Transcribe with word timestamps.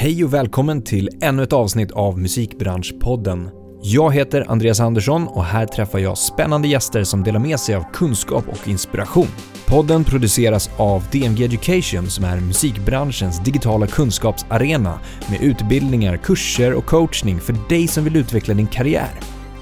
Hej 0.00 0.24
och 0.24 0.34
välkommen 0.34 0.82
till 0.82 1.08
ännu 1.22 1.42
ett 1.42 1.52
avsnitt 1.52 1.90
av 1.90 2.18
Musikbranschpodden. 2.18 3.50
Jag 3.82 4.14
heter 4.14 4.44
Andreas 4.48 4.80
Andersson 4.80 5.28
och 5.28 5.44
här 5.44 5.66
träffar 5.66 5.98
jag 5.98 6.18
spännande 6.18 6.68
gäster 6.68 7.04
som 7.04 7.24
delar 7.24 7.40
med 7.40 7.60
sig 7.60 7.74
av 7.74 7.84
kunskap 7.92 8.44
och 8.48 8.68
inspiration. 8.68 9.26
Podden 9.66 10.04
produceras 10.04 10.70
av 10.76 11.04
DMG 11.12 11.44
Education 11.44 12.10
som 12.10 12.24
är 12.24 12.40
musikbranschens 12.40 13.44
digitala 13.44 13.86
kunskapsarena 13.86 15.00
med 15.30 15.42
utbildningar, 15.42 16.16
kurser 16.16 16.74
och 16.74 16.86
coachning 16.86 17.40
för 17.40 17.54
dig 17.68 17.88
som 17.88 18.04
vill 18.04 18.16
utveckla 18.16 18.54
din 18.54 18.66
karriär. 18.66 19.10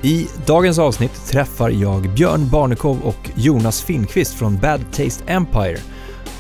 I 0.02 0.26
dagens 0.46 0.78
avsnitt 0.78 1.26
träffar 1.26 1.70
jag 1.70 2.14
Björn 2.14 2.48
Barnekow 2.50 2.98
och 3.04 3.30
Jonas 3.34 3.82
Finnqvist 3.82 4.34
från 4.34 4.58
Bad 4.58 4.80
Taste 4.92 5.24
Empire. 5.26 5.78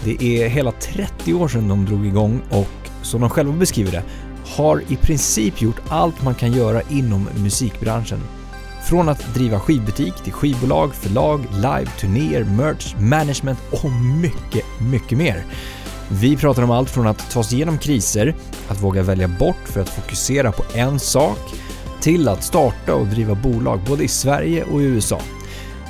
Det 0.04 0.22
är 0.22 0.48
hela 0.48 0.72
30 0.72 1.34
år 1.34 1.48
sedan 1.48 1.68
de 1.68 1.84
drog 1.84 2.06
igång 2.06 2.42
och 2.50 2.75
som 3.06 3.20
de 3.20 3.30
själva 3.30 3.52
beskriver 3.52 3.92
det, 3.92 4.02
har 4.56 4.82
i 4.88 4.96
princip 4.96 5.62
gjort 5.62 5.80
allt 5.88 6.22
man 6.22 6.34
kan 6.34 6.52
göra 6.52 6.82
inom 6.90 7.28
musikbranschen. 7.42 8.20
Från 8.88 9.08
att 9.08 9.34
driva 9.34 9.60
skivbutik 9.60 10.14
till 10.14 10.32
skivbolag, 10.32 10.94
förlag, 10.94 11.46
live, 11.54 11.86
turnéer, 12.00 12.44
merch, 12.44 12.94
management 12.98 13.58
och 13.70 13.90
mycket, 14.22 14.64
mycket 14.90 15.18
mer. 15.18 15.44
Vi 16.08 16.36
pratar 16.36 16.62
om 16.62 16.70
allt 16.70 16.90
från 16.90 17.06
att 17.06 17.30
ta 17.30 17.42
sig 17.42 17.56
igenom 17.56 17.78
kriser, 17.78 18.34
att 18.68 18.82
våga 18.82 19.02
välja 19.02 19.28
bort 19.28 19.68
för 19.68 19.80
att 19.80 19.88
fokusera 19.88 20.52
på 20.52 20.64
en 20.74 20.98
sak, 20.98 21.38
till 22.00 22.28
att 22.28 22.44
starta 22.44 22.94
och 22.94 23.06
driva 23.06 23.34
bolag 23.34 23.80
både 23.88 24.04
i 24.04 24.08
Sverige 24.08 24.64
och 24.64 24.82
i 24.82 24.84
USA. 24.84 25.20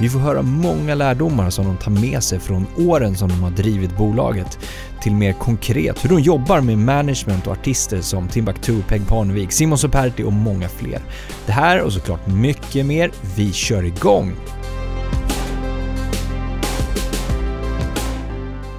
Vi 0.00 0.08
får 0.08 0.18
höra 0.18 0.42
många 0.42 0.94
lärdomar 0.94 1.50
som 1.50 1.64
de 1.64 1.76
tar 1.76 1.90
med 1.90 2.22
sig 2.22 2.40
från 2.40 2.66
åren 2.78 3.16
som 3.16 3.28
de 3.28 3.42
har 3.42 3.50
drivit 3.50 3.96
bolaget 3.96 4.58
till 5.02 5.12
mer 5.12 5.32
konkret 5.32 6.04
hur 6.04 6.08
de 6.08 6.20
jobbar 6.20 6.60
med 6.60 6.78
management 6.78 7.46
och 7.46 7.52
artister 7.52 8.00
som 8.00 8.28
Timbuktu, 8.28 8.82
Peg 8.82 9.08
Parnevik, 9.08 9.52
Simon 9.52 9.78
Superti 9.78 10.22
och 10.22 10.32
många 10.32 10.68
fler. 10.68 11.00
Det 11.46 11.52
här 11.52 11.80
och 11.80 11.92
såklart 11.92 12.26
mycket 12.26 12.86
mer. 12.86 13.10
Vi 13.36 13.52
kör 13.52 13.82
igång! 13.82 14.36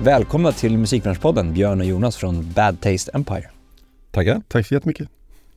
Välkomna 0.02 0.52
till 0.52 0.78
Musikbranschpodden, 0.78 1.54
Björn 1.54 1.82
och 1.82 1.88
Jonas 1.88 2.16
från 2.16 2.52
Bad 2.52 2.82
Taste 2.82 3.12
Empire. 3.14 3.50
Tackar. 4.12 4.42
Tack 4.48 4.68
så 4.68 4.74
jättemycket. 4.74 5.08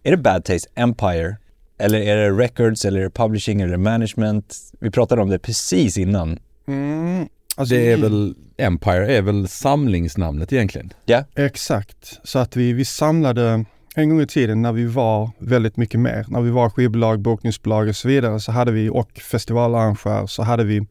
Är 0.03 0.11
det 0.11 0.17
Bad 0.17 0.45
Taste 0.45 0.69
Empire 0.75 1.37
eller 1.81 2.01
är 2.01 2.17
det 2.17 2.31
records 2.31 2.85
eller 2.85 3.09
publishing 3.09 3.61
eller 3.61 3.77
management? 3.77 4.57
Vi 4.81 4.91
pratade 4.91 5.23
om 5.23 5.29
det 5.29 5.39
precis 5.39 5.99
innan. 5.99 6.39
Mm, 6.69 7.29
alltså 7.57 7.75
det 7.75 7.93
är 7.93 7.97
väl, 7.97 8.35
Empire 8.57 9.17
är 9.17 9.23
väl 9.23 9.49
samlingsnamnet 9.49 10.53
egentligen? 10.53 10.93
Ja. 11.05 11.15
Yeah. 11.15 11.47
Exakt, 11.47 12.21
så 12.25 12.39
att 12.39 12.57
vi, 12.57 12.73
vi 12.73 12.85
samlade 12.85 13.65
en 13.95 14.09
gång 14.09 14.21
i 14.21 14.27
tiden 14.27 14.63
när 14.63 14.73
vi 14.73 14.85
var 14.85 15.31
väldigt 15.39 15.77
mycket 15.77 16.01
mer, 16.01 16.27
när 16.29 16.41
vi 16.41 16.51
var 16.51 16.71
skivbolag, 16.71 17.21
bokningsbolag 17.21 17.89
och 17.89 17.97
så 17.97 18.09
vidare, 18.09 18.41
så 18.41 18.53
hade 18.53 18.73
vi 18.73 18.89
och 18.89 19.11
festivalarrangör 19.13 20.27
så 20.27 20.43
hade 20.43 20.65
vi 20.65 20.87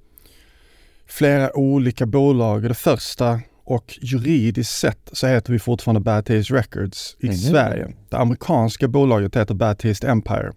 flera 1.08 1.58
olika 1.58 2.06
bolag. 2.06 2.64
Det 2.64 2.74
första 2.74 3.40
och 3.64 4.00
juridiskt 4.02 4.74
sett 4.74 5.10
så 5.12 5.28
heter 5.28 5.54
vi 5.54 5.60
fortfarande 5.60 6.02
Bad 6.02 6.26
Taste 6.26 6.54
Records 6.54 7.18
i 7.20 7.26
mm. 7.26 7.38
Sverige. 7.38 7.88
Det 8.10 8.18
amerikanska 8.18 8.88
bolaget 8.88 9.36
heter 9.36 9.54
Bad 9.54 9.78
Taste 9.80 10.08
Empire. 10.08 10.52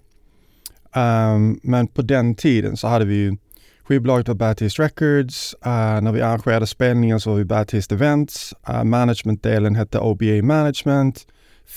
Um, 0.97 1.61
men 1.63 1.87
på 1.87 2.03
den 2.03 2.35
tiden 2.35 2.77
så 2.77 2.89
hade 2.89 3.05
vi 3.05 3.15
ju 3.15 3.37
skivbolaget 3.85 4.29
var 4.29 4.35
Batiste 4.35 4.83
Records. 4.83 5.55
Uh, 5.67 6.01
när 6.01 6.13
vi 6.13 6.21
arrangerade 6.21 6.67
spelningar 6.67 7.19
så 7.19 7.31
var 7.31 7.37
vi 7.37 7.45
Batiste 7.45 7.95
Events. 7.95 8.55
Uh, 8.69 8.85
managementdelen 8.85 9.75
hette 9.75 9.99
OBA 9.99 10.43
Management. 10.43 11.27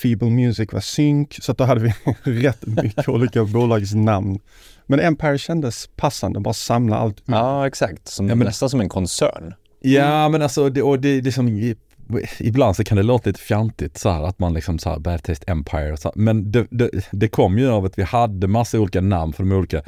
Feeble 0.01 0.29
Music 0.29 0.73
var 0.73 0.79
Sync. 0.79 1.37
Så 1.41 1.53
då 1.53 1.63
hade 1.63 1.81
vi 1.81 1.93
rätt 2.23 2.65
mycket 2.65 3.09
olika 3.09 3.43
bolagsnamn. 3.43 4.39
Men 4.87 4.99
Empire 4.99 5.37
kändes 5.37 5.89
passande, 5.95 6.39
bara 6.39 6.53
samla 6.53 6.97
allt. 6.97 7.21
Ja, 7.25 7.67
exakt. 7.67 8.07
Som, 8.07 8.29
ja, 8.29 8.35
men, 8.35 8.47
nästan 8.47 8.69
som 8.69 8.81
en 8.81 8.89
koncern. 8.89 9.53
Ja, 9.81 10.29
men 10.29 10.41
alltså, 10.41 10.69
det, 10.69 10.81
och 10.81 10.99
det, 10.99 11.21
det 11.21 11.31
som 11.31 11.47
ibland 12.39 12.75
så 12.75 12.83
kan 12.83 12.97
det 12.97 13.03
låta 13.03 13.29
lite 13.29 13.39
fjantigt 13.39 13.97
så 13.97 14.09
här 14.09 14.23
att 14.23 14.39
man 14.39 14.53
liksom 14.53 14.79
så 14.79 14.89
här 14.89 14.99
Bad 14.99 15.23
Taste 15.23 15.51
Empire 15.51 15.97
så 15.97 16.07
här. 16.07 16.15
Men 16.15 16.51
det, 16.51 16.67
det, 16.69 16.89
det, 17.11 17.27
kom 17.27 17.57
ju 17.57 17.69
av 17.69 17.85
att 17.85 17.99
vi 17.99 18.03
hade 18.03 18.47
massa 18.47 18.79
olika 18.79 19.01
namn 19.01 19.33
för 19.33 19.43
de 19.43 19.51
olika 19.51 19.81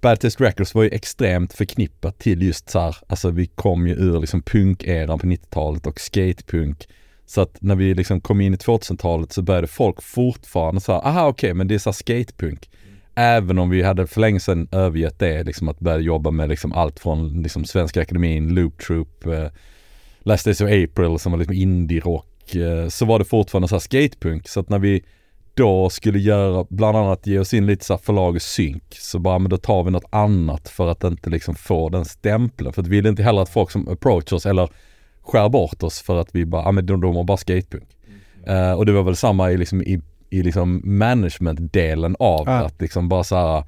Bad 0.00 0.20
Taste 0.20 0.44
Records 0.44 0.74
var 0.74 0.82
ju 0.82 0.88
extremt 0.88 1.52
förknippat 1.52 2.18
till 2.18 2.42
just 2.42 2.70
så 2.70 2.78
här, 2.78 2.96
alltså 3.06 3.30
vi 3.30 3.46
kom 3.46 3.86
ju 3.86 3.94
ur 3.94 4.20
liksom 4.20 4.42
punkeran 4.42 5.18
på 5.18 5.26
90-talet 5.26 5.86
och 5.86 6.00
skatepunk. 6.00 6.88
Så 7.26 7.40
att 7.40 7.56
när 7.60 7.76
vi 7.76 7.94
liksom 7.94 8.20
kom 8.20 8.40
in 8.40 8.54
i 8.54 8.56
2000-talet 8.56 9.32
så 9.32 9.42
började 9.42 9.66
folk 9.66 10.02
fortfarande 10.02 10.80
så 10.80 10.92
här, 10.92 11.06
aha 11.06 11.28
okej 11.28 11.48
okay, 11.48 11.54
men 11.54 11.68
det 11.68 11.74
är 11.74 11.78
så 11.78 11.92
skatepunk. 11.92 12.70
Även 13.14 13.58
om 13.58 13.70
vi 13.70 13.82
hade 13.82 14.06
för 14.06 14.20
länge 14.20 14.40
sedan 14.40 14.68
övergett 14.72 15.18
det, 15.18 15.44
liksom 15.44 15.68
att 15.68 15.80
börja 15.80 15.98
jobba 15.98 16.30
med 16.30 16.48
liksom 16.48 16.72
allt 16.72 17.00
från 17.00 17.42
liksom 17.42 17.64
Svenska 17.64 18.02
Akademin, 18.02 18.54
Loop 18.54 18.78
Troop, 18.78 19.26
eh, 19.26 19.46
Last 20.22 20.44
Days 20.44 20.60
of 20.60 20.66
April 20.66 21.18
som 21.18 21.32
var 21.32 21.38
liksom 21.38 21.54
indie-rock, 21.54 22.54
eh, 22.54 22.88
så 22.88 23.04
var 23.04 23.18
det 23.18 23.24
fortfarande 23.24 23.68
så 23.68 23.74
här 23.74 23.80
skatepunk. 23.80 24.48
Så 24.48 24.60
att 24.60 24.68
när 24.68 24.78
vi 24.78 25.04
då 25.54 25.90
skulle 25.90 26.18
göra, 26.18 26.66
bland 26.70 26.96
annat 26.96 27.26
ge 27.26 27.38
oss 27.38 27.54
in 27.54 27.66
lite 27.66 27.84
så 27.84 27.92
här 27.92 27.98
förlag 27.98 28.42
synk, 28.42 28.84
så 28.90 29.18
bara 29.18 29.38
men 29.38 29.50
då 29.50 29.56
tar 29.56 29.84
vi 29.84 29.90
något 29.90 30.08
annat 30.10 30.68
för 30.68 30.88
att 30.88 31.04
inte 31.04 31.30
liksom 31.30 31.54
få 31.54 31.88
den 31.88 32.04
stämpeln. 32.04 32.72
För 32.72 32.82
att 32.82 32.88
vi 32.88 32.96
vill 32.96 33.06
inte 33.06 33.22
heller 33.22 33.42
att 33.42 33.48
folk 33.48 33.70
som 33.70 33.88
approach 33.88 34.32
oss 34.32 34.46
eller 34.46 34.68
skär 35.22 35.48
bort 35.48 35.82
oss 35.82 36.00
för 36.00 36.16
att 36.16 36.34
vi 36.34 36.46
bara, 36.46 36.62
ja 36.62 36.72
men 36.72 36.86
de, 36.86 37.00
de 37.00 37.14
var 37.14 37.24
bara 37.24 37.36
skatepunk. 37.36 37.88
Mm. 38.44 38.56
Uh, 38.56 38.72
och 38.72 38.86
det 38.86 38.92
var 38.92 39.02
väl 39.02 39.16
samma 39.16 39.50
i 39.50 39.56
liksom, 39.56 39.82
i, 39.82 40.00
i 40.30 40.42
liksom 40.42 40.82
management-delen 40.84 42.16
av 42.18 42.42
ja. 42.46 42.52
att 42.52 42.80
liksom 42.80 43.08
bara 43.08 43.24
så 43.24 43.36
här, 43.36 43.64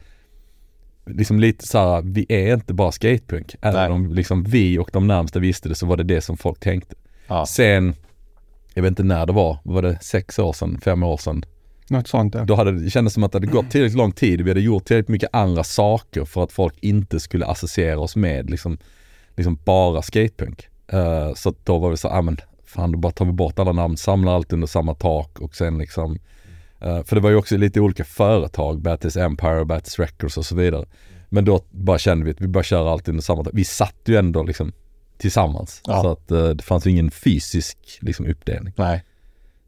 liksom 1.06 1.40
lite 1.40 1.66
så 1.66 1.78
här, 1.78 2.02
vi 2.02 2.26
är 2.28 2.54
inte 2.54 2.74
bara 2.74 2.92
skatepunk. 2.92 3.54
Även 3.60 3.92
om 3.92 4.14
liksom 4.14 4.44
vi 4.44 4.78
och 4.78 4.90
de 4.92 5.06
närmsta 5.06 5.38
visste 5.38 5.68
det 5.68 5.74
så 5.74 5.86
var 5.86 5.96
det 5.96 6.02
det 6.02 6.20
som 6.20 6.36
folk 6.36 6.60
tänkte. 6.60 6.94
Ja. 7.26 7.46
Sen, 7.46 7.94
jag 8.74 8.82
vet 8.82 8.90
inte 8.90 9.02
när 9.02 9.26
det 9.26 9.32
var, 9.32 9.58
var 9.62 9.82
det 9.82 9.98
sex 10.02 10.38
år 10.38 10.52
sedan, 10.52 10.80
fem 10.84 11.02
år 11.02 11.16
sedan? 11.16 11.44
Något 11.88 12.08
sånt 12.08 12.34
ja. 12.34 12.44
Då 12.44 12.54
hade 12.54 12.72
det 12.72 12.90
kändes 12.90 13.14
som 13.14 13.24
att 13.24 13.32
det 13.32 13.36
hade 13.36 13.46
gått 13.46 13.70
tillräckligt 13.70 13.98
lång 13.98 14.12
tid. 14.12 14.40
Vi 14.40 14.50
hade 14.50 14.60
gjort 14.60 14.84
tillräckligt 14.84 15.08
mycket 15.08 15.30
andra 15.32 15.64
saker 15.64 16.24
för 16.24 16.44
att 16.44 16.52
folk 16.52 16.74
inte 16.80 17.20
skulle 17.20 17.46
associera 17.46 18.00
oss 18.00 18.16
med 18.16 18.50
liksom, 18.50 18.78
liksom 19.36 19.58
bara 19.64 20.02
skatepunk. 20.02 20.68
Uh, 20.94 21.34
så 21.34 21.54
då 21.64 21.78
var 21.78 21.90
vi 21.90 21.96
så, 21.96 22.08
ja 22.08 22.18
ah, 22.18 22.22
men 22.22 22.36
fan 22.64 22.92
då 22.92 22.98
bara 22.98 23.12
tar 23.12 23.24
vi 23.24 23.32
bort 23.32 23.58
alla 23.58 23.72
namn, 23.72 23.96
samlar 23.96 24.34
allt 24.34 24.52
under 24.52 24.66
samma 24.66 24.94
tak 24.94 25.38
och 25.38 25.56
sen 25.56 25.78
liksom 25.78 26.12
uh, 26.12 26.18
För 26.82 27.14
det 27.14 27.20
var 27.20 27.30
ju 27.30 27.36
också 27.36 27.56
lite 27.56 27.80
olika 27.80 28.04
företag, 28.04 28.80
Battis 28.80 29.16
Empire, 29.16 29.64
Battis 29.64 29.98
Records 29.98 30.36
och 30.36 30.46
så 30.46 30.56
vidare. 30.56 30.86
Men 31.28 31.44
då 31.44 31.60
bara 31.70 31.98
kände 31.98 32.24
vi 32.24 32.30
att 32.30 32.40
vi 32.40 32.48
bara 32.48 32.62
kör 32.62 32.92
allt 32.92 33.08
under 33.08 33.22
samma 33.22 33.44
tak. 33.44 33.52
Vi 33.56 33.64
satt 33.64 34.00
ju 34.04 34.16
ändå 34.16 34.42
liksom 34.42 34.72
tillsammans. 35.18 35.80
Ja. 35.86 36.02
Så 36.02 36.12
att 36.12 36.32
uh, 36.32 36.48
det 36.48 36.62
fanns 36.62 36.86
ju 36.86 36.90
ingen 36.90 37.10
fysisk 37.10 37.78
liksom 38.00 38.26
uppdelning. 38.26 38.72
Nej. 38.76 39.04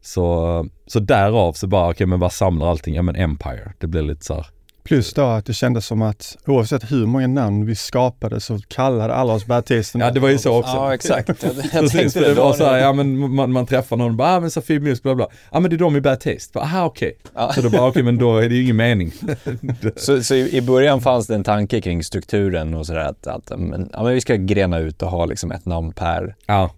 Så, 0.01 0.67
så 0.87 0.99
därav 0.99 1.53
så 1.53 1.67
bara, 1.67 1.83
okej 1.83 1.91
okay, 1.91 2.07
men 2.07 2.19
vad 2.19 2.33
samlar 2.33 2.67
allting? 2.67 2.95
Ja 2.95 3.01
men 3.01 3.15
Empire. 3.15 3.73
Det 3.77 3.87
blir 3.87 4.01
lite 4.01 4.25
så 4.25 4.33
här. 4.33 4.45
Plus 4.85 5.13
då 5.13 5.21
att 5.21 5.45
det 5.45 5.53
kändes 5.53 5.85
som 5.85 6.01
att 6.01 6.37
oavsett 6.45 6.91
hur 6.91 7.05
många 7.05 7.27
namn 7.27 7.65
vi 7.65 7.75
skapade 7.75 8.39
så 8.39 8.59
kallade 8.67 9.13
alla 9.13 9.33
oss 9.33 9.45
Baptisten. 9.45 10.01
Ja 10.01 10.11
det 10.11 10.19
var 10.19 10.29
ju 10.29 10.37
så 10.37 10.59
också. 10.59 10.75
Ja 10.75 10.93
exakt. 10.93 11.27
Jag 11.73 11.89
tänkte 11.89 12.19
det, 12.19 12.27
det 12.27 12.33
var 12.33 12.53
så 12.53 12.65
här, 12.65 12.77
ja 12.77 12.93
men 12.93 13.35
man, 13.35 13.51
man 13.51 13.65
träffar 13.65 13.97
någon 13.97 14.09
och 14.09 14.15
bara, 14.15 14.35
ah 14.35 14.39
men 14.39 14.51
Safir 14.51 14.79
Music 14.79 15.03
bla 15.03 15.15
bla. 15.15 15.27
Ja 15.51 15.59
men 15.59 15.69
det 15.69 15.75
är 15.75 15.77
de 15.77 15.95
i 15.95 16.01
Bad 16.01 16.19
Taste. 16.19 16.59
Aha 16.59 16.85
okej. 16.85 17.17
Okay. 17.19 17.31
Ja. 17.35 17.53
Så 17.53 17.61
då 17.61 17.69
bara, 17.69 17.81
okej 17.81 17.89
okay, 17.89 18.03
men 18.03 18.17
då 18.17 18.37
är 18.37 18.49
det 18.49 18.55
ju 18.55 18.63
ingen 18.63 18.75
mening. 18.75 19.11
så, 19.95 20.23
så 20.23 20.35
i, 20.35 20.61
början 20.61 21.01
fanns 21.01 21.27
det 21.27 21.35
en 21.35 21.43
tanke 21.43 21.81
kring 21.81 22.03
strukturen 22.03 22.73
och 22.73 22.85
sådär 22.85 23.05
att, 23.05 23.27
att 23.27 23.59
men, 23.59 23.89
ja, 23.93 24.03
men 24.03 24.13
vi 24.13 24.21
ska 24.21 24.35
grena 24.35 24.79
ut 24.79 25.01
och 25.01 25.09
ha 25.09 25.25
liksom 25.25 25.51
ett 25.51 25.65
namn 25.65 25.91
per, 25.91 26.35
ja. 26.45 26.71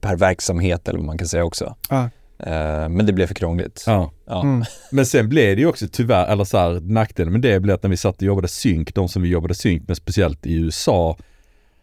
per 0.00 0.16
verksamhet 0.16 0.88
eller 0.88 0.98
vad 0.98 1.06
man 1.06 1.18
kan 1.18 1.28
säga 1.28 1.44
också. 1.44 1.76
Ja. 1.88 2.08
Eh, 2.46 2.88
men 2.88 3.06
det 3.06 3.12
blev 3.12 3.26
för 3.26 3.34
krångligt. 3.34 3.84
Ja. 3.86 4.12
ja. 4.26 4.42
Mm. 4.42 4.64
Men 4.90 5.06
sen 5.06 5.28
blev 5.28 5.56
det 5.56 5.62
ju 5.62 5.68
också 5.68 5.86
tyvärr, 5.92 6.32
eller 6.32 6.44
så 6.44 6.58
här, 6.58 6.80
nackdelen 6.80 7.32
med 7.32 7.42
det 7.42 7.60
blev 7.60 7.74
att 7.74 7.82
när 7.82 7.90
vi 7.90 7.96
satt 7.96 8.16
och 8.16 8.22
jobbade 8.22 8.48
synk, 8.48 8.94
de 8.94 9.08
som 9.08 9.22
vi 9.22 9.28
jobbade 9.28 9.54
synk 9.54 9.88
med 9.88 9.96
speciellt 9.96 10.46
i 10.46 10.54
USA, 10.54 11.16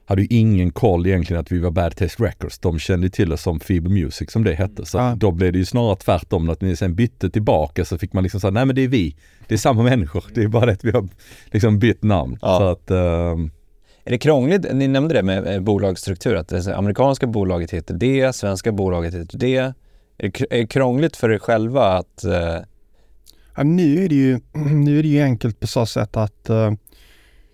hade 0.07 0.21
ju 0.21 0.27
ingen 0.29 0.71
koll 0.71 1.07
egentligen 1.07 1.41
att 1.41 1.51
vi 1.51 1.59
var 1.59 1.71
Bad 1.71 1.95
Taste 1.95 2.23
Records. 2.23 2.59
De 2.59 2.79
kände 2.79 3.09
till 3.09 3.33
oss 3.33 3.41
som 3.41 3.59
Feeble 3.59 3.89
Music 3.89 4.31
som 4.31 4.43
det 4.43 4.53
hette. 4.53 4.85
Så 4.85 4.97
ja. 4.97 5.13
då 5.17 5.31
blev 5.31 5.53
det 5.53 5.59
ju 5.59 5.65
snarare 5.65 5.95
tvärtom. 5.95 6.49
Att 6.49 6.61
när 6.61 6.69
vi 6.69 6.75
sen 6.75 6.95
bytte 6.95 7.29
tillbaka 7.29 7.85
så 7.85 7.97
fick 7.97 8.13
man 8.13 8.23
liksom 8.23 8.39
säga, 8.39 8.51
nej 8.51 8.65
men 8.65 8.75
det 8.75 8.81
är 8.81 8.87
vi. 8.87 9.15
Det 9.47 9.53
är 9.53 9.57
samma 9.57 9.83
människor. 9.83 10.23
Det 10.33 10.43
är 10.43 10.47
bara 10.47 10.65
det 10.65 10.71
att 10.71 10.85
vi 10.85 10.91
har 10.91 11.07
liksom 11.45 11.79
bytt 11.79 12.03
namn. 12.03 12.37
Ja. 12.41 12.57
Så 12.59 12.63
att, 12.67 12.91
uh... 12.91 13.47
Är 14.05 14.11
det 14.11 14.17
krångligt? 14.17 14.73
Ni 14.73 14.87
nämnde 14.87 15.13
det 15.13 15.23
med 15.23 15.47
eh, 15.47 15.59
bolagsstruktur, 15.59 16.35
att 16.35 16.47
det 16.47 16.75
amerikanska 16.75 17.27
bolaget 17.27 17.71
heter 17.71 17.93
det, 17.93 18.35
svenska 18.35 18.71
bolaget 18.71 19.13
heter 19.13 19.37
det. 19.37 19.73
Är 20.17 20.31
det 20.49 20.67
krångligt 20.67 21.15
för 21.15 21.31
er 21.31 21.39
själva 21.39 21.87
att... 21.87 22.25
Uh... 22.25 22.57
Ja, 23.55 23.63
nu, 23.63 24.05
är 24.05 24.09
det 24.09 24.15
ju, 24.15 24.39
nu 24.53 24.99
är 24.99 25.03
det 25.03 25.09
ju 25.09 25.21
enkelt 25.21 25.59
på 25.59 25.67
så 25.67 25.85
sätt 25.85 26.17
att 26.17 26.49
uh, 26.49 26.71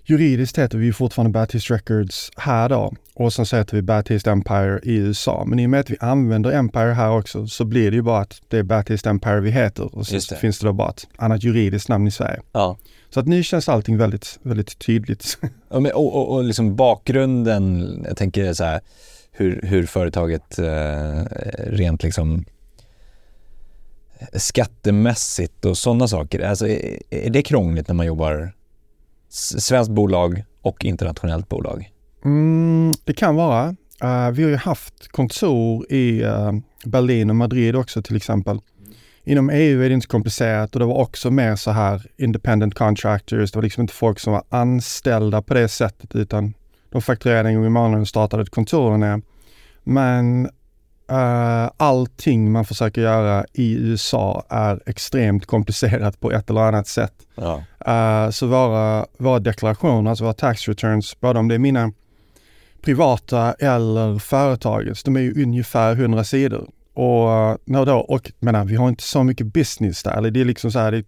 juridiskt 0.06 0.58
heter 0.58 0.78
vi 0.78 0.94
fortfarande 0.94 1.40
Baptist 1.40 1.72
Records 1.72 2.32
här 2.38 2.70
då 2.70 2.94
och 3.16 3.34
sen 3.34 3.46
så 3.46 3.58
heter 3.58 3.76
vi 3.76 3.82
Baptist 3.82 4.28
Empire 4.28 4.80
i 4.84 4.96
USA. 4.96 5.44
Men 5.48 5.60
i 5.60 5.66
och 5.66 5.70
med 5.70 5.80
att 5.80 5.90
vi 5.90 5.98
använder 6.00 6.52
Empire 6.52 6.94
här 6.94 7.12
också 7.12 7.48
så 7.48 7.66
blir 7.66 7.92
det 7.92 7.96
ju 7.96 8.02
bara 8.02 8.20
att 8.20 8.42
det 8.48 8.58
är 8.58 8.64
Baptist 8.64 9.06
Empire 9.06 9.40
vi 9.40 9.52
heter 9.52 9.96
och 9.96 10.08
så 10.08 10.36
finns 10.36 10.60
det 10.60 10.68
då 10.68 10.74
bara 10.74 10.90
ett 10.90 11.08
annat 11.16 11.44
juridiskt 11.44 11.90
namn 11.90 12.08
i 12.08 12.12
Sverige. 12.12 12.42
Ja. 12.52 12.78
Så 13.10 13.20
att 13.20 13.28
nu 13.28 13.44
känns 13.44 13.70
allting 13.70 13.98
väldigt, 13.98 14.40
väldigt 14.42 14.80
tydligt. 14.80 15.38
Ja, 15.70 15.80
men, 15.80 15.92
och, 15.92 16.16
och, 16.16 16.36
och 16.36 16.44
liksom 16.44 16.76
bakgrunden, 16.76 17.88
jag 18.08 18.18
tänker 18.18 18.54
så 18.54 18.64
här, 18.64 18.82
hur, 19.34 19.62
hur 19.64 19.86
företaget 19.86 20.60
eh, 20.60 21.24
rent 21.58 22.04
liksom 22.04 22.46
skattemässigt 24.34 25.66
och 25.66 25.78
sådana 25.78 26.08
saker, 26.08 26.40
alltså 26.40 26.68
är, 26.68 27.00
är 27.10 27.30
det 27.30 27.42
krångligt 27.42 27.88
när 27.88 27.96
man 27.96 28.06
jobbar 28.06 28.54
svenskt 29.60 29.92
bolag 29.92 30.44
och 30.62 30.86
internationellt 30.86 31.50
bolag? 31.50 31.92
Mm, 32.26 32.92
det 33.04 33.14
kan 33.14 33.36
vara. 33.36 33.76
Uh, 34.04 34.32
vi 34.32 34.44
har 34.44 34.50
ju 34.50 34.56
haft 34.56 35.08
kontor 35.08 35.86
i 35.92 36.24
uh, 36.24 36.52
Berlin 36.86 37.30
och 37.30 37.36
Madrid 37.36 37.76
också 37.76 38.02
till 38.02 38.16
exempel. 38.16 38.60
Inom 39.24 39.50
EU 39.50 39.82
är 39.82 39.90
det 39.90 39.94
inte 39.94 40.06
så 40.06 40.12
komplicerat 40.12 40.74
och 40.74 40.80
det 40.80 40.86
var 40.86 40.98
också 40.98 41.32
mer 41.32 41.56
så 41.56 41.72
här 41.72 42.08
independent 42.18 42.74
contractors. 42.74 43.52
Det 43.52 43.58
var 43.58 43.64
liksom 43.64 43.82
inte 43.82 43.94
folk 43.94 44.20
som 44.20 44.34
var 44.34 44.44
anställda 44.50 45.42
på 45.42 45.54
det 45.54 45.68
sättet 45.68 46.16
utan 46.16 46.54
de 46.94 47.02
fakturerade 47.02 47.50
en 47.50 47.56
gång 47.56 47.66
i 47.66 47.70
månaden 47.70 48.02
och 48.02 48.08
startade 48.08 48.44
ett 48.44 48.50
kontor 48.50 48.92
där 48.92 48.98
nere. 48.98 49.22
Men 49.84 50.46
eh, 51.10 51.72
allting 51.78 52.52
man 52.52 52.66
försöker 52.66 53.02
göra 53.02 53.46
i 53.54 53.74
USA 53.74 54.46
är 54.50 54.82
extremt 54.86 55.46
komplicerat 55.46 56.20
på 56.20 56.32
ett 56.32 56.50
eller 56.50 56.62
annat 56.62 56.88
sätt. 56.88 57.14
Ja. 57.36 57.64
Eh, 57.86 58.30
så 58.30 58.48
våra, 58.48 59.06
våra 59.18 59.40
deklarationer, 59.40 60.10
alltså 60.10 60.24
våra 60.24 60.34
tax 60.34 60.68
returns, 60.68 61.20
både 61.20 61.40
om 61.40 61.48
det 61.48 61.56
är 61.56 61.60
mina 61.60 61.92
privata 62.82 63.54
eller 63.54 64.20
företagets, 64.20 65.04
de 65.04 65.16
är 65.16 65.22
ju 65.22 65.44
ungefär 65.44 65.96
100 65.96 66.24
sidor. 66.24 66.70
Och, 66.94 67.32
eh, 67.32 67.86
då, 67.86 67.98
och 67.98 68.32
menar, 68.40 68.66
vi 68.66 68.76
har 68.76 68.90
inte 68.90 69.04
så 69.04 69.24
mycket 69.24 69.48
business 69.48 70.04
där, 70.04 70.32
det 70.32 70.42
är 70.42 70.46
liksom 70.46 70.72
så 70.72 70.80
här, 70.80 70.92
det 70.92 70.98
är 70.98 71.06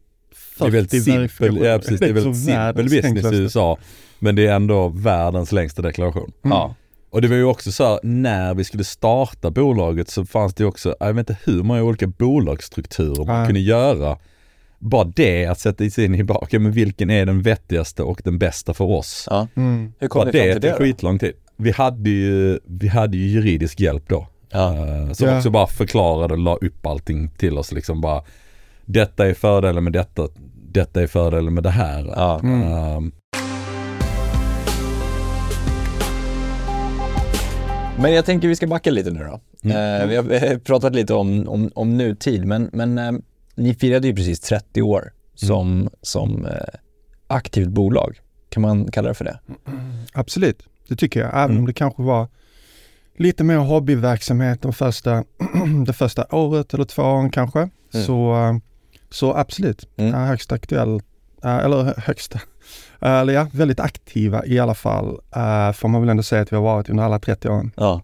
Det 0.60 0.66
är 0.66 0.70
väldigt 0.72 0.92
40 0.92 1.04
simpel, 1.04 1.66
ja, 1.66 1.78
precis, 1.80 2.00
det 2.00 2.06
är 2.10 2.14
väldigt 2.14 2.36
simpel 2.38 2.86
business 2.90 3.34
i. 3.34 3.36
USA. 3.36 3.78
Men 4.20 4.36
det 4.36 4.48
är 4.48 4.56
ändå 4.56 4.88
världens 4.90 5.52
längsta 5.52 5.82
deklaration. 5.82 6.32
Mm. 6.44 6.58
Ja. 6.58 6.76
Och 7.10 7.22
det 7.22 7.28
var 7.28 7.36
ju 7.36 7.44
också 7.44 7.72
så 7.72 7.84
här, 7.86 8.00
när 8.04 8.54
vi 8.54 8.64
skulle 8.64 8.84
starta 8.84 9.52
bolaget 9.52 10.10
så 10.10 10.26
fanns 10.26 10.54
det 10.54 10.66
också, 10.66 10.96
jag 11.00 11.14
vet 11.14 11.30
inte 11.30 11.38
hur 11.44 11.64
många 11.64 11.84
olika 11.84 12.08
bolagsstrukturer 12.08 13.26
man 13.26 13.38
Nej. 13.38 13.46
kunde 13.46 13.60
göra. 13.60 14.18
Bara 14.80 15.04
det 15.04 15.46
att 15.46 15.60
sätta 15.60 15.90
sig 15.90 16.06
in 16.06 16.16
i 16.16 16.24
okej 16.30 16.60
men 16.60 16.72
vilken 16.72 17.10
är 17.10 17.26
den 17.26 17.42
vettigaste 17.42 18.04
och 18.04 18.22
den 18.24 18.38
bästa 18.40 18.74
för 18.74 18.86
oss? 18.86 19.28
ja. 19.30 19.48
Mm. 19.56 19.94
Hur 20.00 20.08
kom 20.08 20.20
Bara 20.20 20.26
ni 20.26 20.32
fram 20.32 20.42
det 20.48 20.54
till 20.54 20.62
det 20.62 20.70
tog 20.72 20.80
då? 20.80 20.84
skitlång 20.86 21.20
tid. 21.20 21.34
Vi 21.58 21.72
hade 21.72 22.10
ju, 22.10 22.60
vi 22.66 22.88
hade 22.88 23.18
ju 23.18 23.28
juridisk 23.28 23.80
hjälp 23.80 24.04
då. 24.10 24.28
Ja. 24.52 24.74
Eh, 24.88 25.12
Som 25.12 25.28
Ja. 25.28 25.38
också 25.38 25.50
bara 25.50 25.68
förklarade 25.68 26.34
och 26.34 26.40
la 26.40 26.56
upp 26.56 26.86
allting 26.86 27.30
till 27.30 27.58
oss 27.58 27.72
liksom 27.72 28.02
bara 28.02 28.24
Detta 28.86 29.28
är 29.28 29.34
fördelen 29.34 29.84
med 29.84 29.94
detta, 29.94 30.28
detta 30.72 31.02
är 31.02 31.08
fördelen 31.08 31.54
med 31.54 31.64
det 31.64 31.70
här. 31.70 32.06
Ja. 32.16 32.40
Mm. 32.44 32.62
Ehm, 32.62 33.12
Men 38.00 38.14
jag 38.14 38.26
tänker 38.26 38.48
vi 38.48 38.56
ska 38.56 38.68
backa 38.68 38.92
lite 38.92 39.12
nu 39.12 39.20
då. 39.20 39.40
Mm. 39.70 40.02
Eh, 40.02 40.08
vi 40.08 40.16
har 40.40 40.58
pratat 40.60 40.96
lite 40.96 41.14
om, 41.14 41.48
om, 41.48 41.72
om 41.76 41.98
nutid, 41.98 42.46
men, 42.46 42.70
men 42.74 42.98
eh, 42.98 43.12
ni 43.56 43.74
firade 43.74 44.08
ju 44.08 44.16
precis 44.16 44.40
30 44.40 44.82
år 44.82 45.12
som, 45.36 45.90
som 46.02 46.46
eh, 46.46 46.52
aktivt 47.28 47.68
bolag. 47.70 48.20
Kan 48.50 48.62
man 48.62 48.92
kalla 48.92 49.08
det 49.08 49.14
för 49.14 49.26
det? 49.26 49.40
Absolut, 50.14 50.64
det 50.88 50.96
tycker 50.96 51.20
jag. 51.20 51.30
Även 51.30 51.46
Mm. 51.46 51.58
om 51.58 51.66
det 51.66 51.74
kanske 51.74 52.02
var 52.04 52.28
lite 53.18 53.44
mer 53.44 53.58
hobbyverksamhet 53.58 54.62
de 54.62 54.74
första, 54.74 55.24
det 55.86 55.94
första 55.94 56.26
året 56.36 56.74
eller 56.74 56.86
två 56.86 57.02
åren 57.04 57.30
kanske. 57.30 57.60
Mm. 57.60 58.06
Så, 58.06 58.36
så 59.10 59.34
absolut, 59.34 59.88
Mm. 59.98 60.14
högst 60.14 60.52
aktuell, 60.52 61.00
eller 61.44 62.02
högsta, 62.02 62.40
eh, 63.02 63.12
eller 63.12 63.34
ja, 63.34 63.48
väldigt 63.52 63.80
aktiva 63.80 64.46
i 64.46 64.60
alla 64.60 64.74
fall. 64.74 65.20
eh, 65.36 65.72
Får 65.72 65.88
man 65.88 66.02
väl 66.02 66.10
ändå 66.10 66.24
säga 66.24 66.42
att 66.42 66.52
vi 66.52 66.56
har 66.56 66.64
varit 66.64 66.90
under 66.90 67.04
alla 67.04 67.20
30 67.20 67.50
åren. 67.50 67.72
Ja. 67.78 68.02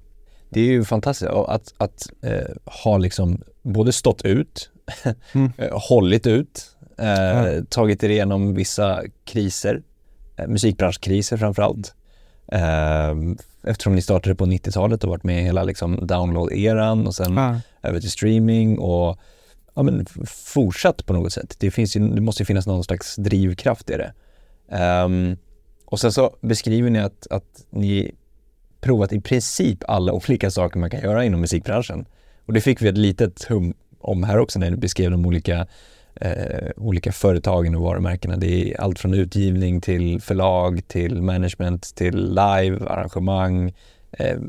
Det 0.50 0.59
är 0.62 0.65
ju 0.65 0.83
fantastiskt 0.83 1.31
att, 1.31 1.74
att 1.77 2.07
eh, 2.21 2.56
ha 2.83 2.98
liksom 2.98 3.42
både 3.62 3.92
stått 3.92 4.21
ut, 4.21 4.69
Mm. 5.33 5.51
eh, 5.57 5.69
hållit 5.89 6.27
ut, 6.27 6.62
eh, 6.98 7.07
Ja. 7.07 7.62
tagit 7.69 8.03
er 8.03 8.09
igenom 8.09 8.53
vissa 8.53 9.03
kriser, 9.25 9.81
eh, 10.38 10.48
musikbranschkriser 10.48 11.38
framförallt. 11.38 11.94
Eh, 12.51 13.15
eftersom 13.63 13.95
ni 13.95 14.01
startade 14.01 14.36
på 14.36 14.45
90-talet 14.45 15.03
och 15.03 15.09
varit 15.09 15.24
med 15.24 15.39
i 15.42 15.44
hela 15.44 15.63
liksom 15.63 16.07
download-eran 16.07 17.07
och 17.07 17.15
sen 17.15 17.38
Ah, 17.38 17.56
över 17.83 18.00
till 18.00 18.12
streaming 18.12 18.80
och 18.80 19.18
ja, 19.74 19.84
men 19.84 20.06
fortsatt 20.28 21.06
på 21.06 21.14
något 21.14 21.34
sätt. 21.34 21.56
Det, 21.60 21.72
finns 21.72 21.96
ju, 21.96 22.08
det 22.08 22.22
måste 22.22 22.42
ju 22.42 22.46
finnas 22.46 22.68
någon 22.68 22.84
slags 22.84 23.16
drivkraft 23.16 23.90
i 23.90 23.94
det. 23.98 24.14
Um, 25.06 25.38
och 25.86 26.00
sen 26.00 26.12
så 26.12 26.36
beskriver 26.42 26.90
ni 26.90 27.00
att, 27.00 27.28
att 27.30 27.66
ni 27.70 28.12
provat 28.82 29.14
i 29.14 29.22
princip 29.22 29.84
alla 29.88 30.14
olika 30.28 30.52
saker 30.52 30.80
man 30.80 30.90
kan 30.90 31.02
göra 31.02 31.26
inom 31.26 31.42
musikbranschen. 31.42 32.06
Och 32.46 32.54
det 32.54 32.62
fick 32.62 32.82
vi 32.82 32.88
ett 32.88 32.98
litet 32.98 33.44
hum 33.44 33.74
om 34.00 34.24
här 34.24 34.38
också 34.38 34.60
när 34.60 34.72
ni 34.72 34.78
beskrev 34.78 35.12
de 35.12 35.26
olika, 35.26 35.68
eh, 36.16 36.70
olika 36.78 37.12
företagen 37.12 37.76
och 37.76 37.82
varumärkena. 37.82 38.38
Det 38.38 38.72
är 38.72 38.82
allt 38.82 39.00
från 39.00 39.14
utgivning 39.14 39.82
till 39.82 40.22
förlag, 40.22 40.88
till 40.88 41.22
management, 41.22 41.96
till 41.96 42.30
live, 42.30 42.88
arrangemang, 42.88 43.74
eh, 44.12 44.40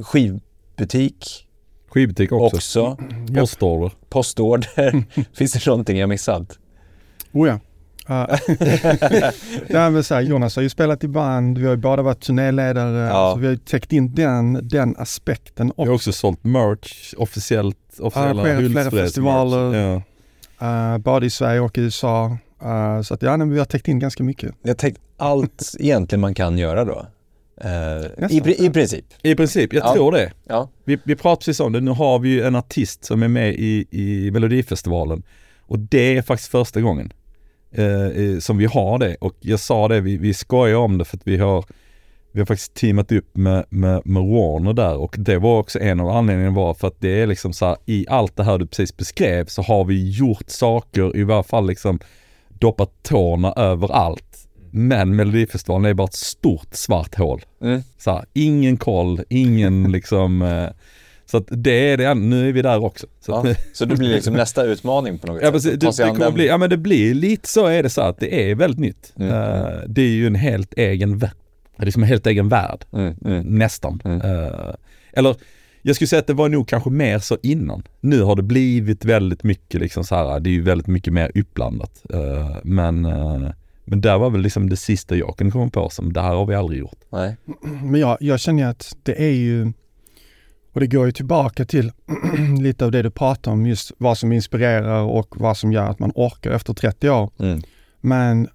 skivbutik 0.00 1.46
skivbutik 1.92 2.32
också. 2.32 2.56
också, 2.56 2.96
Postorder. 3.34 3.90
postorder. 4.08 5.04
Finns 5.36 5.52
det 5.52 5.66
någonting 5.66 5.98
jag 5.98 6.08
missat? 6.08 6.58
oh 7.32 7.48
ja. 7.48 7.58
Uh, 9.70 9.90
men 9.90 10.04
så 10.04 10.14
här, 10.14 10.20
Jonas 10.20 10.56
har 10.56 10.62
ju 10.62 10.68
spelat 10.68 11.04
i 11.04 11.08
band, 11.08 11.58
vi 11.58 11.64
har 11.64 11.70
ju 11.70 11.76
båda 11.76 12.02
varit 12.02 12.20
turnéledare, 12.20 13.06
Ja. 13.08 13.32
så 13.34 13.38
vi 13.40 13.46
har 13.46 13.52
ju 13.52 13.58
täckt 13.58 13.92
in 13.92 14.14
den, 14.14 14.68
den 14.68 14.94
aspekten 14.98 15.66
Vi 15.66 15.72
också. 15.72 15.82
har 15.90 15.94
också 15.94 16.12
sålt 16.12 16.44
merch, 16.44 17.14
officiellt, 17.16 17.76
officiella 18.00 18.42
Arrangerat 18.42 18.72
flera 18.72 18.90
festivaler. 18.90 19.74
Ja. 19.74 20.94
Uh, 20.94 20.98
både 20.98 21.26
i 21.26 21.30
Sverige 21.30 21.60
och 21.60 21.78
i 21.78 21.80
USA. 21.80 22.36
Uh, 22.64 23.02
så 23.02 23.14
att 23.14 23.22
ja, 23.22 23.30
nej, 23.30 23.38
men 23.38 23.50
vi 23.50 23.58
har 23.58 23.64
täckt 23.66 23.88
in 23.88 23.98
ganska 23.98 24.22
mycket. 24.24 24.54
Jag 24.62 24.78
tänkte 24.78 25.00
allt 25.16 25.74
egentligen 25.78 26.20
man 26.20 26.34
kan 26.34 26.58
göra 26.58 26.84
då. 26.84 27.06
Eh, 27.64 28.30
i, 28.30 28.66
I 28.66 28.70
princip. 28.70 29.04
I 29.22 29.34
princip, 29.34 29.72
jag 29.72 29.84
Ja. 29.84 29.94
tror 29.94 30.12
det. 30.12 30.32
Ja. 30.48 30.68
Vi, 30.84 30.98
vi 31.04 31.16
pratar 31.16 31.36
precis 31.40 31.60
om 31.60 31.72
det, 31.72 31.80
nu 31.80 31.90
har 31.90 32.18
vi 32.18 32.28
ju 32.28 32.42
en 32.42 32.56
artist 32.56 33.04
som 33.04 33.22
är 33.22 33.28
med 33.28 33.54
i, 33.54 33.86
i 33.90 34.30
Melodifestivalen. 34.30 35.22
Och 35.60 35.78
det 35.78 36.16
är 36.16 36.22
faktiskt 36.22 36.50
första 36.50 36.80
gången 36.80 37.12
eh, 37.72 38.38
som 38.40 38.58
vi 38.58 38.64
har 38.66 38.98
det. 38.98 39.16
Och 39.20 39.34
jag 39.40 39.60
sa 39.60 39.88
det, 39.88 40.00
vi, 40.00 40.16
vi 40.16 40.34
skojar 40.34 40.76
om 40.76 40.98
det 40.98 41.04
för 41.04 41.16
att 41.16 41.26
vi 41.26 41.36
har 41.36 41.64
vi 42.34 42.40
har 42.40 42.46
faktiskt 42.46 42.74
teamat 42.74 43.12
upp 43.12 43.36
med, 43.36 43.64
med, 43.68 44.02
med 44.04 44.22
Warner 44.22 44.72
där 44.72 44.96
och 44.96 45.14
det 45.18 45.38
var 45.38 45.58
också 45.58 45.78
en 45.80 46.00
av 46.00 46.08
anledningarna 46.08 46.56
var 46.56 46.74
för 46.74 46.88
att 46.88 47.00
det 47.00 47.20
är 47.22 47.26
liksom 47.26 47.52
så 47.52 47.66
här, 47.66 47.76
i 47.86 48.06
allt 48.08 48.36
det 48.36 48.44
här 48.44 48.58
du 48.58 48.66
precis 48.66 48.96
beskrev 48.96 49.46
så 49.46 49.62
har 49.62 49.84
vi 49.84 50.10
gjort 50.10 50.50
saker, 50.50 51.16
i 51.16 51.22
varje 51.22 51.42
fall 51.42 51.66
liksom 51.66 51.98
doppat 52.48 53.02
tårna 53.02 53.52
överallt. 53.52 54.31
Men 54.74 55.16
Melodifestivalen 55.16 55.90
är 55.90 55.94
bara 55.94 56.04
ett 56.08 56.14
stort 56.14 56.74
svart 56.74 57.14
hål. 57.14 57.42
Mm. 57.62 57.82
Så 57.98 58.10
här, 58.10 58.24
ingen 58.32 58.76
koll, 58.76 59.20
ingen 59.28 59.92
liksom 59.92 60.42
eh, 60.42 60.68
Så 61.26 61.36
att 61.36 61.46
det 61.50 61.90
är 61.90 61.96
det, 61.96 62.14
nu 62.14 62.48
är 62.48 62.52
vi 62.52 62.62
där 62.62 62.84
också. 62.84 63.06
Så 63.20 63.32
Ja. 63.32 63.54
Så 63.72 63.84
det 63.84 63.96
blir 63.96 64.08
liksom 64.08 64.34
nästa 64.34 64.64
utmaning 64.64 65.18
på 65.18 65.26
något 65.26 65.42
Ja, 65.42 65.46
sätt. 65.46 65.52
precis. 65.52 65.72
att 65.72 65.96
Det, 65.96 66.04
det, 66.04 66.10
kommer 66.18 66.30
bli, 66.30 66.46
ja 66.46 66.58
men 66.58 66.70
det 66.70 66.76
blir 66.76 67.14
lite 67.14 67.48
så 67.48 67.66
är 67.66 67.82
det 67.82 67.90
så 67.90 68.00
att 68.00 68.18
det 68.18 68.50
är 68.50 68.54
väldigt 68.54 68.80
nytt. 68.80 69.12
Mm. 69.16 69.28
Eh, 69.32 69.66
det 69.88 70.02
är 70.02 70.08
ju 70.10 70.26
en 70.26 70.34
helt 70.34 70.74
egen. 70.74 71.18
Det 71.18 71.86
är 71.86 71.90
som 71.90 72.02
en 72.02 72.08
helt 72.08 72.26
egen 72.26 72.48
värld. 72.48 72.84
Mm, 72.92 73.14
mm. 73.24 73.46
Nästan. 73.58 74.00
Eh, 74.04 74.74
eller 75.12 75.36
jag 75.82 75.96
skulle 75.96 76.08
säga 76.08 76.20
att 76.20 76.26
det 76.26 76.34
var 76.34 76.48
nog 76.48 76.68
kanske 76.68 76.90
mer 76.90 77.18
så 77.18 77.38
innan. 77.42 77.82
Nu 78.00 78.22
har 78.22 78.36
det 78.36 78.42
blivit 78.42 79.04
väldigt 79.04 79.42
mycket 79.42 79.80
liksom 79.80 80.04
så 80.04 80.14
här, 80.14 80.40
det 80.40 80.50
är 80.50 80.52
ju 80.52 80.62
väldigt 80.62 80.86
mycket 80.86 81.12
mer 81.12 81.30
uppblandat. 81.34 82.02
Eh, 82.14 82.56
men, 82.62 83.04
men 83.84 84.00
där 84.00 84.18
var 84.18 84.30
väl 84.30 84.40
liksom 84.40 84.68
det 84.68 84.76
sista 84.76 85.16
jag 85.16 85.36
kunde 85.36 85.50
komma 85.50 85.70
på 85.70 85.88
som 85.88 86.12
det 86.12 86.20
här 86.20 86.34
har 86.34 86.46
vi 86.46 86.54
aldrig 86.54 86.80
gjort. 86.80 86.98
Nej. 87.10 87.36
Men 87.82 88.00
jag, 88.00 88.16
jag 88.20 88.40
känner 88.40 88.66
att 88.66 88.96
det 89.02 89.22
är 89.22 89.32
ju, 89.32 89.72
och 90.72 90.80
det 90.80 90.86
går 90.86 91.06
ju 91.06 91.12
tillbaka 91.12 91.64
till 91.64 91.92
lite 92.60 92.84
av 92.84 92.90
det 92.90 93.02
du 93.02 93.10
pratar 93.10 93.52
om, 93.52 93.66
just 93.66 93.92
vad 93.98 94.18
som 94.18 94.32
inspirerar 94.32 95.02
och 95.02 95.40
vad 95.40 95.56
som 95.56 95.72
gör 95.72 95.86
att 95.86 95.98
man 95.98 96.12
orkar 96.14 96.50
efter 96.50 96.74
30 96.74 97.10
år. 97.10 97.30
Mm. 97.38 97.62
Men 98.00 98.48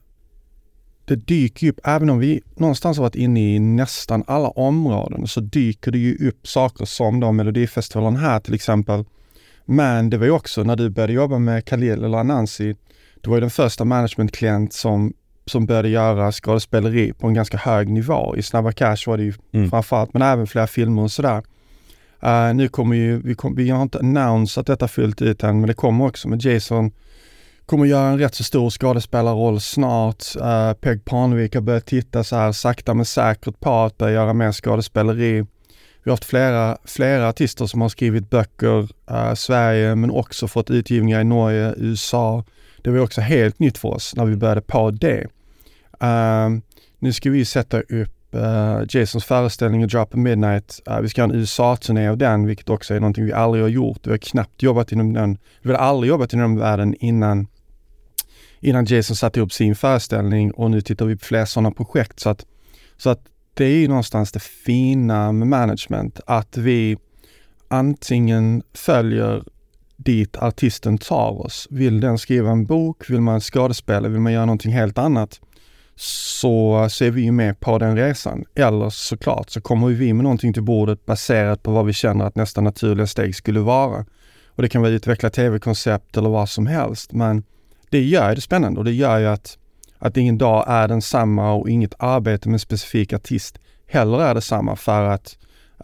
det 1.06 1.16
dyker 1.16 1.66
ju 1.66 1.72
upp, 1.72 1.80
även 1.84 2.10
om 2.10 2.20
vi 2.20 2.42
någonstans 2.56 2.98
har 2.98 3.04
varit 3.04 3.16
inne 3.16 3.56
i 3.56 3.60
nästan 3.60 4.24
alla 4.28 4.50
områden, 4.50 5.28
så 5.28 5.40
dyker 5.40 5.92
det 5.92 5.98
ju 5.98 6.28
upp 6.28 6.48
saker 6.48 6.86
som 6.86 7.20
då 7.20 7.32
Melodifestivalen 7.32 8.16
här 8.16 8.40
till 8.40 8.54
exempel. 8.54 9.06
Men 9.66 10.10
det 10.10 10.18
var 10.18 10.26
ju 10.26 10.32
också 10.32 10.64
när 10.64 10.76
du 10.76 10.90
började 10.90 11.14
jobba 11.14 11.40
med 11.40 11.66
Khalil 11.66 12.04
eller 12.04 12.18
Anansi, 12.18 12.76
det 13.22 13.30
var 13.30 13.38
ju 13.38 13.42
den 13.42 13.50
första 13.50 13.86
managementklient 13.86 14.74
som 14.74 15.14
som 15.46 15.66
började 15.66 15.90
göra 15.90 16.32
skådespeleri 16.32 17.14
på 17.14 17.28
en 17.28 17.34
ganska 17.34 17.58
hög 17.58 17.90
nivå. 17.90 18.36
I 18.38 18.44
Snabba 18.44 18.72
Cash 18.72 18.98
var 19.08 19.18
det 19.18 19.24
ju 19.24 19.34
Mm. 19.52 19.70
framförallt, 19.70 20.14
men 20.14 20.22
även 20.22 20.48
flera 20.48 20.68
filmer 20.68 21.02
och 21.02 21.12
sådär. 21.12 21.44
Eh, 22.22 22.54
nu 22.54 22.68
kommer 22.68 22.96
ju, 22.96 23.22
vi, 23.22 23.36
kom, 23.36 23.56
vi 23.56 23.70
har 23.70 23.82
inte 23.82 24.00
annonsat 24.00 24.68
detta 24.68 24.88
fullt 24.88 25.22
ut 25.22 25.44
än, 25.44 25.60
men 25.60 25.68
det 25.68 25.74
kommer 25.74 26.06
också 26.06 26.28
med 26.28 26.46
Jason 26.46 26.92
kommer 27.68 27.86
göra 27.86 28.08
en 28.08 28.20
rätt 28.20 28.36
så 28.36 28.44
stor 28.44 28.70
skådespelarroll 28.70 29.62
snart. 29.62 30.24
Uh, 30.36 30.74
Peg 30.74 31.06
Parnevik 31.06 31.56
har 31.56 31.62
börjat 31.62 31.86
titta 31.86 32.24
så 32.24 32.36
här 32.36 32.52
sakta 32.52 32.94
men 32.94 33.06
säkert 33.06 33.60
på 33.60 33.72
att 33.72 33.98
börja 33.98 34.14
göra 34.14 34.34
mer 34.34 34.52
skådespeleri. 34.52 35.42
Vi 36.04 36.10
har 36.10 36.12
haft 36.12 36.26
flera, 36.26 36.78
flera 36.86 37.30
artister 37.30 37.66
som 37.66 37.82
har 37.82 37.90
skrivit 37.90 38.30
böcker, 38.30 38.90
uh, 39.12 39.34
Sverige 39.34 39.96
men 39.96 40.12
också 40.12 40.48
fått 40.48 40.70
utgivningar 40.70 41.22
i 41.22 41.24
Norge, 41.24 41.74
USA. 41.78 42.44
Det 42.84 42.90
var 42.90 43.00
också 43.00 43.22
helt 43.22 43.60
nytt 43.60 43.78
för 43.78 43.90
oss 43.90 44.16
när 44.16 44.26
vi 44.26 44.36
började 44.36 44.62
på 44.62 44.92
det. 44.92 45.28
Uh, 46.04 46.60
nu 47.00 47.14
ska 47.14 47.30
vi 47.30 47.46
sätta 47.46 47.82
upp 47.82 48.36
uh, 48.36 48.84
Jasons 48.90 49.26
föreställning 49.26 49.84
och 49.84 49.90
Drop 49.90 50.14
at 50.14 50.20
Midnight. 50.20 50.80
Uh, 50.90 51.00
vi 51.02 51.10
ska 51.10 51.22
ha 51.22 51.30
en 51.30 51.36
USA-turné 51.36 52.08
av 52.10 52.18
den, 52.18 52.46
vilket 52.46 52.70
också 52.70 52.94
är 52.94 53.00
någonting 53.00 53.26
vi 53.26 53.34
aldrig 53.34 53.64
har 53.64 53.70
gjort. 53.70 54.08
Vi 54.08 54.12
har 54.12 54.18
knappt 54.18 54.64
jobbat 54.64 54.92
inom 54.92 55.14
den, 55.14 55.38
vi 55.62 55.72
har 55.72 55.78
aldrig 55.78 56.10
jobbat 56.10 56.34
inom 56.34 56.56
den 56.56 56.60
världen 56.60 56.96
innan 57.00 57.48
innan 58.60 58.86
Jason 58.86 59.16
satte 59.16 59.40
upp 59.40 59.54
sin 59.54 59.76
föreställning 59.76 60.52
och 60.52 60.72
nu 60.72 60.82
tittar 60.82 61.06
vi 61.06 61.16
på 61.16 61.26
fler 61.26 61.46
sådana 61.46 61.72
projekt. 61.72 62.20
Så 62.20 62.30
att, 62.30 62.46
så 62.98 63.10
att 63.10 63.22
det 63.54 63.66
är 63.66 63.78
ju 63.78 63.88
någonstans 63.88 64.32
det 64.32 64.40
fina 64.40 65.32
med 65.32 65.48
management, 65.48 66.20
att 66.26 66.58
vi 66.58 66.98
antingen 67.68 68.64
följer 68.74 69.44
dit 69.98 70.38
artisten 70.38 70.98
tar 70.98 71.46
oss. 71.46 71.68
Vill 71.70 72.00
den 72.00 72.18
skriva 72.18 72.52
en 72.52 72.66
bok, 72.66 73.10
vill 73.10 73.22
man 73.22 73.42
skådespela, 73.42 74.08
vill 74.08 74.22
man 74.22 74.34
göra 74.34 74.46
någonting 74.46 74.74
helt 74.74 74.98
annat, 74.98 75.40
så, 75.96 76.88
så 76.90 77.06
är 77.06 77.12
vi 77.12 77.22
ju 77.22 77.32
med 77.32 77.60
på 77.60 77.78
den 77.78 77.96
resan. 77.98 78.46
Eller 78.56 78.90
såklart 78.90 79.50
så 79.50 79.62
kommer 79.62 79.88
vi 79.88 80.14
med 80.14 80.24
någonting 80.24 80.54
till 80.54 80.64
bordet 80.64 81.06
baserat 81.06 81.64
på 81.64 81.72
vad 81.72 81.86
vi 81.86 81.94
känner 81.94 82.26
att 82.26 82.36
nästa 82.36 82.62
naturliga 82.62 83.08
steg 83.08 83.36
skulle 83.36 83.60
vara. 83.60 84.06
Och 84.48 84.64
det 84.64 84.70
kan 84.70 84.82
vara 84.82 84.92
utveckla 84.92 85.30
tv-koncept 85.30 86.18
eller 86.18 86.30
vad 86.30 86.50
som 86.50 86.68
helst, 86.68 87.14
men 87.14 87.44
det 87.90 88.04
gör 88.04 88.36
det 88.36 88.42
spännande 88.42 88.80
och 88.80 88.86
det 88.86 88.92
gör 88.92 89.20
ju 89.20 89.28
att, 89.28 89.58
att 90.00 90.18
ingen 90.18 90.38
dag 90.38 90.66
är 90.68 90.88
densamma 90.88 91.54
och 91.54 91.70
inget 91.70 91.94
arbete 92.00 92.50
med 92.50 92.56
en 92.56 92.60
specifik 92.60 93.14
artist 93.14 93.60
heller 93.88 94.22
är 94.22 94.36
detsamma 94.36 94.76
för 94.76 95.04
att 95.04 95.38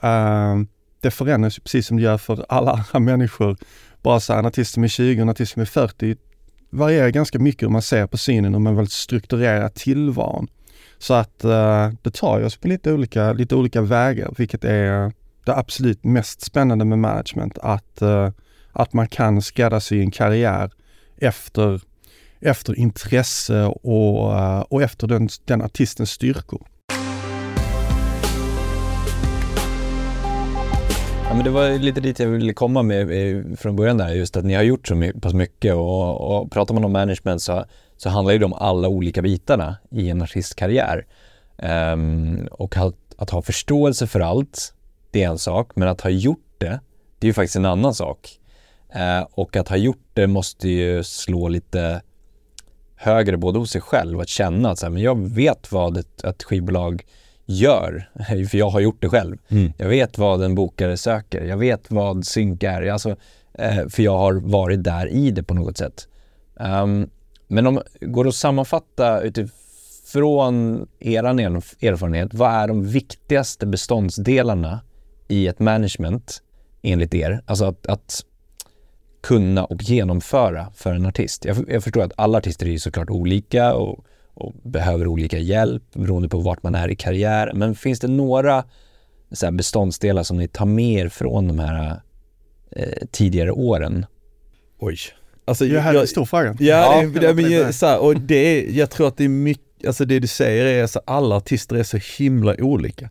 uh, 0.04 0.64
det 1.02 1.12
förändras 1.12 1.60
precis 1.60 1.88
som 1.88 1.98
det 1.98 2.04
gör 2.04 2.18
för 2.18 2.46
alla 2.50 2.72
andra 2.72 3.00
människor. 3.00 3.58
Bara 4.04 4.20
så 4.20 4.34
här, 4.34 4.40
en 4.40 4.46
artist 4.46 4.74
som 4.74 4.84
är 4.84 4.88
20 4.88 5.22
anatism 5.22 5.24
en 5.24 5.30
artist 5.30 5.54
som 5.54 5.62
är 5.62 5.66
40 5.66 6.16
varierar 6.70 7.10
ganska 7.10 7.40
mycket 7.40 7.64
hur 7.64 7.72
man 7.72 7.82
ser 7.82 8.08
på 8.08 8.18
synen 8.18 8.56
och 8.56 8.62
man 8.62 8.78
vill 8.78 8.88
strukturera 8.88 9.70
tillvaron. 9.70 10.48
Så 10.98 11.14
att 11.14 11.46
uh, 11.46 11.90
det 12.02 12.14
tar 12.14 12.40
ju 12.40 12.46
oss 12.46 12.58
på 12.58 12.68
lite 12.68 12.94
olika, 12.94 13.34
lite 13.34 13.56
olika 13.56 13.82
vägar, 13.82 14.34
vilket 14.38 14.64
är 14.64 15.12
det 15.46 15.56
absolut 15.56 16.04
mest 16.04 16.42
spännande 16.42 16.86
med 16.86 17.00
management. 17.00 17.58
Att, 17.58 18.02
uh, 18.02 18.30
att 18.72 18.94
man 18.94 19.08
kan 19.08 19.42
skräddarsy 19.42 20.00
en 20.00 20.12
karriär 20.12 20.72
efter 21.18 21.82
efter 22.40 22.80
intresse 22.80 23.66
och, 23.66 24.34
uh, 24.34 24.60
och 24.60 24.82
efter 24.82 25.08
den, 25.08 25.30
den 25.46 25.62
artistens 25.62 26.12
styrkor. 26.12 26.68
Ja, 31.34 31.38
men 31.38 31.46
det 31.46 31.52
var 31.52 31.80
lite 31.80 32.02
dit 32.02 32.20
jag 32.20 32.28
ville 32.28 32.54
komma 32.54 32.84
med 32.84 33.12
eh, 33.12 33.56
från 33.56 33.76
början 33.76 33.98
där, 33.98 34.10
just 34.10 34.38
att 34.38 34.46
ni 34.46 34.54
har 34.54 34.64
gjort 34.64 34.88
så 34.88 34.96
my- 34.96 35.14
pass 35.14 35.34
mycket 35.34 35.74
och, 35.74 36.22
och 36.22 36.52
pratar 36.52 36.74
man 36.74 36.86
om 36.86 36.92
management 36.92 37.42
så, 37.42 37.66
så 37.98 38.10
handlar 38.10 38.38
det 38.38 38.46
om 38.46 38.54
alla 38.54 38.88
olika 38.88 39.22
bitarna 39.22 39.76
i 39.92 40.10
en 40.10 40.22
artistkarriär. 40.22 41.06
Um, 41.94 42.48
och 42.52 42.78
att, 42.78 42.96
att 43.18 43.30
ha 43.30 43.42
förståelse 43.42 44.08
för 44.08 44.20
allt, 44.20 44.74
det 45.12 45.24
är 45.24 45.30
en 45.30 45.38
sak, 45.38 45.72
men 45.76 45.88
att 45.88 46.02
ha 46.02 46.10
gjort 46.10 46.56
det, 46.58 46.80
det 47.20 47.26
är 47.26 47.30
ju 47.30 47.34
faktiskt 47.34 47.56
en 47.56 47.66
annan 47.66 47.94
sak. 47.94 48.30
Uh, 48.96 49.28
och 49.32 49.56
att 49.56 49.70
ha 49.70 49.78
gjort 49.78 50.06
det 50.14 50.28
måste 50.28 50.70
ju 50.70 51.04
slå 51.04 51.48
lite 51.48 52.02
högre 52.96 53.38
både 53.38 53.60
hos 53.60 53.72
sig 53.72 53.82
själv, 53.82 54.20
att 54.20 54.30
känna 54.30 54.72
att 54.72 54.80
så 54.80 54.86
här, 54.86 54.92
men 54.92 55.02
jag 55.02 55.30
vet 55.30 55.72
vad 55.72 55.98
ett, 55.98 56.24
ett 56.24 56.44
skivbolag 56.44 57.06
gör, 57.46 58.10
för 58.50 58.58
jag 58.58 58.70
har 58.70 58.80
gjort 58.80 59.02
det 59.02 59.10
själv. 59.10 59.38
Mm. 59.50 59.74
Jag 59.78 59.88
vet 59.88 60.18
vad 60.18 60.44
en 60.44 60.56
bokare 60.56 60.98
söker, 60.98 61.42
jag 61.46 61.58
vet 61.58 61.92
vad 61.92 62.26
synk 62.26 62.64
är, 62.64 62.92
alltså, 62.92 63.16
eh, 63.54 63.88
för 63.90 64.04
jag 64.04 64.18
har 64.18 64.34
varit 64.34 64.84
där 64.84 65.08
i 65.08 65.32
det 65.32 65.44
på 65.44 65.54
något 65.54 65.78
sätt. 65.78 66.08
Um, 66.56 67.10
men 67.48 67.68
om 67.68 67.82
går 68.02 68.24
det 68.24 68.28
att 68.28 68.36
sammanfatta 68.36 69.22
utifrån 69.22 70.88
er 71.00 71.24
erfarenhet, 71.24 72.34
vad 72.34 72.52
är 72.52 72.68
de 72.68 72.88
viktigaste 72.88 73.66
beståndsdelarna 73.66 74.80
i 75.28 75.48
ett 75.48 75.60
management 75.60 76.42
enligt 76.82 77.14
er? 77.14 77.42
Alltså 77.46 77.66
att, 77.66 77.88
att 77.88 78.26
kunna 79.22 79.66
och 79.66 79.84
genomföra 79.84 80.68
för 80.76 80.94
en 80.94 81.06
artist. 81.06 81.46
Jag, 81.46 81.66
jag 81.68 81.84
förstår 81.84 82.04
att 82.04 82.14
alla 82.16 82.38
artister 82.38 82.68
är 82.68 82.78
såklart 82.78 83.10
olika 83.10 83.74
och, 83.74 84.06
och, 84.34 84.54
behöver 84.64 85.08
olika 85.08 85.38
hjälp 85.38 85.84
beroende 85.94 86.30
på 86.30 86.40
vart 86.40 86.64
man 86.64 86.76
är 86.76 86.90
i 86.92 86.96
karriär. 86.96 87.52
Men 87.56 87.76
finns 87.76 88.00
det 88.00 88.08
några 88.08 88.64
så 89.32 89.52
beståndsdelar 89.52 90.24
som 90.24 90.38
ni 90.38 90.48
tar 90.48 90.66
med 90.66 91.06
er 91.06 91.10
från 91.10 91.48
de 91.48 91.60
här 91.60 92.02
eh, 92.72 93.08
tidigare 93.12 93.52
åren? 93.52 94.06
Oj. 94.80 94.98
Alltså, 95.46 95.66
Det 95.66 95.80
här 95.80 95.96
är 95.96 96.02
en 96.02 96.08
stor 96.08 96.26
fråga. 96.26 96.56
Ja, 96.60 97.02
Ja, 97.04 97.08
det, 97.08 97.26
jag 97.26 97.36
men, 97.36 97.52
det. 97.52 97.74
så 97.74 97.86
här, 97.86 98.00
och 98.00 98.20
det 98.20 98.36
är, 98.36 98.78
jag 98.78 98.90
tror 98.90 99.08
att 99.08 99.18
det 99.18 99.24
är 99.24 99.30
mycket, 99.30 99.88
alltså 99.88 100.06
det 100.06 100.20
du 100.20 100.28
säger 100.28 100.66
är 100.66 100.84
att 100.84 100.98
alla 101.06 101.36
artister 101.36 101.76
är 101.76 101.84
så 101.84 101.98
himla 102.18 102.56
olika. 102.60 103.10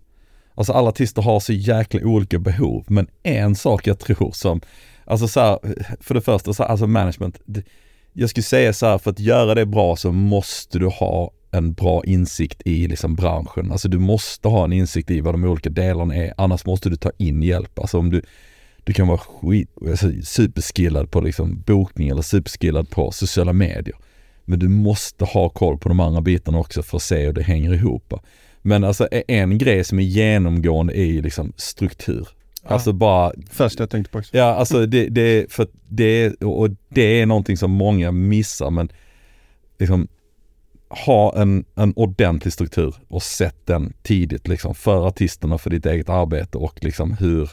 Alltså 0.54 0.72
alla 0.72 0.88
artister 0.88 1.22
har 1.22 1.40
så 1.40 1.52
jäkla 1.52 2.00
olika 2.04 2.38
behov, 2.38 2.84
men 2.88 3.06
en 3.22 3.54
sak 3.54 3.86
jag 3.86 3.98
tror 3.98 4.32
som, 4.32 4.60
alltså 5.04 5.28
så 5.28 5.40
här, 5.40 5.58
för 6.00 6.14
det 6.14 6.20
första, 6.20 6.54
så 6.54 6.62
här, 6.62 6.70
alltså 6.70 6.86
management, 6.86 7.40
det, 7.44 7.62
jag 8.12 8.30
skulle 8.30 8.44
säga 8.44 8.72
så 8.72 8.86
här, 8.86 8.98
för 8.98 9.10
att 9.10 9.20
göra 9.20 9.54
det 9.54 9.66
bra 9.66 9.96
så 9.96 10.12
måste 10.12 10.78
du 10.78 10.86
ha 10.86 11.30
en 11.50 11.72
bra 11.72 12.04
insikt 12.04 12.62
i 12.64 12.88
liksom 12.88 13.14
branschen. 13.14 13.72
Alltså 13.72 13.88
du 13.88 13.98
måste 13.98 14.48
ha 14.48 14.64
en 14.64 14.72
insikt 14.72 15.10
i 15.10 15.20
vad 15.20 15.34
de 15.34 15.44
olika 15.44 15.70
delarna 15.70 16.14
är, 16.14 16.34
annars 16.36 16.66
måste 16.66 16.90
du 16.90 16.96
ta 16.96 17.10
in 17.18 17.42
hjälp. 17.42 17.78
Alltså 17.78 17.98
om 17.98 18.10
du, 18.10 18.22
du 18.84 18.92
kan 18.92 19.08
vara 19.08 19.18
skit, 19.18 19.70
alltså 19.88 20.10
superskillad 20.24 21.10
på 21.10 21.20
liksom 21.20 21.62
bokning 21.66 22.08
eller 22.08 22.22
superskillad 22.22 22.90
på 22.90 23.10
sociala 23.10 23.52
medier. 23.52 23.96
Men 24.44 24.58
du 24.58 24.68
måste 24.68 25.24
ha 25.24 25.48
koll 25.48 25.78
på 25.78 25.88
de 25.88 26.00
andra 26.00 26.20
bitarna 26.20 26.58
också 26.58 26.82
för 26.82 26.96
att 26.96 27.02
se 27.02 27.26
hur 27.26 27.32
det 27.32 27.42
hänger 27.42 27.74
ihop. 27.74 28.14
Men 28.62 28.84
alltså 28.84 29.08
en 29.28 29.58
grej 29.58 29.84
som 29.84 29.98
är 29.98 30.02
genomgående 30.02 30.98
är 30.98 31.04
ju 31.04 31.22
liksom 31.22 31.52
struktur. 31.56 32.28
Alltså 32.64 32.92
bara, 32.92 33.32
Först 33.50 33.78
jag 33.78 33.90
tänkte 33.90 34.12
på 34.12 34.18
också. 34.18 34.36
ja 34.36 34.44
alltså 34.44 34.86
det, 34.86 35.08
det, 35.08 35.52
för 35.52 35.66
det, 35.88 36.42
och 36.42 36.70
det 36.88 37.20
är 37.20 37.26
någonting 37.26 37.56
som 37.56 37.70
många 37.70 38.12
missar 38.12 38.70
men 38.70 38.88
liksom 39.78 40.08
ha 40.88 41.36
en, 41.36 41.64
en 41.74 41.92
ordentlig 41.96 42.52
struktur 42.52 42.94
och 43.08 43.22
sätt 43.22 43.56
den 43.64 43.92
tidigt 44.02 44.48
liksom 44.48 44.74
för 44.74 45.08
artisterna, 45.08 45.58
för 45.58 45.70
ditt 45.70 45.86
eget 45.86 46.08
arbete 46.08 46.58
och 46.58 46.84
liksom 46.84 47.12
hur, 47.12 47.50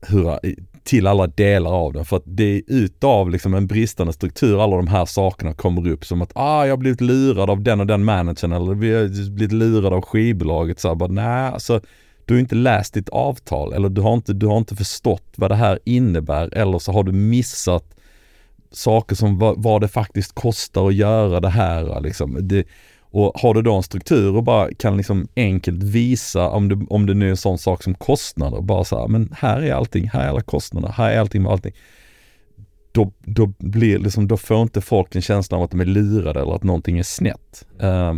hur 0.00 0.38
till 0.84 1.06
alla 1.06 1.26
delar 1.26 1.70
av 1.70 1.92
den. 1.92 2.04
För 2.04 2.16
att 2.16 2.22
det 2.26 2.56
är 2.56 2.62
utav 2.66 3.30
liksom 3.30 3.54
en 3.54 3.66
bristande 3.66 4.12
struktur 4.12 4.64
alla 4.64 4.76
de 4.76 4.86
här 4.86 5.04
sakerna 5.04 5.54
kommer 5.54 5.88
upp 5.88 6.04
som 6.04 6.22
att 6.22 6.32
ah, 6.34 6.64
jag 6.64 6.72
har 6.72 6.76
blivit 6.76 7.00
lurad 7.00 7.50
av 7.50 7.62
den 7.62 7.80
och 7.80 7.86
den 7.86 8.04
managern 8.04 8.52
eller 8.52 8.74
vi 8.74 8.94
har 8.94 9.30
blivit 9.30 9.52
lurad 9.52 9.92
av 9.92 10.02
skivbolaget. 10.02 10.80
Så 10.80 10.88
här, 10.88 10.94
bara, 10.94 11.12
nej, 11.12 11.48
alltså 11.52 11.80
du 12.26 12.34
har 12.34 12.40
inte 12.40 12.54
läst 12.54 12.94
ditt 12.94 13.08
avtal 13.08 13.72
eller 13.72 13.88
du 13.88 14.00
har, 14.00 14.14
inte, 14.14 14.32
du 14.32 14.46
har 14.46 14.58
inte 14.58 14.76
förstått 14.76 15.32
vad 15.36 15.50
det 15.50 15.54
här 15.54 15.78
innebär 15.84 16.54
eller 16.54 16.78
så 16.78 16.92
har 16.92 17.04
du 17.04 17.12
missat 17.12 17.96
saker 18.70 19.16
som 19.16 19.38
vad, 19.38 19.62
vad 19.62 19.80
det 19.80 19.88
faktiskt 19.88 20.34
kostar 20.34 20.88
att 20.88 20.94
göra 20.94 21.40
det 21.40 21.48
här. 21.48 22.00
Liksom. 22.00 22.38
Det, 22.48 22.66
och 23.00 23.32
har 23.34 23.54
du 23.54 23.62
då 23.62 23.74
en 23.74 23.82
struktur 23.82 24.36
och 24.36 24.42
bara 24.42 24.74
kan 24.74 24.96
liksom 24.96 25.28
enkelt 25.36 25.82
visa 25.82 26.48
om 26.48 26.68
det, 26.68 26.86
om 26.90 27.06
det 27.06 27.14
nu 27.14 27.26
är 27.26 27.30
en 27.30 27.36
sån 27.36 27.58
sak 27.58 27.82
som 27.82 27.94
kostnader, 27.94 28.60
bara 28.60 28.84
så 28.84 29.00
här, 29.00 29.08
men 29.08 29.34
här 29.38 29.62
är 29.62 29.72
allting, 29.72 30.08
här 30.08 30.24
är 30.24 30.28
alla 30.28 30.40
kostnader, 30.40 30.88
här 30.88 31.12
är 31.12 31.20
allting 31.20 31.42
med 31.42 31.52
allting. 31.52 31.74
Då, 32.92 33.12
då 33.24 33.46
blir 33.58 33.98
liksom, 33.98 34.28
då 34.28 34.36
får 34.36 34.62
inte 34.62 34.80
folk 34.80 35.14
en 35.14 35.22
känsla 35.22 35.56
av 35.56 35.62
att 35.62 35.70
de 35.70 35.80
är 35.80 35.84
lurade 35.84 36.40
eller 36.40 36.54
att 36.54 36.62
någonting 36.62 36.98
är 36.98 37.02
snett. 37.02 37.66
Eh, 37.80 38.14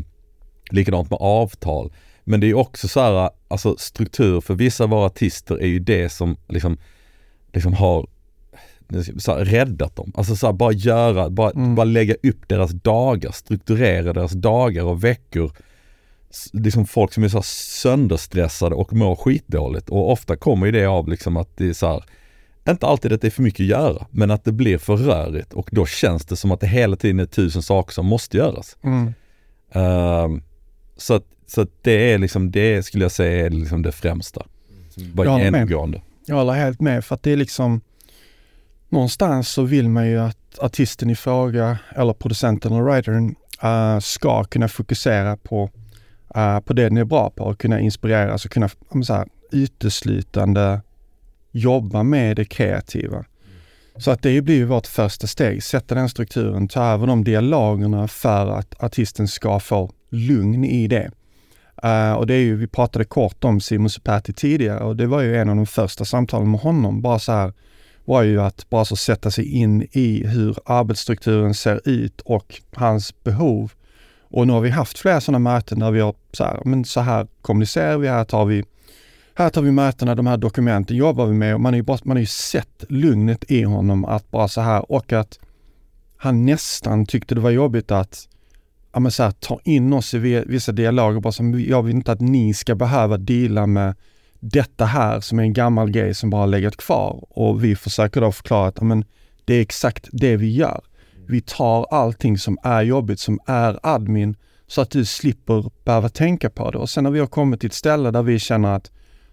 likadant 0.71 1.11
med 1.11 1.19
avtal. 1.21 1.93
Men 2.28 2.40
det 2.40 2.47
är 2.47 2.54
också 2.54 2.88
så 2.88 3.00
här, 3.00 3.30
alltså 3.49 3.76
struktur 3.78 4.40
för 4.40 4.54
vissa 4.54 4.85
av 4.85 4.90
våra 4.90 5.06
artister 5.06 5.62
är 5.62 5.66
ju 5.66 5.78
det 5.78 6.08
som 6.08 6.37
liksom, 6.49 6.76
liksom 7.52 7.73
har 7.73 8.06
så 9.18 9.32
här, 9.35 9.44
räddat 9.44 9.97
dem. 9.97 10.12
Alltså 10.14 10.37
så 10.37 10.47
här, 10.47 10.52
bara 10.52 10.73
göra, 10.73 11.30
bara, 11.30 11.50
Mm. 11.50 11.75
bara 11.75 11.85
lägga 11.85 12.14
upp 12.23 12.49
deras 12.49 12.70
dagar, 12.70 13.32
strukturera 13.32 14.12
deras 14.12 14.32
dagar 14.32 14.85
och 14.85 15.04
veckor. 15.04 15.52
Liksom 16.52 16.87
folk 16.87 17.12
som 17.12 17.25
är 17.25 17.28
så 17.28 17.42
sönderstressade 17.42 18.75
och 18.75 18.92
mår 18.92 19.16
skitdåligt 19.16 19.88
och 19.88 20.12
ofta 20.12 20.37
kommer 20.37 20.66
ju 20.66 20.73
det 20.73 20.87
av 20.87 21.08
liksom 21.08 21.37
att 21.37 21.56
det 21.56 21.68
är 21.68 21.73
så 21.73 21.87
här, 21.87 22.04
inte 22.68 22.87
alltid 22.87 23.12
att 23.12 23.20
det 23.20 23.28
är 23.28 23.30
för 23.30 23.42
mycket 23.42 23.61
att 23.61 23.66
göra, 23.66 24.06
men 24.11 24.30
att 24.30 24.44
det 24.44 24.52
blir 24.52 24.78
för 24.78 24.97
rörigt 24.97 25.52
och 25.52 25.68
då 25.73 25.87
känns 25.87 26.25
det 26.25 26.37
som 26.37 26.52
att 26.52 26.61
det 26.61 26.66
hela 26.66 26.97
tiden 26.97 27.20
är 27.20 27.26
tusen 27.26 27.62
saker 27.62 27.92
som 27.92 28.06
måste 28.06 28.37
göras. 28.37 28.76
Mm. 28.82 29.14
Ehm, 29.73 30.42
så 30.99 31.14
att, 31.14 31.25
så 31.47 31.61
att 31.61 31.71
det 31.83 32.12
är 32.12 32.19
liksom, 32.19 32.50
det 32.50 32.83
skulle 32.83 33.05
jag 33.05 33.12
säga 33.12 33.47
är 33.47 33.50
liksom 33.50 33.83
det 33.83 33.93
främsta. 33.93 34.47
Bara 35.14 35.40
genomgående. 35.40 36.02
Jag 36.26 36.37
håller 36.37 36.52
helt 36.52 36.81
med 36.81 37.05
för 37.05 37.14
att 37.14 37.23
det 37.23 37.33
är 37.33 37.37
liksom 37.37 37.81
Någonstans 38.88 39.49
så 39.49 39.62
vill 39.62 39.88
man 39.88 40.09
ju 40.09 40.19
att 40.19 40.59
artisten 40.59 41.11
i 41.11 41.17
fråga 41.17 41.78
eller 41.97 42.12
producenten 42.12 42.73
eller 42.73 42.83
writern 42.83 43.35
eh, 43.62 43.99
ska 43.99 44.45
kunna 44.45 44.69
fokusera 44.69 45.37
på, 45.37 45.71
eh, 46.35 46.61
på 46.61 46.73
det 46.73 46.83
den 46.83 46.97
är 46.97 47.05
bra 47.05 47.31
på 47.31 47.45
och 47.45 47.59
kunna 47.59 47.81
inspireras 47.81 48.45
och 48.45 48.50
kunna 48.50 48.69
så 49.05 49.14
här, 49.14 49.28
uteslutande 49.52 50.81
jobba 51.50 52.02
med 52.02 52.37
det 52.37 52.45
kreativa. 52.45 53.25
Så 53.97 54.11
att 54.11 54.23
det 54.23 54.43
blir 54.43 54.55
ju 54.55 54.64
vårt 54.64 54.87
första 54.87 55.26
steg, 55.26 55.62
sätta 55.62 55.95
den 55.95 56.09
strukturen, 56.09 56.69
ta 56.69 56.85
över 56.85 57.07
de 57.07 57.25
dialogerna 57.25 58.09
för 58.09 58.47
att 58.47 58.83
artisten 58.83 59.28
ska 59.28 59.61
få 59.61 59.90
lugn 60.09 60.65
i 60.65 60.88
det. 60.88 61.11
Uh, 61.85 62.12
och 62.12 62.27
det 62.27 62.35
är 62.35 62.41
ju, 62.41 62.57
vi 62.57 62.67
pratade 62.67 63.05
kort 63.05 63.45
om 63.45 63.61
Simon 63.61 63.91
Supati 63.91 64.33
tidigare 64.33 64.81
och 64.85 64.97
det 64.97 65.07
var 65.07 65.21
ju 65.21 65.37
en 65.37 65.49
av 65.49 65.57
de 65.57 65.67
första 65.67 66.05
samtalen 66.05 66.50
med 66.50 66.61
honom, 66.61 67.03
bara 67.03 67.19
så 67.19 67.33
här, 67.33 67.53
var 68.05 68.23
ju 68.23 68.41
att 68.41 68.71
bara 68.71 68.85
så 68.85 68.97
sätta 68.97 69.31
sig 69.31 69.45
in 69.45 69.87
i 69.93 70.27
hur 70.27 70.57
arbetsstrukturen 70.65 71.55
ser 71.55 71.88
ut 71.88 72.21
och 72.21 72.61
hans 72.75 73.25
behov. 73.25 73.73
Och 74.31 74.47
nu 74.47 74.53
har 74.53 74.61
vi 74.61 74.71
haft 74.71 74.99
flera 74.99 75.21
sådana 75.21 75.38
möten 75.38 75.79
där 75.79 75.91
vi 75.91 76.00
har 76.00 76.15
så 76.33 76.45
här, 76.45 76.61
men 76.65 76.85
så 76.85 77.00
här 77.00 77.27
kommunicerar 77.43 77.99
vi, 77.99 78.09
här 78.09 78.25
tar 78.25 78.45
vi 78.45 78.65
här 79.35 79.50
tar 79.50 79.62
vi 79.62 79.71
mötena, 79.71 80.15
de 80.15 80.27
här 80.27 80.37
dokumenten 80.37 80.97
jobbar 80.97 81.27
vi 81.27 81.35
med 81.35 81.55
och 81.55 81.61
man 81.61 81.73
har 81.73 81.77
ju, 81.77 81.83
bara, 81.83 81.99
man 82.05 82.17
har 82.17 82.21
ju 82.21 82.27
sett 82.27 82.85
lugnet 82.88 83.50
i 83.50 83.62
honom 83.62 84.05
att 84.05 84.31
bara 84.31 84.49
så 84.49 84.61
här 84.61 84.93
och 84.93 85.12
att 85.12 85.38
han 86.17 86.47
nästan 86.47 87.07
tyckte 87.07 87.35
det 87.35 87.41
var 87.41 87.50
jobbigt 87.50 87.91
att 87.91 88.29
ja, 88.99 89.00
men 89.00 89.12
så 89.12 89.23
här, 89.23 89.31
ta 89.31 89.61
in 89.64 89.93
oss 89.93 90.14
i 90.14 90.19
vissa 90.47 90.73
dialoger. 90.73 91.21
Bara 91.21 91.33
som, 91.33 91.61
jag 91.61 91.83
vill 91.83 91.95
inte 91.97 92.12
att 92.12 92.21
ni 92.21 92.55
ska 92.55 92.75
behöva 92.75 93.17
deala 93.17 93.67
med 93.67 93.95
detta 94.40 94.85
här 94.85 95.21
som 95.21 95.38
är 95.38 95.43
en 95.43 95.52
gammal 95.52 95.90
grej 95.90 96.14
som 96.14 96.31
bara 96.31 96.47
legat 96.47 96.76
kvar. 96.76 97.25
Och 97.31 97.64
vi 97.64 97.76
försöker 97.76 98.21
då 98.21 98.33
förklara 98.33 98.69
att 98.69 98.76
ja, 98.78 98.85
men, 98.85 99.05
det 99.45 99.55
är 99.55 99.61
exakt 99.61 100.09
det 100.12 100.37
vi 100.37 100.50
gör. 100.50 100.81
Vi 101.28 101.40
tar 101.40 101.87
allting 101.90 102.38
som 102.38 102.59
är 102.62 102.83
jobbigt, 102.83 103.21
som 103.21 103.38
är 103.47 103.78
admin, 103.83 104.37
så 104.67 104.81
att 104.81 104.90
du 104.90 105.05
slipper 105.05 105.71
behöva 105.85 106.09
tänka 106.09 106.50
på 106.50 106.71
det. 106.71 106.78
Och 106.78 106.90
sen 106.90 107.05
när 107.05 107.11
vi 107.11 107.21
har 107.21 107.26
kommit 107.26 107.61
till 107.61 107.67
ett 107.67 107.75
ställe 107.75 108.11
där 108.11 108.23
vi 108.23 108.38
känner 108.38 108.75
att 108.75 108.90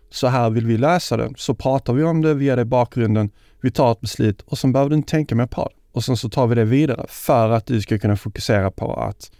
så 0.09 0.27
här 0.27 0.49
vill 0.49 0.65
vi 0.65 0.77
lösa 0.77 1.17
det, 1.17 1.29
så 1.37 1.55
pratar 1.55 1.93
vi 1.93 2.03
om 2.03 2.21
det, 2.21 2.33
vi 2.33 2.45
ger 2.45 2.55
dig 2.55 2.65
bakgrunden, 2.65 3.29
vi 3.61 3.71
tar 3.71 3.91
ett 3.91 4.01
beslut 4.01 4.41
och 4.41 4.57
sen 4.57 4.73
behöver 4.73 4.89
du 4.89 4.95
inte 4.95 5.11
tänka 5.11 5.35
mer 5.35 5.47
på 5.47 5.63
det. 5.63 5.75
Och 5.91 6.03
sen 6.03 6.17
så 6.17 6.29
tar 6.29 6.47
vi 6.47 6.55
det 6.55 6.65
vidare 6.65 7.05
för 7.09 7.49
att 7.49 7.65
du 7.65 7.81
ska 7.81 7.99
kunna 7.99 8.17
fokusera 8.17 8.71
på 8.71 8.93
att, 8.93 9.31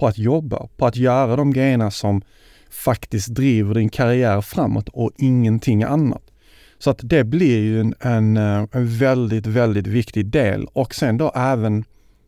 på 0.00 0.06
att 0.06 0.18
jobba, 0.18 0.68
på 0.76 0.86
att 0.86 0.96
göra 0.96 1.36
de 1.36 1.52
grejerna 1.52 1.90
som 1.90 2.22
faktiskt 2.70 3.28
driver 3.28 3.74
din 3.74 3.88
karriär 3.88 4.40
framåt 4.40 4.88
och 4.88 5.10
ingenting 5.16 5.82
annat. 5.82 6.22
Så 6.78 6.90
att 6.90 7.00
det 7.02 7.24
blir 7.24 7.60
ju 7.60 7.80
en, 7.80 7.94
en, 8.00 8.36
eh, 8.36 8.66
en 8.72 8.98
väldigt, 8.98 9.46
väldigt 9.46 9.86
viktig 9.86 10.26
del 10.26 10.64
och 10.64 10.94
sen 10.94 11.16
då 11.16 11.32
även 11.34 11.84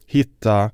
hitta, 0.07 0.71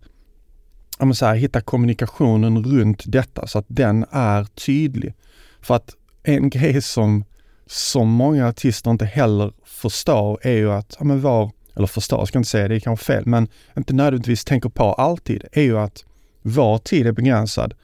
så 1.15 1.27
här, 1.27 1.35
hitta 1.35 1.61
kommunikationen 1.61 2.65
runt 2.65 3.03
detta 3.07 3.47
så 3.47 3.59
att 3.59 3.67
den 3.69 4.05
är 4.11 4.45
tydlig. 4.45 5.15
För 5.61 5.75
att 5.75 5.95
en 6.23 6.51
grej 6.57 6.83
som, 6.83 7.25
som 7.67 8.09
många 8.09 8.49
artister 8.49 8.91
inte 8.91 9.05
heller 9.05 9.53
förstår 9.65 10.39
är 10.43 10.57
ju 10.57 10.73
att, 10.73 10.97
ja 10.99 11.05
men 11.05 11.21
var, 11.21 11.51
eller 11.77 11.87
förstår 11.87 12.27
ska 12.27 12.37
jag 12.37 12.41
inte 12.41 12.51
säga, 12.51 12.69
det 12.69 12.77
är 12.77 12.81
kanske 12.81 13.07
fel, 13.07 13.27
men 13.27 13.49
inte 13.77 13.95
nödvändigtvis 13.95 14.45
tänker 14.45 14.69
på 14.69 14.93
alltid, 14.93 15.45
är 15.53 15.63
ju 15.63 15.79
att 15.79 16.05
vår 16.43 16.79
tid 16.79 17.07
är 17.07 17.13
begränsad 17.13 17.75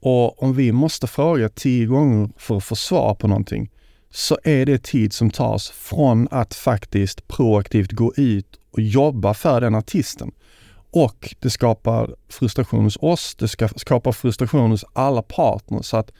och 0.00 0.42
om 0.42 0.54
vi 0.54 0.72
måste 0.72 1.06
fråga 1.06 1.48
tio 1.48 1.86
gånger 1.86 2.28
för 2.36 2.56
att 2.56 2.64
få 2.64 2.76
svar 2.76 3.14
på 3.14 3.28
någonting 3.28 3.70
så 4.10 4.38
är 4.44 4.66
det 4.66 4.82
tid 4.82 5.12
som 5.12 5.30
tas 5.30 5.70
från 5.70 6.28
att 6.30 6.54
faktiskt 6.54 7.28
proaktivt 7.28 7.92
gå 7.92 8.12
ut 8.16 8.58
och 8.70 8.80
jobba 8.80 9.34
för 9.34 9.60
den 9.60 9.74
artisten. 9.74 10.32
Och 10.90 11.34
det 11.40 11.50
skapar 11.50 12.14
frustration 12.28 12.84
hos 12.84 12.96
oss, 13.00 13.34
det 13.34 13.48
skapar 13.76 14.12
frustration 14.12 14.70
hos 14.70 14.84
alla 14.92 15.22
partners. 15.22 15.86
Så 15.86 15.96
att 15.96 16.10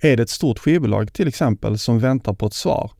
är 0.00 0.16
det 0.16 0.22
ett 0.22 0.30
stort 0.30 0.58
skivbolag 0.58 1.12
till 1.12 1.28
exempel 1.28 1.78
som 1.78 1.98
väntar 1.98 2.32
på 2.32 2.46
ett 2.46 2.54
svar 2.54 2.90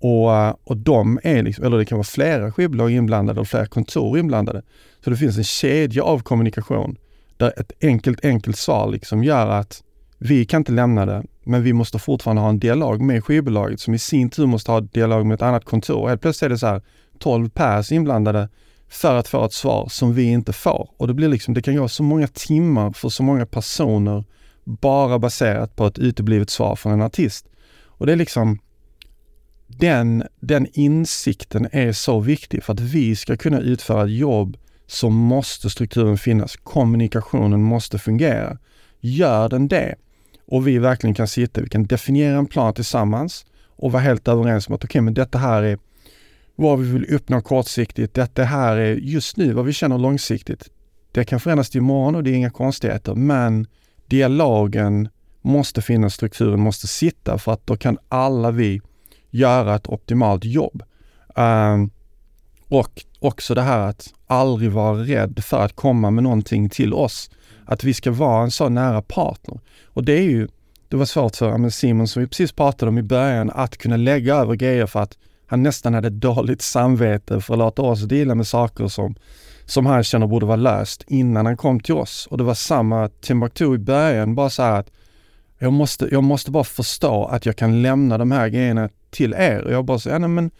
och, 0.00 0.68
och 0.68 0.76
de 0.76 1.20
är, 1.22 1.42
liksom, 1.42 1.64
eller 1.64 1.78
det 1.78 1.84
kan 1.84 1.98
vara 1.98 2.04
flera 2.04 2.52
skivbolag 2.52 2.90
inblandade 2.90 3.40
och 3.40 3.48
flera 3.48 3.66
kontor 3.66 4.18
inblandade. 4.18 4.62
Så 5.04 5.10
det 5.10 5.16
finns 5.16 5.38
en 5.38 5.44
kedja 5.44 6.02
av 6.02 6.18
kommunikation 6.18 6.96
där 7.40 7.60
ett 7.60 7.72
enkelt, 7.80 8.24
enkelt 8.24 8.56
svar 8.56 8.90
liksom 8.90 9.24
gör 9.24 9.46
att 9.46 9.82
vi 10.18 10.44
kan 10.44 10.60
inte 10.60 10.72
lämna 10.72 11.06
det, 11.06 11.22
men 11.44 11.62
vi 11.62 11.72
måste 11.72 11.98
fortfarande 11.98 12.42
ha 12.42 12.48
en 12.48 12.58
dialog 12.58 13.00
med 13.00 13.24
skivbolaget 13.24 13.80
som 13.80 13.94
i 13.94 13.98
sin 13.98 14.30
tur 14.30 14.46
måste 14.46 14.70
ha 14.70 14.80
dialog 14.80 15.26
med 15.26 15.34
ett 15.34 15.42
annat 15.42 15.64
kontor. 15.64 16.08
Helt 16.08 16.20
plötsligt 16.20 16.46
är 16.46 16.48
det 16.48 16.58
så 16.58 16.66
här 16.66 16.82
12 17.18 17.48
pers 17.48 17.92
inblandade 17.92 18.48
för 18.88 19.14
att 19.16 19.28
få 19.28 19.44
ett 19.44 19.52
svar 19.52 19.88
som 19.90 20.14
vi 20.14 20.24
inte 20.24 20.52
får. 20.52 20.90
Och 20.96 21.06
det 21.06 21.14
blir 21.14 21.28
liksom, 21.28 21.54
det 21.54 21.62
kan 21.62 21.76
gå 21.76 21.88
så 21.88 22.02
många 22.02 22.26
timmar 22.26 22.92
för 22.92 23.08
så 23.08 23.22
många 23.22 23.46
personer 23.46 24.24
bara 24.64 25.18
baserat 25.18 25.76
på 25.76 25.86
ett 25.86 25.98
uteblivet 25.98 26.50
svar 26.50 26.76
från 26.76 26.92
en 26.92 27.02
artist. 27.02 27.46
Och 27.84 28.06
det 28.06 28.12
är 28.12 28.16
liksom, 28.16 28.58
den, 29.66 30.24
den 30.40 30.66
insikten 30.72 31.68
är 31.72 31.92
så 31.92 32.20
viktig 32.20 32.64
för 32.64 32.72
att 32.72 32.80
vi 32.80 33.16
ska 33.16 33.36
kunna 33.36 33.60
utföra 33.60 34.04
ett 34.04 34.10
jobb 34.10 34.56
så 34.90 35.10
måste 35.10 35.70
strukturen 35.70 36.18
finnas. 36.18 36.56
Kommunikationen 36.56 37.62
måste 37.62 37.98
fungera. 37.98 38.58
Gör 39.00 39.48
den 39.48 39.68
det 39.68 39.94
och 40.46 40.68
vi 40.68 40.78
verkligen 40.78 41.14
kan 41.14 41.28
sitta, 41.28 41.60
vi 41.60 41.68
kan 41.68 41.86
definiera 41.86 42.38
en 42.38 42.46
plan 42.46 42.74
tillsammans 42.74 43.46
och 43.66 43.92
vara 43.92 44.02
helt 44.02 44.28
överens 44.28 44.68
om 44.68 44.74
att 44.74 44.84
okej, 44.84 44.88
okay, 44.88 45.00
men 45.00 45.14
detta 45.14 45.38
här 45.38 45.62
är 45.62 45.78
vad 46.56 46.78
vi 46.78 46.92
vill 46.92 47.14
uppnå 47.14 47.40
kortsiktigt. 47.40 48.14
Detta 48.14 48.44
här 48.44 48.76
är 48.76 48.94
just 48.94 49.36
nu 49.36 49.52
vad 49.52 49.64
vi 49.64 49.72
känner 49.72 49.98
långsiktigt. 49.98 50.68
Det 51.12 51.24
kan 51.24 51.40
förändras 51.40 51.70
till 51.70 51.78
imorgon 51.78 52.14
och 52.14 52.24
det 52.24 52.30
är 52.30 52.34
inga 52.34 52.50
konstigheter, 52.50 53.14
men 53.14 53.66
dialogen 54.06 55.08
måste 55.42 55.82
finnas, 55.82 56.14
strukturen 56.14 56.60
måste 56.60 56.86
sitta 56.86 57.38
för 57.38 57.52
att 57.52 57.66
då 57.66 57.76
kan 57.76 57.98
alla 58.08 58.50
vi 58.50 58.80
göra 59.30 59.74
ett 59.74 59.88
optimalt 59.88 60.44
jobb. 60.44 60.82
Um, 61.36 61.90
och 62.68 63.04
också 63.20 63.54
det 63.54 63.62
här 63.62 63.78
att 63.78 64.14
aldrig 64.26 64.70
vara 64.70 65.02
rädd 65.02 65.44
för 65.44 65.64
att 65.64 65.76
komma 65.76 66.10
med 66.10 66.24
någonting 66.24 66.68
till 66.68 66.94
oss. 66.94 67.30
Att 67.64 67.84
vi 67.84 67.94
ska 67.94 68.10
vara 68.10 68.42
en 68.42 68.50
så 68.50 68.68
nära 68.68 69.02
partner. 69.02 69.60
Och 69.86 70.04
det 70.04 70.12
är 70.12 70.22
ju, 70.22 70.48
det 70.88 70.96
var 70.96 71.04
svårt 71.04 71.36
för 71.36 71.58
men 71.58 71.70
Simon 71.70 72.08
som 72.08 72.22
vi 72.22 72.28
precis 72.28 72.52
pratade 72.52 72.88
om 72.88 72.98
i 72.98 73.02
början, 73.02 73.50
att 73.50 73.76
kunna 73.76 73.96
lägga 73.96 74.34
över 74.34 74.54
grejer 74.54 74.86
för 74.86 75.00
att 75.00 75.18
han 75.46 75.62
nästan 75.62 75.94
hade 75.94 76.10
dåligt 76.10 76.62
samvete 76.62 77.40
för 77.40 77.54
att 77.54 77.58
låta 77.58 77.82
oss 77.82 78.02
dela 78.02 78.34
med 78.34 78.46
saker 78.46 78.88
som, 78.88 79.14
som 79.64 79.86
han 79.86 80.04
känner 80.04 80.26
borde 80.26 80.46
vara 80.46 80.56
löst 80.56 81.04
innan 81.06 81.46
han 81.46 81.56
kom 81.56 81.80
till 81.80 81.94
oss. 81.94 82.28
Och 82.30 82.38
det 82.38 82.44
var 82.44 82.54
samma 82.54 83.08
Timbuktu 83.08 83.74
i 83.74 83.78
början, 83.78 84.34
bara 84.34 84.50
så 84.50 84.62
här 84.62 84.80
att 84.80 84.90
jag 85.58 85.72
måste, 85.72 86.08
jag 86.10 86.22
måste 86.22 86.50
bara 86.50 86.64
förstå 86.64 87.24
att 87.24 87.46
jag 87.46 87.56
kan 87.56 87.82
lämna 87.82 88.18
de 88.18 88.30
här 88.30 88.48
grejerna 88.48 88.88
till 89.10 89.34
er. 89.34 89.60
Och 89.64 89.72
jag 89.72 89.84
bara 89.84 89.98
så, 89.98 90.08
ja, 90.08 90.18
nej, 90.18 90.28
men 90.28 90.50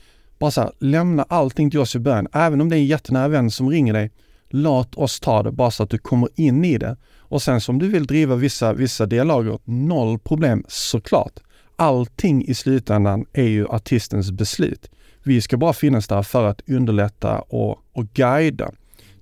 bara 0.40 0.50
så 0.50 0.61
här, 0.61 0.72
lämna 0.79 1.22
allting 1.22 1.70
till 1.70 1.81
oss 1.81 1.96
i 1.96 1.98
början. 1.98 2.29
Även 2.33 2.61
om 2.61 2.68
det 2.68 2.76
är 2.76 2.79
en 2.79 2.87
jättenära 2.87 3.29
vän 3.29 3.50
som 3.50 3.70
ringer 3.70 3.92
dig, 3.92 4.11
låt 4.48 4.94
oss 4.94 5.20
ta 5.20 5.42
det 5.42 5.53
bara 5.53 5.70
så 5.70 5.83
att 5.83 5.90
du 5.90 5.98
kommer 5.98 6.29
in 6.37 6.64
i 6.64 6.79
det. 6.79 6.96
Och 7.18 7.42
sen 7.42 7.61
som 7.61 7.79
du 7.79 7.88
vill 7.88 8.07
driva 8.07 8.35
vissa, 8.35 8.72
vissa 8.72 9.07
dialoger, 9.07 9.59
noll 9.64 10.18
problem 10.18 10.64
såklart. 10.68 11.33
Allting 11.76 12.44
i 12.44 12.55
slutändan 12.55 13.26
är 13.33 13.44
ju 13.46 13.66
artistens 13.66 14.31
beslut. 14.31 14.90
Vi 15.22 15.40
ska 15.40 15.57
bara 15.57 15.72
finnas 15.72 16.09
där 16.09 16.22
för 16.22 16.44
att 16.44 16.70
underlätta 16.70 17.40
och, 17.40 17.79
och 17.92 18.12
guida 18.12 18.72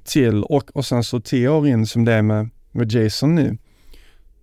till 0.04 0.44
och, 0.44 0.76
och 0.76 0.86
sen 0.86 1.04
så 1.04 1.20
tio 1.20 1.48
år 1.48 1.68
in 1.68 1.86
som 1.86 2.04
det 2.04 2.12
är 2.12 2.22
med, 2.22 2.48
med 2.72 2.92
Jason 2.92 3.34
nu, 3.34 3.58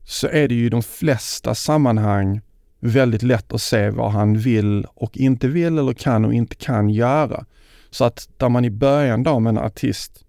så 0.04 0.28
är 0.28 0.48
det 0.48 0.56
ju 0.56 0.66
i 0.66 0.70
de 0.70 0.84
flesta 0.84 1.56
sammanhang 1.56 2.42
väldigt 2.86 3.24
lätt 3.24 3.54
att 3.54 3.62
se 3.62 3.89
vad 3.89 4.12
han 4.12 4.38
vill 4.38 4.86
och 4.93 5.17
inte 5.17 5.48
vill 5.48 5.78
eller 5.78 5.93
kan 5.93 6.26
och 6.26 6.34
inte 6.34 6.56
kan 6.56 6.89
göra. 6.89 7.45
Så 7.89 8.06
att 8.06 8.30
där 8.38 8.50
man 8.50 8.65
i 8.65 8.69
början 8.69 9.24
då 9.24 9.39
med 9.39 9.50
en 9.50 9.58
artist 9.58 10.24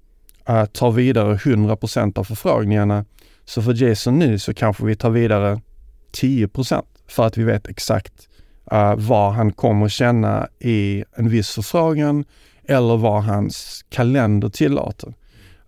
äh, 0.49 0.65
tar 0.65 0.91
vidare 0.91 1.37
100% 1.37 2.19
av 2.19 2.25
förfrågningarna, 2.25 3.05
så 3.45 3.63
för 3.63 3.83
Jason 3.83 4.19
nu 4.19 4.39
så 4.39 4.55
kanske 4.55 4.85
vi 4.85 4.97
tar 4.97 5.11
vidare 5.11 5.61
10% 6.13 6.83
för 7.09 7.27
att 7.27 7.37
vi 7.37 7.45
vet 7.45 7.69
exakt 7.69 8.29
äh, 8.71 8.95
vad 8.97 9.33
han 9.33 9.53
kommer 9.53 9.89
känna 9.89 10.49
i 10.59 11.05
en 11.17 11.29
viss 11.29 11.51
förfrågan 11.51 12.25
eller 12.65 12.97
vad 12.97 13.25
hans 13.25 13.85
kalender 13.89 14.49
tillåter. 14.49 15.15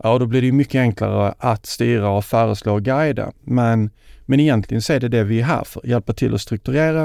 Ja, 0.03 0.13
och 0.13 0.21
då 0.21 0.27
blir 0.27 0.43
det 0.43 0.53
mycket 0.53 0.79
enklare 0.79 1.35
att 1.39 1.67
styra 1.67 2.11
och 2.11 2.25
föreslå 2.25 2.75
och 2.75 2.83
guida. 2.83 3.33
Men, 3.41 3.91
men 4.31 4.41
egentligen 4.41 4.83
så 4.83 4.93
är 4.93 5.01
det 5.01 5.09
det 5.09 5.25
vi 5.25 5.41
är 5.41 5.45
här 5.45 5.65
för. 5.65 5.87
Hjälpa 5.87 6.13
till 6.13 6.35
att 6.35 6.41
strukturera, 6.41 7.05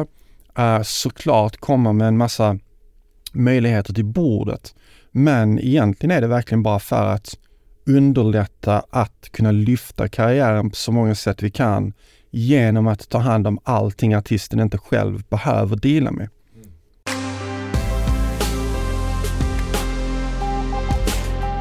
uh, 0.59 0.81
såklart 0.83 1.57
komma 1.57 1.93
med 1.93 2.07
en 2.07 2.17
massa 2.17 2.59
möjligheter 3.31 3.93
till 3.93 4.05
bordet. 4.05 4.75
Men 5.11 5.59
egentligen 5.59 6.17
är 6.17 6.21
det 6.21 6.27
verkligen 6.27 6.63
bara 6.63 6.79
för 6.79 7.05
att 7.05 7.37
underlätta 7.85 8.85
att 8.89 9.29
kunna 9.31 9.51
lyfta 9.51 10.07
karriären 10.07 10.69
på 10.69 10.75
så 10.75 10.91
många 10.91 11.15
sätt 11.15 11.43
vi 11.43 11.51
kan 11.51 11.93
genom 12.31 12.87
att 12.87 13.09
ta 13.09 13.17
hand 13.17 13.47
om 13.47 13.59
allting 13.63 14.13
artisten 14.15 14.59
inte 14.59 14.77
själv 14.77 15.23
behöver 15.29 15.75
dela 15.75 16.11
med. 16.11 16.29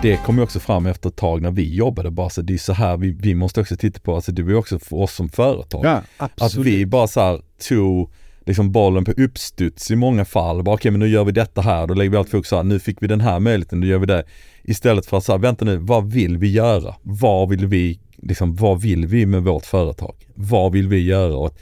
Det 0.03 0.17
kom 0.17 0.37
ju 0.37 0.43
också 0.43 0.61
fram 0.61 0.87
efter 0.87 1.09
ett 1.09 1.17
tag 1.17 1.43
när 1.43 1.51
vi 1.51 1.75
jobbade 1.75 2.11
bara 2.11 2.31
så 2.31 2.43
det 2.43 2.55
är 2.55 2.59
så 2.59 2.73
här 2.73 2.97
vi, 2.97 3.11
vi 3.11 3.35
måste 3.35 3.61
också 3.61 3.77
titta 3.77 4.01
på, 4.01 4.15
alltså 4.15 4.33
det 4.33 4.43
var 4.43 4.51
ju 4.51 4.57
också 4.57 4.79
för 4.79 4.97
oss 4.97 5.15
som 5.15 5.29
företag. 5.29 5.85
Ja, 5.85 6.03
att 6.37 6.55
vi 6.55 6.87
bara 6.87 7.07
så 7.07 7.21
här 7.21 7.41
tog 7.69 8.13
liksom 8.47 8.73
bollen 8.73 9.05
på 9.05 9.11
uppstuds 9.11 9.91
i 9.91 9.97
många 9.97 10.25
fall. 10.25 10.63
Bara 10.63 10.75
okej 10.75 10.81
okay, 10.81 10.91
men 10.91 11.01
nu 11.01 11.09
gör 11.09 11.25
vi 11.25 11.33
detta 11.33 11.61
här, 11.61 11.87
då 11.87 11.95
lägger 11.95 12.11
vi 12.11 12.17
allt 12.17 12.31
fokus 12.31 12.51
här, 12.51 12.63
nu 12.63 12.79
fick 12.79 13.03
vi 13.03 13.07
den 13.07 13.21
här 13.21 13.41
möjligheten, 13.41 13.81
då 13.81 13.87
gör 13.87 13.99
vi 13.99 14.07
det. 14.07 14.25
Istället 14.63 15.07
för 15.07 15.17
att 15.17 15.25
säga, 15.25 15.39
vänta 15.39 15.65
nu, 15.65 15.77
vad 15.77 16.13
vill 16.13 16.39
vi 16.39 16.53
göra? 16.53 16.95
Vad 17.03 17.49
vill 17.49 17.67
vi, 17.67 18.01
liksom 18.17 18.55
vad 18.55 18.81
vill 18.81 19.07
vi 19.07 19.27
med 19.27 19.43
vårt 19.43 19.67
företag? 19.67 20.15
Vad 20.35 20.73
vill 20.73 20.89
vi 20.89 20.99
göra? 20.99 21.37
Och 21.37 21.59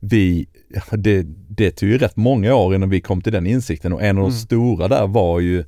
vi, 0.00 0.46
det, 0.90 1.22
det 1.48 1.70
tog 1.70 1.88
ju 1.88 1.98
rätt 1.98 2.16
många 2.16 2.54
år 2.54 2.74
innan 2.74 2.90
vi 2.90 3.00
kom 3.00 3.20
till 3.20 3.32
den 3.32 3.46
insikten 3.46 3.92
och 3.92 4.02
en 4.02 4.18
av 4.18 4.22
de 4.22 4.30
mm. 4.30 4.32
stora 4.32 4.88
där 4.88 5.06
var 5.06 5.40
ju 5.40 5.64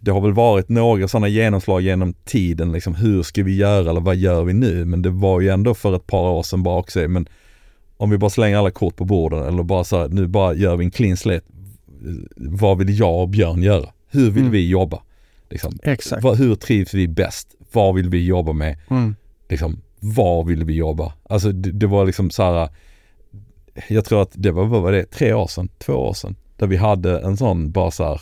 det 0.00 0.10
har 0.10 0.20
väl 0.20 0.32
varit 0.32 0.68
några 0.68 1.08
sådana 1.08 1.28
genomslag 1.28 1.80
genom 1.80 2.12
tiden, 2.12 2.72
liksom 2.72 2.94
hur 2.94 3.22
ska 3.22 3.42
vi 3.42 3.56
göra 3.56 3.90
eller 3.90 4.00
vad 4.00 4.16
gör 4.16 4.44
vi 4.44 4.52
nu? 4.52 4.84
Men 4.84 5.02
det 5.02 5.10
var 5.10 5.40
ju 5.40 5.48
ändå 5.48 5.74
för 5.74 5.96
ett 5.96 6.06
par 6.06 6.30
år 6.30 6.42
sedan 6.42 6.62
bara 6.62 6.78
också, 6.78 7.08
men 7.08 7.28
om 7.96 8.10
vi 8.10 8.18
bara 8.18 8.30
slänger 8.30 8.56
alla 8.56 8.70
kort 8.70 8.96
på 8.96 9.04
borden 9.04 9.42
eller 9.42 9.62
bara 9.62 9.84
så 9.84 9.98
här, 9.98 10.08
nu 10.08 10.26
bara 10.26 10.54
gör 10.54 10.76
vi 10.76 10.84
en 10.84 10.90
clean 10.90 11.16
slate. 11.16 11.46
Vad 12.36 12.78
vill 12.78 12.98
jag 12.98 13.22
och 13.22 13.28
Björn 13.28 13.62
göra? 13.62 13.88
Hur 14.10 14.30
vill 14.30 14.42
mm. 14.42 14.52
vi 14.52 14.68
jobba? 14.68 15.02
Liksom, 15.50 15.78
Exakt. 15.82 16.22
Vad, 16.22 16.38
hur 16.38 16.54
trivs 16.54 16.94
vi 16.94 17.08
bäst? 17.08 17.54
Vad 17.72 17.94
vill 17.94 18.08
vi 18.08 18.26
jobba 18.26 18.52
med? 18.52 18.78
Mm. 18.90 19.16
Liksom, 19.48 19.80
var 20.00 20.44
vill 20.44 20.64
vi 20.64 20.74
jobba? 20.74 21.12
Alltså 21.22 21.52
det, 21.52 21.72
det, 21.72 21.86
var 21.86 22.06
liksom 22.06 22.30
så 22.30 22.42
här, 22.42 22.68
jag 23.88 24.04
tror 24.04 24.22
att 24.22 24.30
det 24.34 24.50
var, 24.50 24.64
vad 24.64 24.82
var 24.82 24.92
det, 24.92 25.04
tre 25.04 25.32
år 25.32 25.46
sedan, 25.46 25.68
två 25.78 25.92
år 25.92 26.14
sedan, 26.14 26.36
där 26.56 26.66
vi 26.66 26.76
hade 26.76 27.20
en 27.20 27.36
sån 27.36 27.72
bara 27.72 27.90
så 27.90 28.04
här, 28.04 28.20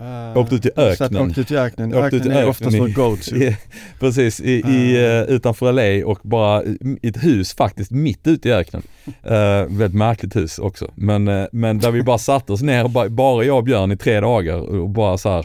Uh, 0.00 0.38
åkte 0.38 0.54
ut 0.54 0.66
i 0.66 0.70
öknen. 0.76 1.28
Åkte 1.28 1.40
ut 1.40 1.50
i 1.50 1.56
öknen. 1.56 1.94
Öknen, 1.94 2.20
öknen 2.20 2.36
är 2.36 2.48
oftast 2.48 2.78
vår 2.78 2.88
go-to. 2.88 3.36
precis, 4.00 4.40
i, 4.40 4.62
uh. 4.64 4.70
i, 4.70 5.06
uh, 5.06 5.34
utanför 5.34 5.72
LA 5.72 6.06
och 6.06 6.18
bara 6.22 6.64
i 7.02 7.08
ett 7.08 7.24
hus 7.24 7.54
faktiskt 7.54 7.90
mitt 7.90 8.26
ute 8.26 8.48
i 8.48 8.52
öknen. 8.52 8.82
Uh, 9.06 9.32
väldigt 9.68 9.94
märkligt 9.94 10.36
hus 10.36 10.58
också. 10.58 10.90
Men, 10.94 11.28
uh, 11.28 11.46
men 11.52 11.78
där 11.78 11.90
vi 11.90 12.02
bara 12.02 12.18
satte 12.18 12.52
oss 12.52 12.62
ner, 12.62 12.88
bara, 12.88 13.08
bara 13.08 13.44
jag 13.44 13.56
och 13.56 13.64
Björn 13.64 13.92
i 13.92 13.96
tre 13.96 14.20
dagar 14.20 14.56
och 14.56 14.88
bara 14.88 15.18
så 15.18 15.30
här, 15.30 15.44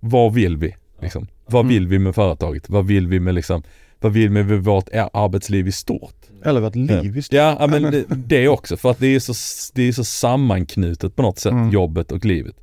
vad 0.00 0.34
vill 0.34 0.56
vi? 0.56 0.74
Liksom? 1.00 1.26
Vad 1.46 1.60
mm. 1.60 1.74
vill 1.74 1.86
vi 1.86 1.98
med 1.98 2.14
företaget? 2.14 2.68
Vad 2.68 2.86
vill 2.86 3.06
vi 3.06 3.20
med 3.20 3.34
liksom, 3.34 3.62
vad 4.00 4.12
vill 4.12 4.28
vi 4.30 4.44
med 4.44 4.64
vårt 4.64 4.88
arbetsliv 5.12 5.68
i 5.68 5.72
stort? 5.72 6.14
Eller 6.44 6.60
vårt 6.60 6.74
liv 6.74 7.16
i 7.16 7.22
stort. 7.22 7.36
Ja 7.36 7.66
men 7.66 7.82
det, 7.82 8.04
det 8.08 8.48
också. 8.48 8.76
För 8.76 8.90
att 8.90 8.98
det 8.98 9.06
är 9.06 9.20
så, 9.20 9.34
det 9.74 9.82
är 9.82 9.92
så 9.92 10.04
sammanknutet 10.04 11.16
på 11.16 11.22
något 11.22 11.38
sätt, 11.38 11.52
mm. 11.52 11.70
jobbet 11.70 12.12
och 12.12 12.24
livet. 12.24 12.56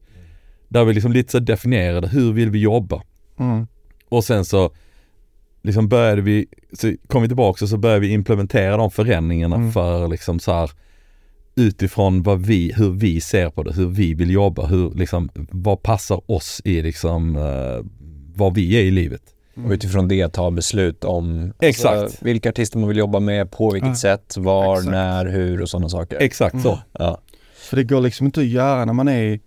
Där 0.68 0.86
vi 0.86 0.94
liksom 0.94 1.12
lite 1.12 1.32
så 1.32 1.40
definierade, 1.40 2.08
hur 2.08 2.34
vill 2.34 2.50
vi 2.50 2.60
jobba? 2.60 3.02
Mm. 3.40 3.68
Och 4.10 4.24
sen 4.24 4.46
så 4.46 4.72
liksom 5.62 5.88
började 5.88 6.22
vi, 6.22 6.48
så 6.74 6.94
kom 7.08 7.22
vi 7.22 7.28
tillbaka 7.28 7.66
och 7.66 7.70
så 7.70 7.78
började 7.78 8.00
vi 8.00 8.12
implementera 8.12 8.78
de 8.78 8.92
förändringarna 8.92 9.56
mm. 9.56 9.72
för 9.72 10.08
liksom 10.08 10.40
så 10.40 10.52
här 10.52 10.72
utifrån 11.56 12.24
vad 12.24 12.42
vi, 12.42 12.74
hur 12.78 12.92
vi 12.92 13.22
ser 13.22 13.50
på 13.50 13.64
det, 13.64 13.74
hur 13.74 13.88
vi 13.88 14.14
vill 14.14 14.32
jobba, 14.32 14.66
hur 14.66 14.92
liksom, 14.92 15.30
vad 15.52 15.84
passar 15.84 16.32
oss 16.32 16.62
i 16.66 16.82
liksom, 16.82 17.36
uh, 17.36 17.86
vad 18.36 18.56
vi 18.56 18.76
är 18.76 18.82
i 18.82 18.92
livet. 18.92 19.22
Och 19.66 19.72
utifrån 19.72 20.08
det 20.08 20.30
ta 20.30 20.52
beslut 20.52 21.04
om 21.04 21.44
alltså, 21.44 21.66
Exakt. 21.66 21.96
Alltså, 21.98 22.26
vilka 22.26 22.50
artister 22.50 22.80
man 22.80 22.88
vill 22.88 22.98
jobba 22.98 23.20
med, 23.20 23.52
på 23.52 23.72
vilket 23.72 23.90
ja. 23.90 23.96
sätt, 23.96 24.38
var, 24.38 24.74
Exakt. 24.74 24.92
när, 24.92 25.26
hur 25.26 25.62
och 25.62 25.70
sådana 25.70 25.90
saker. 25.90 26.18
Exakt 26.18 26.62
så. 26.62 26.70
Mm. 26.70 26.80
Ja. 26.92 27.22
För 27.56 27.78
det 27.78 27.84
går 27.84 28.02
liksom 28.02 28.26
inte 28.26 28.40
att 28.40 28.46
göra 28.46 28.86
när 28.86 28.94
man 28.94 29.08
är 29.08 29.40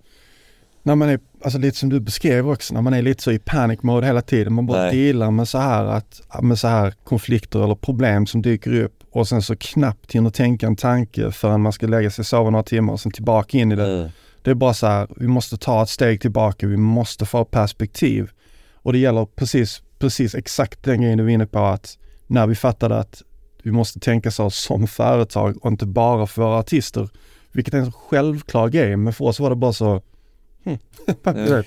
när 0.82 0.94
man 0.94 1.08
är, 1.08 1.20
alltså 1.44 1.58
lite 1.58 1.76
som 1.78 1.88
du 1.88 2.00
beskrev 2.00 2.50
också, 2.50 2.74
när 2.74 2.82
man 2.82 2.94
är 2.94 3.02
lite 3.02 3.22
så 3.22 3.32
i 3.32 3.38
panic 3.38 3.82
mode 3.82 4.06
hela 4.06 4.22
tiden. 4.22 4.52
Man 4.52 4.66
bara 4.66 4.82
Nej. 4.82 4.96
dealar 4.96 5.30
med 5.30 5.48
så 5.48 5.58
här 5.58 5.84
att, 5.84 6.20
med 6.42 6.58
så 6.58 6.68
här 6.68 6.94
konflikter 7.04 7.64
eller 7.64 7.74
problem 7.74 8.26
som 8.26 8.42
dyker 8.42 8.82
upp 8.82 8.98
och 9.10 9.28
sen 9.28 9.42
så 9.42 9.56
knappt 9.56 10.12
hinner 10.12 10.30
tänka 10.30 10.66
en 10.66 10.76
tanke 10.76 11.32
förrän 11.32 11.60
man 11.60 11.72
ska 11.72 11.86
lägga 11.86 12.10
sig 12.10 12.22
och 12.22 12.26
sova 12.26 12.50
några 12.50 12.62
timmar 12.62 12.92
och 12.92 13.00
sen 13.00 13.12
tillbaka 13.12 13.58
in 13.58 13.72
i 13.72 13.76
det. 13.76 13.98
Mm. 13.98 14.10
Det 14.42 14.50
är 14.50 14.54
bara 14.54 14.74
så 14.74 14.86
här, 14.86 15.08
vi 15.16 15.28
måste 15.28 15.56
ta 15.56 15.82
ett 15.82 15.88
steg 15.88 16.20
tillbaka, 16.20 16.66
vi 16.66 16.76
måste 16.76 17.26
få 17.26 17.44
perspektiv. 17.44 18.30
Och 18.74 18.92
det 18.92 18.98
gäller 18.98 19.26
precis, 19.26 19.82
precis 19.98 20.34
exakt 20.34 20.84
den 20.84 21.00
grejen 21.00 21.18
du 21.18 21.24
var 21.24 21.30
inne 21.30 21.46
på 21.46 21.58
att 21.58 21.98
när 22.26 22.46
vi 22.46 22.54
fattade 22.54 22.98
att 22.98 23.22
vi 23.62 23.70
måste 23.70 24.00
tänka 24.00 24.30
så 24.30 24.50
som 24.50 24.86
företag 24.86 25.64
och 25.64 25.70
inte 25.70 25.86
bara 25.86 26.26
för 26.26 26.42
våra 26.42 26.58
artister. 26.58 27.08
Vilket 27.52 27.74
är 27.74 27.78
en 27.78 27.92
självklar 27.92 28.68
grej, 28.68 28.96
men 28.96 29.12
för 29.12 29.24
oss 29.24 29.40
var 29.40 29.50
det 29.50 29.56
bara 29.56 29.72
så 29.72 30.02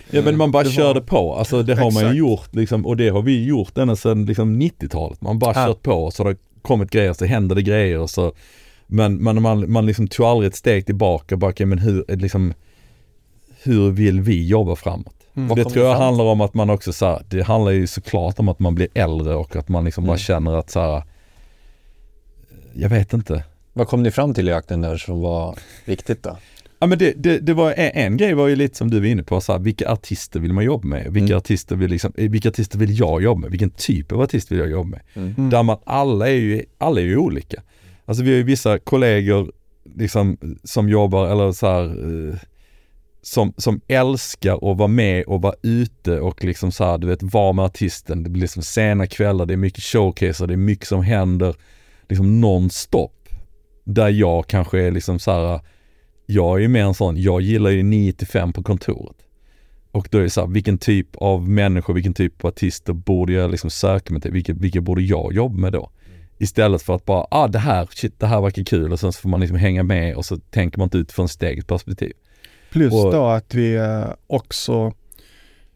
ja 0.10 0.22
men 0.22 0.38
man 0.38 0.52
bara 0.52 0.64
det 0.64 0.70
körde 0.70 1.02
på, 1.02 1.36
alltså 1.36 1.64
det 1.64 1.76
har 1.76 1.88
Exakt. 1.88 2.06
man 2.06 2.14
ju 2.14 2.20
gjort 2.20 2.56
liksom, 2.56 2.86
och 2.86 2.98
det 2.98 3.10
har 3.10 3.22
vi 3.22 3.46
gjort 3.46 3.78
ända 3.78 3.96
sedan 3.96 4.26
liksom 4.26 4.62
90-talet. 4.62 5.22
Man 5.22 5.40
bara 5.40 5.54
ja. 5.56 5.66
kört 5.66 5.82
på 5.82 5.94
och 5.94 6.14
så 6.14 6.24
har 6.24 6.30
det 6.30 6.40
kommit 6.62 6.92
grejer, 6.92 7.14
så 7.14 7.26
händer 7.26 7.56
det 7.56 7.62
grejer 7.62 8.00
och 8.00 8.10
så 8.10 8.34
men, 8.94 9.16
men 9.16 9.42
man, 9.42 9.72
man 9.72 9.86
liksom 9.86 10.08
tog 10.08 10.26
aldrig 10.26 10.48
ett 10.48 10.56
steg 10.56 10.86
tillbaka, 10.86 11.38
bara 11.38 11.52
okay, 11.52 11.66
men 11.66 11.80
hur, 11.80 12.06
liksom, 12.08 12.54
hur 13.64 13.92
vill 13.92 14.22
vi 14.22 14.48
jobba 14.48 14.76
framåt? 14.76 15.16
Mm. 15.36 15.56
Det 15.56 15.66
tror 15.66 15.86
jag 15.86 15.96
handlar 15.96 16.26
om 16.26 16.42
att 16.42 16.54
man 16.54 16.70
också 16.70 16.94
så 16.94 17.06
här, 17.06 17.22
det 17.30 17.42
handlar 17.42 17.72
ju 17.72 17.88
såklart 17.88 18.40
om 18.40 18.50
att 18.50 18.60
man 18.60 18.76
blir 18.76 18.88
äldre 18.94 19.36
och 19.36 19.56
att 19.56 19.70
man 19.70 19.86
liksom 19.86 20.04
mm. 20.04 20.08
bara 20.08 20.18
känner 20.18 20.58
att 20.58 20.70
så 20.70 20.80
här, 20.80 21.04
jag 22.74 22.90
vet 22.90 23.14
inte. 23.14 23.44
Vad 23.74 23.88
kom 23.88 24.04
ni 24.04 24.12
fram 24.12 24.34
till 24.34 24.48
i 24.48 24.52
jakten 24.52 24.82
där 24.82 24.98
som 24.98 25.22
var 25.22 25.58
viktigt 25.86 26.24
då? 26.24 26.38
Ja 26.84 26.88
men 26.88 26.98
det, 26.98 27.14
det, 27.18 27.40
det, 27.40 27.54
var 27.54 27.74
en, 27.78 27.92
en 27.94 28.18
grej 28.18 28.34
var 28.34 28.48
ju 28.48 28.56
lite 28.56 28.78
som 28.78 28.90
du 28.92 29.00
var 29.00 29.08
inne 29.08 29.24
på, 29.24 29.42
så 29.42 29.52
här, 29.52 29.60
vilka 29.60 29.92
artister 29.92 30.40
vill 30.40 30.54
man 30.54 30.64
jobba 30.64 30.88
med? 30.88 31.04
Vilka, 31.14 31.34
mm. 31.34 31.38
artister 31.38 31.76
vill 31.76 31.92
liksom, 31.92 32.14
eh, 32.18 32.30
vilka 32.30 32.50
artister 32.50 32.80
vill 32.80 33.00
jag 33.00 33.24
jobba 33.24 33.42
med? 33.42 33.52
Vilken 33.52 33.70
typ 33.70 34.12
av 34.12 34.22
artist 34.22 34.52
vill 34.52 34.60
jag 34.60 34.70
jobba 34.70 34.90
med? 34.90 35.02
Mm. 35.14 35.34
mm. 35.38 35.50
Där 35.50 35.64
man, 35.64 35.78
alla 35.84 36.30
är 36.30 36.34
ju, 36.34 36.64
alla 36.78 37.02
är 37.02 37.06
ju 37.06 37.18
olika. 37.18 37.62
Alltså 38.06 38.24
vi 38.24 38.30
har 38.30 38.38
ju 38.38 38.44
vissa 38.44 38.80
kollegor 38.80 39.52
liksom 39.96 40.38
som 40.64 40.90
jobbar 40.90 41.28
eller 41.28 41.52
så 41.52 41.68
här, 41.68 41.84
eh, 41.84 42.36
som, 43.22 43.54
som 43.58 43.82
älskar 43.88 44.72
att 44.72 44.78
vara 44.78 44.88
med 44.88 45.24
och 45.24 45.42
vara 45.42 45.56
ute 45.62 46.20
och 46.20 46.44
liksom 46.44 46.72
så 46.72 46.84
här, 46.84 46.98
du 46.98 47.08
vet, 47.08 47.24
vara 47.24 47.54
med 47.54 47.66
artisten. 47.66 48.24
Det 48.24 48.30
blir 48.30 48.42
liksom 48.42 48.64
sena 48.64 49.08
kvällar, 49.08 49.46
det 49.46 49.54
är 49.54 49.58
mycket 49.58 49.84
showcaser, 49.84 50.48
det 50.48 50.54
är 50.54 50.58
mycket 50.58 50.88
som 50.88 51.04
händer 51.04 51.56
liksom 52.10 52.42
nonstop. 52.42 53.30
Där 53.84 54.10
jag 54.10 54.48
kanske 54.48 54.80
är 54.80 54.92
liksom 54.92 55.20
så 55.20 55.32
här 55.32 55.62
jag 56.32 56.58
är 56.58 56.62
ju 56.62 56.68
mer 56.68 56.84
en 56.84 56.94
sån, 56.94 57.22
jag 57.22 57.42
gillar 57.42 57.70
ju 57.70 57.84
9 57.84 58.14
till 58.14 58.28
5 58.28 58.54
på 58.54 58.64
kontoret. 58.64 59.16
Och 59.92 60.08
då 60.12 60.18
är 60.18 60.22
det 60.22 60.30
så 60.30 60.42
här, 60.42 60.48
vilken 60.48 60.78
typ 60.78 61.08
av 61.16 61.50
människor, 61.50 61.94
vilken 61.94 62.14
typ 62.14 62.46
av 62.46 62.48
artister 62.48 62.94
borde 62.94 63.34
jag 63.34 63.52
liksom 63.52 63.70
söka 63.70 64.14
mig 64.14 64.22
till? 64.22 64.32
Vilka, 64.32 64.54
vilka 64.54 64.82
borde 64.82 65.02
jag 65.02 65.34
jobba 65.34 65.56
med 65.56 65.74
då? 65.74 65.92
Istället 66.38 66.82
för 66.82 66.96
att 66.96 67.06
bara, 67.06 67.26
ah 67.32 67.48
det 67.48 67.60
här, 67.60 67.90
shit 67.92 68.20
det 68.20 68.28
här 68.28 68.42
verkar 68.42 68.64
kul 68.64 68.92
och 68.92 69.00
sen 69.00 69.14
så 69.14 69.22
får 69.22 69.30
man 69.30 69.40
liksom 69.40 69.58
hänga 69.58 69.84
med 69.84 70.16
och 70.16 70.26
så 70.26 70.38
tänker 70.38 70.78
man 70.78 70.86
inte 70.86 70.98
ut 70.98 71.12
från 71.12 71.30
sitt 71.30 71.44
eget 71.44 71.68
perspektiv. 71.68 72.14
Plus 72.72 72.94
och, 72.94 73.12
då 73.12 73.28
att 73.28 73.54
vi 73.54 73.76
eh, 73.76 74.06
också, 74.28 74.94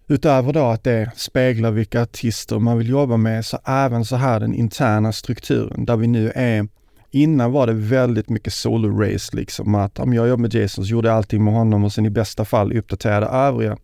utöver 0.08 0.54
då 0.54 0.66
att 0.66 0.84
det 0.84 1.12
speglar 1.16 1.72
vilka 1.72 2.02
artister 2.02 2.60
man 2.60 2.78
vill 2.78 2.90
jobba 2.90 3.18
med, 3.18 3.46
så 3.46 3.60
även 3.66 4.06
så 4.06 4.16
här 4.16 4.40
den 4.40 4.54
interna 4.54 5.12
strukturen 5.12 5.86
där 5.86 5.98
vi 5.98 6.08
nu 6.08 6.32
är 6.36 6.68
Innan 7.16 7.52
var 7.52 7.68
det 7.68 7.74
väldigt 7.74 8.30
mycket 8.30 8.54
solo-race 8.54 9.36
liksom 9.36 9.76
att 9.76 10.00
om 10.00 10.14
jag 10.14 10.28
jobbar 10.28 10.42
med 10.42 10.54
Jason 10.54 10.86
så 10.86 10.92
gjorde 10.92 11.08
jag 11.08 11.18
allting 11.18 11.44
med 11.44 11.54
honom 11.54 11.84
och 11.84 11.94
sen 11.94 12.06
i 12.06 12.10
bästa 12.10 12.46
fall 12.46 12.78
uppdaterade 12.78 13.26
övriga. 13.26 13.78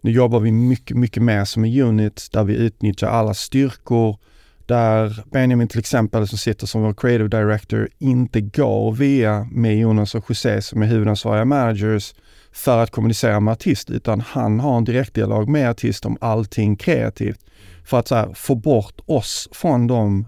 Nu 0.00 0.10
jobbar 0.10 0.40
vi 0.40 0.52
mycket, 0.52 0.96
mycket 0.96 1.22
mer 1.22 1.44
som 1.44 1.64
en 1.64 1.80
unit 1.80 2.28
där 2.32 2.44
vi 2.44 2.54
utnyttjar 2.54 3.08
alla 3.08 3.34
styrkor, 3.34 4.18
där 4.66 5.24
Benjamin 5.32 5.68
till 5.68 5.78
exempel 5.78 6.28
som 6.28 6.38
sitter 6.38 6.66
som 6.66 6.82
vår 6.82 6.94
creative 6.94 7.28
director 7.28 7.88
inte 7.98 8.40
går 8.40 8.92
via 8.92 9.48
med 9.52 9.78
Jonas 9.78 10.14
och 10.14 10.24
José 10.28 10.62
som 10.62 10.82
är 10.82 10.86
huvudansvariga 10.86 11.44
managers 11.44 12.14
för 12.52 12.82
att 12.82 12.90
kommunicera 12.90 13.40
med 13.40 13.52
artist 13.52 13.90
utan 13.90 14.20
han 14.20 14.60
har 14.60 14.76
en 14.76 14.84
direktdialog 14.84 15.48
med 15.48 15.70
artist 15.70 16.06
om 16.06 16.16
allting 16.20 16.76
kreativt. 16.76 17.40
För 17.84 17.98
att 17.98 18.08
så 18.08 18.14
här, 18.14 18.32
få 18.34 18.54
bort 18.54 19.00
oss 19.06 19.48
från 19.52 19.86
de 19.86 20.26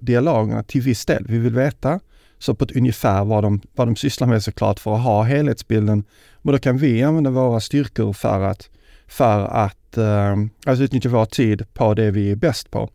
dialogerna 0.00 0.62
till 0.62 0.82
viss 0.82 1.04
del. 1.04 1.24
Vi 1.28 1.38
vill 1.38 1.54
veta 1.54 2.00
så 2.38 2.54
på 2.54 2.64
ett 2.64 2.76
ungefär 2.76 3.24
vad 3.24 3.44
de, 3.44 3.60
vad 3.74 3.88
de 3.88 3.96
sysslar 3.96 4.28
med 4.28 4.42
såklart 4.42 4.80
för 4.80 4.94
att 4.94 5.02
ha 5.02 5.22
helhetsbilden. 5.22 6.04
Men 6.42 6.52
då 6.52 6.58
kan 6.58 6.78
vi 6.78 7.02
använda 7.02 7.30
våra 7.30 7.60
styrkor 7.60 8.12
för 8.12 8.40
att, 8.40 8.70
för 9.06 9.44
att 9.44 9.98
eh, 9.98 10.36
alltså 10.66 10.84
utnyttja 10.84 11.08
vår 11.08 11.24
tid 11.24 11.64
på 11.74 11.94
det 11.94 12.10
vi 12.10 12.30
är 12.30 12.36
bäst 12.36 12.70
på. 12.70 12.90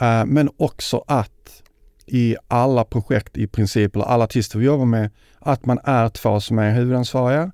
Eh, 0.00 0.24
men 0.26 0.50
också 0.56 1.04
att 1.06 1.62
i 2.06 2.36
alla 2.48 2.84
projekt 2.84 3.36
i 3.36 3.46
princip, 3.46 3.94
eller 3.94 4.04
alla 4.04 4.24
artister 4.24 4.58
vi 4.58 4.64
jobbar 4.64 4.84
med, 4.84 5.10
att 5.38 5.66
man 5.66 5.78
är 5.84 6.08
två 6.08 6.40
som 6.40 6.58
är 6.58 6.74
huvudansvariga. 6.74 7.52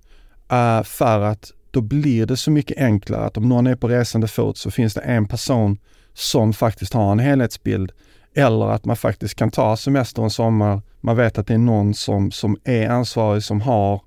Eh, 0.50 0.82
för 0.82 1.20
att 1.20 1.52
då 1.70 1.80
blir 1.80 2.26
det 2.26 2.36
så 2.36 2.50
mycket 2.50 2.78
enklare 2.78 3.24
att 3.24 3.36
om 3.36 3.48
någon 3.48 3.66
är 3.66 3.76
på 3.76 3.88
resande 3.88 4.28
fot 4.28 4.58
så 4.58 4.70
finns 4.70 4.94
det 4.94 5.00
en 5.00 5.28
person 5.28 5.78
som 6.12 6.52
faktiskt 6.52 6.94
har 6.94 7.12
en 7.12 7.18
helhetsbild. 7.18 7.92
Eller 8.34 8.70
att 8.70 8.84
man 8.84 8.96
faktiskt 8.96 9.34
kan 9.34 9.50
ta 9.50 9.76
semester 9.76 10.22
en 10.22 10.30
sommar. 10.30 10.82
Man 11.00 11.16
vet 11.16 11.38
att 11.38 11.46
det 11.46 11.54
är 11.54 11.58
någon 11.58 11.94
som, 11.94 12.30
som 12.30 12.56
är 12.64 12.88
ansvarig 12.88 13.42
som 13.42 13.60
har 13.60 14.00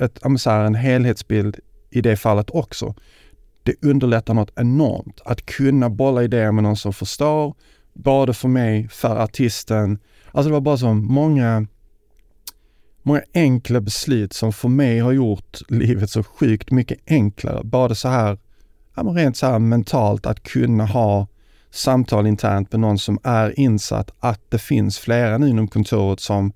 ett, 0.00 0.18
så 0.38 0.50
här, 0.50 0.64
en 0.64 0.74
helhetsbild 0.74 1.56
i 1.90 2.00
det 2.00 2.16
fallet 2.16 2.50
också. 2.50 2.94
Det 3.62 3.84
underlättar 3.84 4.34
något 4.34 4.52
enormt 4.56 5.20
att 5.24 5.46
kunna 5.46 5.90
bolla 5.90 6.22
idéer 6.22 6.52
med 6.52 6.64
någon 6.64 6.76
som 6.76 6.92
förstår, 6.92 7.54
både 7.92 8.34
för 8.34 8.48
mig, 8.48 8.88
för 8.88 9.16
artisten. 9.16 9.98
Alltså 10.32 10.48
det 10.48 10.52
var 10.52 10.60
bara 10.60 10.76
så 10.76 10.94
många, 10.94 11.66
många 13.02 13.22
enkla 13.34 13.80
beslut 13.80 14.32
som 14.32 14.52
för 14.52 14.68
mig 14.68 14.98
har 14.98 15.12
gjort 15.12 15.58
livet 15.68 16.10
så 16.10 16.22
sjukt 16.22 16.70
mycket 16.70 16.98
enklare. 17.06 17.64
Både 17.64 17.94
så 17.94 18.08
här, 18.08 18.38
ja, 18.96 19.02
rent 19.02 19.36
så 19.36 19.46
här 19.46 19.58
mentalt 19.58 20.26
att 20.26 20.42
kunna 20.42 20.86
ha 20.86 21.26
samtal 21.72 22.26
internt 22.26 22.72
med 22.72 22.80
någon 22.80 22.98
som 22.98 23.18
är 23.22 23.60
insatt, 23.60 24.10
att 24.20 24.40
det 24.48 24.58
finns 24.58 24.98
flera 24.98 25.38
nu 25.38 25.48
inom 25.48 25.68
kontoret 25.68 26.20
som, 26.20 26.52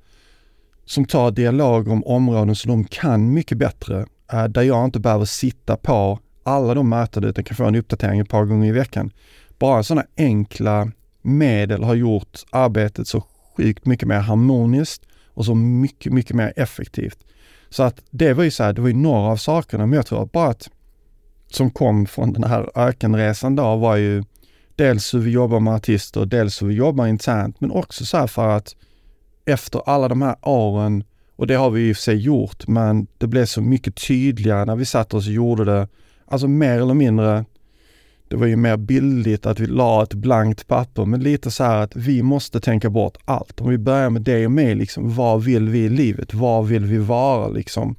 som 0.84 1.04
tar 1.04 1.30
dialog 1.30 1.88
om 1.88 2.04
områden 2.04 2.54
som 2.54 2.68
de 2.68 2.84
kan 2.84 3.32
mycket 3.32 3.58
bättre. 3.58 4.06
Eh, 4.32 4.44
där 4.44 4.62
jag 4.62 4.84
inte 4.84 5.00
behöver 5.00 5.24
sitta 5.24 5.76
på 5.76 6.18
alla 6.42 6.74
de 6.74 6.88
möten 6.88 7.24
utan 7.24 7.44
kan 7.44 7.56
få 7.56 7.64
en 7.64 7.74
uppdatering 7.74 8.20
ett 8.20 8.28
par 8.28 8.44
gånger 8.44 8.68
i 8.68 8.72
veckan. 8.72 9.10
Bara 9.58 9.82
sådana 9.82 10.06
enkla 10.16 10.92
medel 11.22 11.82
har 11.82 11.94
gjort 11.94 12.38
arbetet 12.50 13.08
så 13.08 13.24
sjukt 13.56 13.86
mycket 13.86 14.08
mer 14.08 14.18
harmoniskt 14.18 15.02
och 15.34 15.44
så 15.44 15.54
mycket, 15.54 16.12
mycket 16.12 16.36
mer 16.36 16.52
effektivt. 16.56 17.18
Så 17.68 17.82
att 17.82 18.02
det 18.10 18.32
var 18.32 18.44
ju 18.44 18.50
så 18.50 18.64
här, 18.64 18.72
det 18.72 18.80
var 18.80 18.88
ju 18.88 18.94
några 18.94 19.30
av 19.30 19.36
sakerna, 19.36 19.86
men 19.86 19.96
jag 19.96 20.06
tror 20.06 20.22
att 20.22 20.32
bara 20.32 20.48
att 20.48 20.68
som 21.50 21.70
kom 21.70 22.06
från 22.06 22.32
den 22.32 22.44
här 22.44 22.70
ökenresan 22.74 23.56
då 23.56 23.76
var 23.76 23.96
ju 23.96 24.24
dels 24.76 25.14
hur 25.14 25.18
vi 25.18 25.30
jobbar 25.30 25.60
med 25.60 25.74
artister, 25.74 26.24
dels 26.24 26.62
hur 26.62 26.66
vi 26.66 26.74
jobbar 26.74 27.06
internt, 27.06 27.60
men 27.60 27.70
också 27.70 28.04
så 28.04 28.16
här 28.16 28.26
för 28.26 28.48
att 28.48 28.76
efter 29.44 29.82
alla 29.86 30.08
de 30.08 30.22
här 30.22 30.36
åren, 30.42 31.04
och 31.36 31.46
det 31.46 31.54
har 31.54 31.70
vi 31.70 31.88
i 31.88 31.92
och 31.92 31.96
för 31.96 32.02
sig 32.02 32.16
gjort, 32.16 32.68
men 32.68 33.06
det 33.18 33.26
blev 33.26 33.46
så 33.46 33.60
mycket 33.60 34.06
tydligare 34.06 34.64
när 34.64 34.76
vi 34.76 34.84
satt 34.84 35.14
oss 35.14 35.26
och 35.26 35.32
gjorde 35.32 35.64
det, 35.64 35.88
alltså 36.26 36.48
mer 36.48 36.80
eller 36.80 36.94
mindre, 36.94 37.44
det 38.28 38.36
var 38.36 38.46
ju 38.46 38.56
mer 38.56 38.76
bildligt 38.76 39.46
att 39.46 39.60
vi 39.60 39.66
la 39.66 40.02
ett 40.02 40.14
blankt 40.14 40.66
papper, 40.66 41.04
men 41.04 41.22
lite 41.22 41.50
så 41.50 41.64
här 41.64 41.76
att 41.76 41.96
vi 41.96 42.22
måste 42.22 42.60
tänka 42.60 42.90
bort 42.90 43.16
allt. 43.24 43.60
Om 43.60 43.68
vi 43.68 43.78
börjar 43.78 44.10
med 44.10 44.22
dig 44.22 44.44
och 44.44 44.52
mig, 44.52 44.74
liksom, 44.74 45.14
vad 45.14 45.44
vill 45.44 45.68
vi 45.68 45.78
i 45.78 45.88
livet? 45.88 46.34
Vad 46.34 46.66
vill 46.66 46.84
vi 46.84 46.98
vara 46.98 47.48
liksom? 47.48 47.96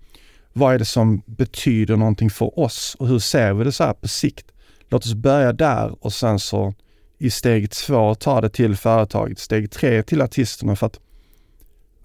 Vad 0.54 0.74
är 0.74 0.80
det 0.80 0.86
som 0.86 1.22
betyder 1.26 1.96
någonting 1.96 2.30
för 2.30 2.60
oss 2.60 2.96
och 3.00 3.08
hur 3.08 3.20
ser 3.20 3.54
vi 3.54 3.64
det 3.64 3.72
så 3.72 3.84
här 3.84 3.94
på 3.94 4.08
sikt? 4.08 4.52
Låt 4.90 5.06
oss 5.06 5.14
börja 5.14 5.54
där 5.54 6.06
och 6.06 6.14
sen 6.14 6.40
så 6.40 6.74
i 7.18 7.30
steg 7.30 7.72
två 7.72 8.16
ta 8.16 8.42
det 8.42 8.50
till 8.50 8.76
företaget, 8.76 9.40
steg 9.40 9.72
tre 9.72 10.04
till 10.04 10.22
artisterna 10.22 10.76
för 10.76 10.88
att 10.88 11.00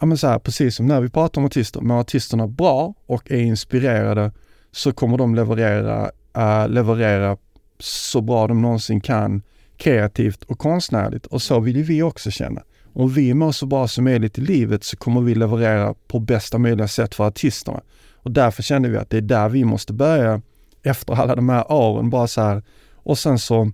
ja 0.00 0.06
men 0.06 0.18
så 0.18 0.26
här, 0.26 0.38
precis 0.38 0.76
som 0.76 0.86
när 0.86 1.00
vi 1.00 1.08
pratar 1.08 1.40
om 1.40 1.46
artister, 1.46 1.80
mår 1.80 2.00
artisterna 2.00 2.46
bra 2.46 2.94
och 3.06 3.30
är 3.30 3.40
inspirerade 3.40 4.32
så 4.72 4.92
kommer 4.92 5.18
de 5.18 5.34
leverera, 5.34 6.10
äh, 6.36 6.68
leverera 6.68 7.36
så 7.78 8.20
bra 8.20 8.46
de 8.46 8.62
någonsin 8.62 9.00
kan 9.00 9.42
kreativt 9.76 10.42
och 10.42 10.58
konstnärligt 10.58 11.26
och 11.26 11.42
så 11.42 11.60
vill 11.60 11.76
ju 11.76 11.82
vi 11.82 12.02
också 12.02 12.30
känna. 12.30 12.62
Om 12.94 13.08
vi 13.08 13.34
mår 13.34 13.52
så 13.52 13.66
bra 13.66 13.88
som 13.88 14.04
möjligt 14.04 14.38
i 14.38 14.40
livet 14.40 14.84
så 14.84 14.96
kommer 14.96 15.20
vi 15.20 15.34
leverera 15.34 15.94
på 16.08 16.18
bästa 16.18 16.58
möjliga 16.58 16.88
sätt 16.88 17.14
för 17.14 17.26
artisterna. 17.26 17.80
Och 18.12 18.30
därför 18.30 18.62
kände 18.62 18.88
vi 18.88 18.96
att 18.96 19.10
det 19.10 19.16
är 19.16 19.20
där 19.20 19.48
vi 19.48 19.64
måste 19.64 19.92
börja 19.92 20.42
efter 20.82 21.14
alla 21.14 21.34
de 21.36 21.48
här 21.48 21.72
åren 21.72 22.10
bara 22.10 22.26
så 22.26 22.40
här. 22.40 22.62
Och 22.94 23.18
sen 23.18 23.38
så, 23.38 23.70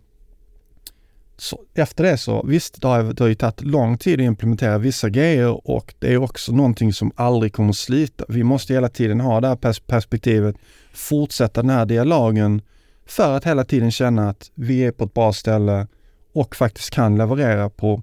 så 1.36 1.60
efter 1.74 2.04
det 2.04 2.18
så, 2.18 2.42
visst 2.46 2.80
det 2.80 2.88
har, 2.88 3.02
det 3.02 3.20
har 3.20 3.28
ju 3.28 3.34
tagit 3.34 3.60
lång 3.60 3.98
tid 3.98 4.20
att 4.20 4.24
implementera 4.24 4.78
vissa 4.78 5.08
grejer 5.08 5.70
och 5.70 5.94
det 5.98 6.12
är 6.12 6.18
också 6.18 6.52
någonting 6.52 6.92
som 6.92 7.12
aldrig 7.16 7.52
kommer 7.52 7.70
att 7.70 7.76
slita. 7.76 8.24
Vi 8.28 8.44
måste 8.44 8.72
hela 8.72 8.88
tiden 8.88 9.20
ha 9.20 9.40
det 9.40 9.48
här 9.48 9.86
perspektivet, 9.86 10.56
fortsätta 10.92 11.62
den 11.62 11.70
här 11.70 11.86
dialogen 11.86 12.62
för 13.06 13.36
att 13.36 13.44
hela 13.44 13.64
tiden 13.64 13.90
känna 13.90 14.28
att 14.28 14.50
vi 14.54 14.84
är 14.84 14.92
på 14.92 15.04
ett 15.04 15.14
bra 15.14 15.32
ställe 15.32 15.86
och 16.32 16.56
faktiskt 16.56 16.90
kan 16.90 17.16
leverera 17.16 17.70
på 17.70 18.02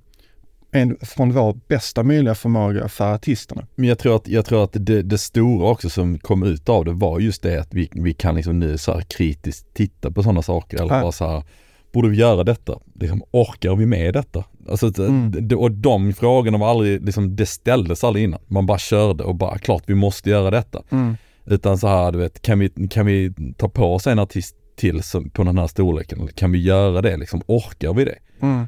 en, 0.76 0.98
från 1.02 1.32
vår 1.32 1.60
bästa 1.68 2.04
möjliga 2.04 2.36
förmåga 2.36 2.88
för 2.88 3.14
artisterna. 3.14 3.68
Men 3.76 3.90
jag 3.90 4.00
tror 4.00 4.16
att, 4.16 4.28
jag 4.28 4.46
tror 4.46 4.64
att 4.64 4.72
det, 4.74 5.02
det 5.02 5.18
stora 5.18 5.70
också 5.70 5.90
som 5.90 6.20
kom 6.20 6.44
ut 6.44 6.70
av 6.70 6.86
det 6.86 6.94
var 6.94 7.20
just 7.20 7.44
det 7.44 7.62
att 7.62 7.74
vi, 7.74 7.90
vi 7.92 8.14
kan 8.14 8.36
liksom 8.36 8.60
nu 8.60 8.78
så 8.78 8.94
här 8.94 9.02
kritiskt 9.02 9.74
titta 9.74 10.12
på 10.12 10.24
sådana 10.24 10.42
saker 10.42 10.78
eller 10.78 10.96
ja. 10.96 11.02
bara 11.02 11.12
så 11.12 11.28
här, 11.28 11.44
borde 11.92 12.10
vi 12.10 12.18
göra 12.18 12.44
detta? 12.44 12.80
Liksom, 12.94 13.24
orkar 13.32 13.76
vi 13.76 13.86
med 13.86 14.14
detta? 14.14 14.44
Alltså, 14.70 15.02
mm. 15.04 15.58
och 15.58 15.72
de 15.72 16.14
frågorna 16.14 16.58
var 16.58 16.70
aldrig, 16.70 17.06
liksom, 17.06 17.36
det 17.36 17.46
ställdes 17.46 18.04
aldrig 18.04 18.24
innan. 18.24 18.40
Man 18.48 18.66
bara 18.66 18.78
körde 18.78 19.24
och 19.24 19.36
bara, 19.36 19.58
klart 19.58 19.84
vi 19.86 19.96
måste 19.96 20.30
göra 20.30 20.52
detta. 20.52 20.84
Mm. 20.90 21.18
Utan 21.46 21.78
så 21.78 21.88
här, 21.88 22.12
du 22.12 22.18
vet, 22.18 22.42
kan 22.42 22.60
vi, 22.60 22.70
kan 22.90 23.06
vi 23.06 23.34
ta 23.58 23.70
på 23.70 23.96
oss 23.96 24.08
en 24.08 24.20
artist 24.20 24.56
till 24.76 25.04
som, 25.04 25.30
på 25.30 25.44
den 25.44 25.58
här 25.58 25.68
storleken? 25.68 26.28
Kan 26.28 26.52
vi 26.52 26.62
göra 26.62 27.02
det 27.02 27.18
liksom? 27.18 27.42
Orkar 27.46 27.94
vi 27.94 28.06
det? 28.06 28.18
Mm. 28.42 28.68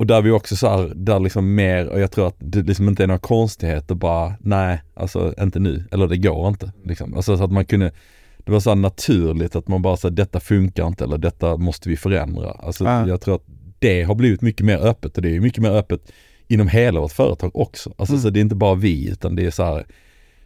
Och 0.00 0.06
där 0.06 0.22
vi 0.22 0.30
också 0.30 0.56
så 0.56 0.68
här, 0.68 0.92
där 0.94 1.20
liksom 1.20 1.54
mer, 1.54 1.88
och 1.88 2.00
jag 2.00 2.10
tror 2.10 2.26
att 2.26 2.36
det 2.38 2.62
liksom 2.62 2.88
inte 2.88 3.02
är 3.02 3.06
några 3.06 3.18
konstigheter 3.18 3.94
bara, 3.94 4.34
nej, 4.40 4.82
alltså 4.94 5.34
inte 5.40 5.58
nu, 5.58 5.84
eller 5.92 6.06
det 6.06 6.16
går 6.16 6.48
inte. 6.48 6.72
Liksom. 6.84 7.14
Alltså 7.14 7.36
så 7.36 7.44
att 7.44 7.52
man 7.52 7.64
kunde, 7.64 7.92
det 8.38 8.52
var 8.52 8.60
så 8.60 8.74
naturligt 8.74 9.56
att 9.56 9.68
man 9.68 9.82
bara 9.82 9.96
sa 9.96 10.10
detta 10.10 10.40
funkar 10.40 10.86
inte 10.86 11.04
eller 11.04 11.18
detta 11.18 11.56
måste 11.56 11.88
vi 11.88 11.96
förändra. 11.96 12.50
Alltså 12.50 12.84
äh. 12.84 13.04
jag 13.08 13.20
tror 13.20 13.34
att 13.34 13.44
det 13.78 14.02
har 14.02 14.14
blivit 14.14 14.42
mycket 14.42 14.66
mer 14.66 14.78
öppet 14.78 15.16
och 15.16 15.22
det 15.22 15.36
är 15.36 15.40
mycket 15.40 15.62
mer 15.62 15.70
öppet 15.70 16.12
inom 16.48 16.68
hela 16.68 17.00
vårt 17.00 17.12
företag 17.12 17.56
också. 17.56 17.94
Alltså 17.96 18.14
mm. 18.14 18.22
så 18.22 18.30
det 18.30 18.38
är 18.38 18.42
inte 18.42 18.54
bara 18.54 18.74
vi 18.74 19.10
utan 19.10 19.36
det 19.36 19.46
är 19.46 19.50
så 19.50 19.64
här, 19.64 19.86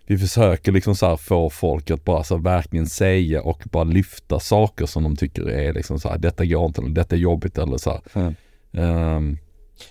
vi 0.07 0.19
försöker 0.19 0.73
liksom 0.73 0.97
så 0.97 1.17
få 1.17 1.51
folk 1.51 1.91
att 1.91 2.05
bara 2.05 2.25
så 2.25 2.37
verkligen 2.37 2.87
säga 2.87 3.43
och 3.43 3.63
bara 3.73 3.85
lyfta 3.85 4.41
saker 4.41 4.87
som 4.87 5.03
de 5.03 5.17
tycker 5.17 5.51
är 5.51 5.73
liksom 5.73 6.01
så 6.01 6.09
här, 6.09 6.19
detta 6.19 6.45
går 6.45 6.67
inte 6.67 6.81
eller 6.81 6.91
detta 6.91 7.17
är 7.17 7.21
jobbigt 7.21 7.59
eller 7.59 7.77
så 7.77 8.01
mm. 8.15 8.35
um, 8.73 9.39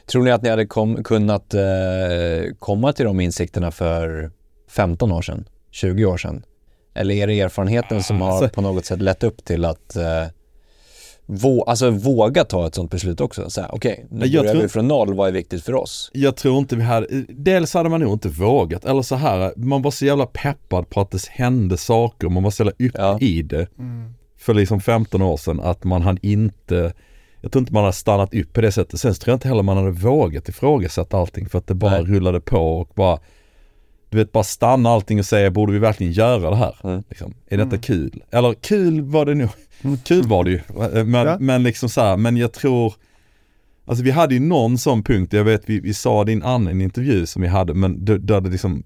Tror 0.06 0.24
ni 0.24 0.32
att 0.32 0.42
ni 0.42 0.50
hade 0.50 0.66
kom, 0.66 1.04
kunnat 1.04 1.54
eh, 1.54 1.62
komma 2.60 2.94
till 2.94 3.06
de 3.06 3.20
insikterna 3.20 3.72
för 3.72 4.32
15 4.70 5.12
år 5.12 5.22
sedan, 5.22 5.46
20 5.72 6.06
år 6.06 6.18
sedan? 6.18 6.46
Eller 6.96 7.16
är 7.16 7.28
det 7.28 7.42
erfarenheten 7.42 8.04
som 8.04 8.22
har 8.22 8.32
alltså, 8.32 8.50
på 8.50 8.62
något 8.62 8.86
sätt 8.86 9.02
lett 9.02 9.24
upp 9.24 9.46
till 9.46 9.66
att 9.66 9.96
eh, 9.96 10.26
vå, 11.26 11.64
alltså 11.64 11.90
våga 11.90 12.44
ta 12.44 12.68
ett 12.68 12.76
sånt 12.76 12.92
beslut 12.92 13.22
också? 13.22 13.42
Okej, 13.42 13.70
okay, 13.72 14.06
nu 14.10 14.26
jag 14.26 14.42
börjar 14.44 14.54
tror, 14.54 14.62
vi 14.62 14.70
från 14.70 14.88
noll, 14.88 15.14
vad 15.14 15.28
är 15.28 15.32
viktigt 15.32 15.64
för 15.64 15.76
oss? 15.76 16.12
Jag 16.14 16.36
tror 16.36 16.58
inte 16.58 16.76
vi 16.76 16.84
hade, 16.84 17.08
dels 17.30 17.74
hade 17.74 17.90
man 17.90 18.00
nog 18.00 18.14
inte 18.14 18.30
vågat, 18.30 18.86
eller 18.86 19.02
så 19.02 19.16
här, 19.16 19.54
man 19.56 19.82
var 19.82 19.92
så 19.92 20.06
jävla 20.06 20.26
peppad 20.26 20.90
på 20.90 21.02
att 21.02 21.12
det 21.12 21.28
hände 21.30 21.78
saker, 21.78 22.30
man 22.30 22.44
var 22.44 22.52
så 22.52 22.64
jävla 22.64 22.88
upp 22.88 22.96
ja. 22.96 23.20
i 23.20 23.42
det. 23.42 23.68
Mm. 23.80 24.14
För 24.38 24.54
liksom 24.54 24.82
15 24.82 25.22
år 25.22 25.38
sedan, 25.38 25.60
att 25.60 25.84
man 25.84 26.02
hade 26.02 26.28
inte 26.28 26.94
jag 27.44 27.52
tror 27.52 27.60
inte 27.60 27.74
man 27.74 27.84
hade 27.84 27.94
stannat 27.94 28.34
upp 28.34 28.54
på 28.54 28.62
det 28.62 28.72
sättet. 28.72 29.00
Sen 29.00 29.14
tror 29.14 29.32
jag 29.32 29.36
inte 29.36 29.48
heller 29.48 29.64
man 29.64 29.78
hade 29.78 29.92
vågat 29.92 30.50
ifrågasätta 30.50 31.18
allting 31.18 31.50
för 31.50 31.58
att 31.58 31.68
det 31.68 31.74
bara 31.74 31.92
Nej. 31.92 32.04
rullade 32.04 32.42
på 32.42 32.80
och 32.80 32.92
bara 32.96 33.20
du 34.10 34.18
vet 34.18 34.32
bara 34.32 34.44
stanna 34.44 34.90
allting 34.90 35.20
och 35.20 35.26
säga, 35.26 35.52
borde 35.52 35.74
vi 35.74 35.80
verkligen 35.80 36.14
göra 36.14 36.50
det 36.50 36.56
här? 36.56 36.76
Mm. 36.84 37.04
Liksom, 37.10 37.34
är 37.48 37.58
detta 37.58 37.70
mm. 37.70 37.82
kul? 37.82 38.24
Eller 38.32 38.54
kul 38.54 39.02
var 39.02 39.26
det 39.26 39.36
nog, 39.36 39.50
mm. 39.82 39.98
kul 39.98 40.28
var 40.28 40.44
det 40.44 40.52
ju. 40.52 40.62
Men, 41.04 41.28
ja. 41.28 41.38
men 41.40 41.64
liksom 41.64 41.90
så 41.90 42.02
här, 42.02 42.18
men 42.18 42.38
jag 42.38 42.54
tror, 42.54 42.94
alltså 43.86 44.04
vi 44.04 44.12
hade 44.12 44.34
ju 44.34 44.40
någon 44.40 44.78
sån 44.78 45.04
punkt, 45.04 45.34
jag 45.34 45.44
vet 45.44 45.70
vi, 45.70 45.80
vi 45.80 45.94
sa 45.94 46.24
det 46.24 46.32
i 46.32 46.36
en 46.36 46.44
annan 46.44 46.82
intervju 46.82 47.26
som 47.26 47.42
vi 47.42 47.48
hade, 47.48 47.74
men 47.74 48.06
det, 48.06 48.18
där 48.18 48.42
det 48.42 48.50
liksom, 48.50 48.84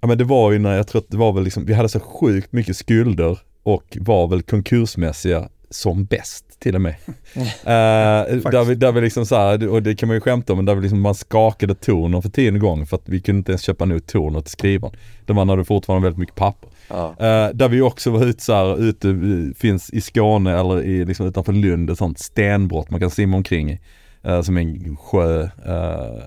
ja 0.00 0.08
men 0.08 0.18
det 0.18 0.24
var 0.24 0.52
ju 0.52 0.58
när 0.58 0.76
jag 0.76 0.86
tror 0.86 1.00
att 1.00 1.10
det 1.10 1.16
var 1.16 1.32
väl 1.32 1.44
liksom, 1.44 1.64
vi 1.64 1.74
hade 1.74 1.88
så 1.88 2.00
sjukt 2.00 2.52
mycket 2.52 2.76
skulder 2.76 3.38
och 3.62 3.96
var 4.00 4.28
väl 4.28 4.42
konkursmässiga 4.42 5.48
som 5.70 6.04
bäst 6.04 6.60
till 6.60 6.74
och 6.74 6.80
med. 6.80 6.94
uh, 7.36 7.42
där, 8.50 8.64
vi, 8.64 8.74
där 8.74 8.92
vi 8.92 9.00
liksom 9.00 9.26
så 9.26 9.36
här, 9.36 9.68
och 9.68 9.82
det 9.82 9.94
kan 9.94 10.06
man 10.06 10.16
ju 10.16 10.20
skämta 10.20 10.52
om, 10.52 10.56
men 10.56 10.66
där 10.66 10.74
vi 10.74 10.82
liksom 10.82 11.00
man 11.00 11.14
skakade 11.14 11.74
toner 11.74 12.20
för 12.20 12.28
tionde 12.28 12.60
gången 12.60 12.86
för 12.86 12.96
att 12.96 13.08
vi 13.08 13.20
kunde 13.20 13.38
inte 13.38 13.52
ens 13.52 13.62
köpa 13.62 13.84
nog 13.84 14.06
toner 14.06 14.40
till 14.40 14.50
skrivaren. 14.50 14.96
Där 15.26 15.34
man 15.34 15.48
hade 15.48 15.64
fortfarande 15.64 16.06
väldigt 16.06 16.18
mycket 16.18 16.34
papper. 16.34 16.70
Ja. 16.88 17.08
Uh, 17.08 17.56
där 17.56 17.68
vi 17.68 17.80
också 17.80 18.10
var 18.10 18.24
ute 18.24 18.42
så 18.42 18.52
här, 18.52 18.82
ute, 18.82 19.08
finns 19.56 19.90
i 19.90 20.00
Skåne 20.00 20.60
eller 20.60 20.82
i, 20.82 21.04
liksom 21.04 21.26
utanför 21.26 21.52
Lund, 21.52 21.90
ett 21.90 21.98
sånt 21.98 22.18
stenbrott 22.18 22.90
man 22.90 23.00
kan 23.00 23.10
simma 23.10 23.36
omkring 23.36 23.70
i. 23.70 23.80
Uh, 24.26 24.42
som 24.42 24.56
en 24.56 24.96
sjö. 24.96 25.42
Uh, 25.42 25.50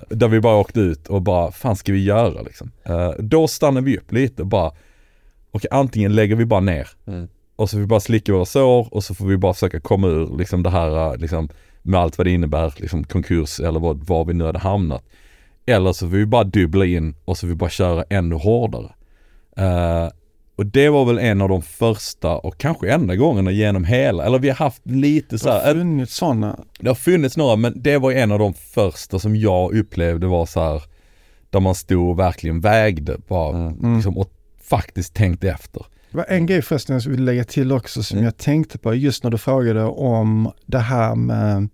där 0.09 0.27
vi 0.27 0.39
bara 0.39 0.55
åkte 0.55 0.79
ut 0.79 1.07
och 1.07 1.21
bara, 1.21 1.51
fan 1.51 1.75
ska 1.75 1.91
vi 1.91 2.03
göra 2.03 2.41
liksom? 2.41 2.71
Då 3.19 3.47
stannade 3.47 3.85
vi 3.85 3.97
upp 3.97 4.11
lite 4.11 4.41
och 4.41 4.47
bara, 4.47 4.71
och 5.51 5.65
antingen 5.71 6.15
lägger 6.15 6.35
vi 6.35 6.45
bara 6.45 6.59
ner 6.59 6.87
mm. 7.07 7.27
Och 7.61 7.69
så 7.69 7.75
får 7.75 7.79
vi 7.81 7.85
bara 7.87 7.99
slicka 7.99 8.33
våra 8.33 8.45
sår 8.45 8.87
och 8.93 9.03
så 9.03 9.13
får 9.15 9.25
vi 9.25 9.37
bara 9.37 9.53
försöka 9.53 9.79
komma 9.79 10.07
ur 10.07 10.37
liksom 10.37 10.63
det 10.63 10.69
här 10.69 11.17
liksom, 11.17 11.49
med 11.81 11.99
allt 11.99 12.17
vad 12.17 12.27
det 12.27 12.31
innebär, 12.31 12.73
liksom 12.77 13.03
konkurs 13.03 13.59
eller 13.59 13.79
vad, 13.79 14.03
var 14.03 14.25
vi 14.25 14.33
nu 14.33 14.43
hade 14.45 14.59
hamnat. 14.59 15.03
Eller 15.65 15.93
så 15.93 16.09
får 16.09 16.15
vi 16.17 16.25
bara 16.25 16.43
dubbla 16.43 16.85
in 16.85 17.15
och 17.25 17.37
så 17.37 17.41
får 17.41 17.47
vi 17.47 17.55
bara 17.55 17.69
köra 17.69 18.03
ännu 18.09 18.35
hårdare. 18.35 18.89
Uh, 19.59 20.09
Och 20.55 20.65
det 20.65 20.89
var 20.89 21.05
väl 21.05 21.19
en 21.19 21.41
av 21.41 21.49
de 21.49 21.61
första 21.61 22.37
och 22.37 22.57
kanske 22.57 22.91
enda 22.91 23.15
gångerna 23.15 23.51
genom 23.51 23.83
hela, 23.83 24.25
eller 24.25 24.39
vi 24.39 24.49
har 24.49 24.55
haft 24.55 24.81
lite 24.87 25.39
så 25.39 25.47
Det 25.47 25.53
har 25.53 25.59
här, 25.61 25.73
funnits 25.73 26.15
sådana. 26.15 26.59
det 26.79 26.87
har 26.87 26.95
funnits 26.95 27.37
några 27.37 27.55
men 27.55 27.73
det 27.75 27.97
var 27.97 28.11
en 28.11 28.31
av 28.31 28.39
de 28.39 28.53
första 28.53 29.19
som 29.19 29.35
jag 29.35 29.73
upplevde 29.75 30.27
var 30.27 30.45
så 30.45 30.59
här 30.61 30.83
där 31.49 31.59
man 31.59 31.75
stod 31.75 32.09
och 32.09 32.19
verkligen 32.19 32.61
vägde 32.61 33.17
bara 33.27 33.57
Mm. 33.57 33.95
liksom, 33.95 34.17
och 34.17 34.31
faktiskt 34.63 35.13
tänkte 35.13 35.49
efter. 35.49 35.85
Det 36.11 36.17
var 36.17 36.25
en 36.29 36.45
grej 36.45 36.61
förresten 36.61 36.99
jag 36.99 37.11
vill 37.11 37.23
lägga 37.23 37.43
till 37.43 37.71
också 37.71 38.03
som 38.03 38.17
Mm. 38.17 38.25
jag 38.25 38.37
tänkte 38.37 38.77
på 38.77 38.95
just 38.95 39.23
när 39.23 39.31
du 39.31 39.37
frågade 39.37 39.83
om 39.83 40.51
det 40.65 40.79
här 40.79 41.15
med 41.15 41.69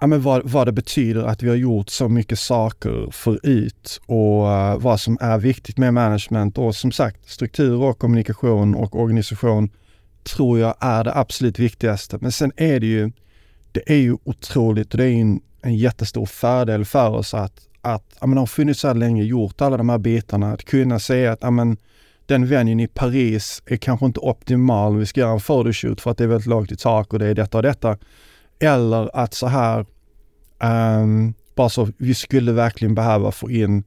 ja, 0.00 0.06
men 0.06 0.22
vad, 0.22 0.50
vad 0.50 0.66
det 0.68 0.72
betyder 0.72 1.22
att 1.22 1.42
vi 1.42 1.48
har 1.48 1.56
gjort 1.56 1.88
så 1.88 2.08
mycket 2.08 2.38
saker 2.38 3.08
förut 3.12 4.00
och 4.06 4.52
eh, 4.52 4.78
vad 4.78 5.00
som 5.00 5.18
är 5.20 5.38
viktigt 5.38 5.78
med 5.78 5.94
management 5.94 6.58
och 6.58 6.76
som 6.76 6.92
sagt 6.92 7.30
struktur 7.30 7.82
och 7.82 7.98
kommunikation 7.98 8.74
och 8.74 9.00
organisation 9.00 9.70
tror 10.22 10.58
jag 10.58 10.74
är 10.80 11.04
det 11.04 11.16
absolut 11.16 11.58
viktigaste. 11.58 12.18
Men 12.20 12.32
sen 12.32 12.52
är 12.56 12.80
det 12.80 12.86
ju, 12.86 13.12
det 13.72 13.82
är 13.86 13.96
ju 13.96 14.16
otroligt 14.24 14.94
och 14.94 14.98
det 14.98 15.04
är 15.04 15.12
en, 15.12 15.40
en 15.62 15.76
jättestor 15.76 16.26
fördel 16.26 16.84
för 16.84 17.10
oss 17.10 17.34
att, 17.34 17.60
att 17.80 18.16
ja, 18.20 18.26
men 18.26 18.38
har 18.38 18.46
funnits 18.46 18.80
så 18.80 18.88
här 18.88 18.94
länge, 18.94 19.22
gjort 19.22 19.60
alla 19.60 19.76
de 19.76 19.88
här 19.88 19.98
bitarna, 19.98 20.52
att 20.52 20.64
kunna 20.64 20.98
säga 20.98 21.32
att 21.32 21.38
ja, 21.42 21.50
men, 21.50 21.76
den 22.28 22.46
venuen 22.46 22.80
i 22.80 22.86
Paris 22.86 23.62
är 23.66 23.76
kanske 23.76 24.06
inte 24.06 24.20
optimal, 24.20 24.96
vi 24.96 25.06
ska 25.06 25.20
göra 25.20 25.32
en 25.32 25.40
photoshoot 25.40 26.00
för 26.00 26.10
att 26.10 26.18
det 26.18 26.24
är 26.24 26.28
väldigt 26.28 26.46
lågt 26.46 26.72
i 26.72 26.76
tak 26.76 27.12
och 27.12 27.18
det 27.18 27.26
är 27.26 27.34
detta 27.34 27.58
och 27.58 27.62
detta. 27.62 27.98
Eller 28.58 29.16
att 29.16 29.34
så 29.34 29.46
här, 29.46 29.86
um, 30.62 31.34
bara 31.54 31.68
så, 31.68 31.88
vi 31.98 32.14
skulle 32.14 32.52
verkligen 32.52 32.94
behöva 32.94 33.32
få 33.32 33.50
in 33.50 33.84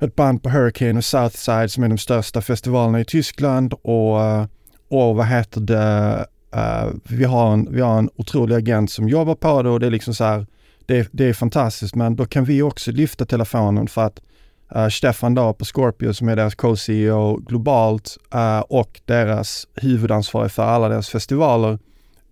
ett 0.00 0.16
band 0.16 0.42
på 0.42 0.50
Hurricane 0.50 0.98
och 0.98 1.04
Southside 1.04 1.70
som 1.70 1.84
är 1.84 1.88
de 1.88 1.98
största 1.98 2.42
festivalerna 2.42 3.00
i 3.00 3.04
Tyskland 3.04 3.74
och, 3.82 4.22
eh, 4.22 4.46
och 4.88 5.16
vad 5.16 5.26
heter 5.26 5.60
det, 5.60 6.26
uh, 6.56 6.92
vi, 7.04 7.24
har 7.24 7.52
en, 7.52 7.68
vi 7.72 7.80
har 7.80 7.98
en 7.98 8.10
otrolig 8.16 8.56
agent 8.56 8.90
som 8.90 9.08
jobbar 9.08 9.34
på 9.34 9.62
det 9.62 9.70
och 9.70 9.80
det 9.80 9.86
är 9.86 9.90
liksom 9.90 10.14
så 10.14 10.24
här, 10.24 10.46
det, 10.86 11.08
det 11.12 11.24
är 11.24 11.32
fantastiskt 11.32 11.94
men 11.94 12.16
då 12.16 12.26
kan 12.26 12.44
vi 12.44 12.62
också 12.62 12.92
lyfta 12.92 13.24
telefonen 13.24 13.86
för 13.86 14.06
att 14.06 14.20
Uh, 14.76 14.88
Stefan 14.88 15.34
då 15.34 15.52
på 15.52 15.64
Scorpio 15.64 16.12
som 16.12 16.28
är 16.28 16.36
deras 16.36 16.54
co-CEO 16.54 17.36
globalt 17.36 18.18
uh, 18.34 18.60
och 18.60 19.00
deras 19.04 19.66
huvudansvarig 19.74 20.52
för 20.52 20.62
alla 20.62 20.88
deras 20.88 21.08
festivaler 21.08 21.78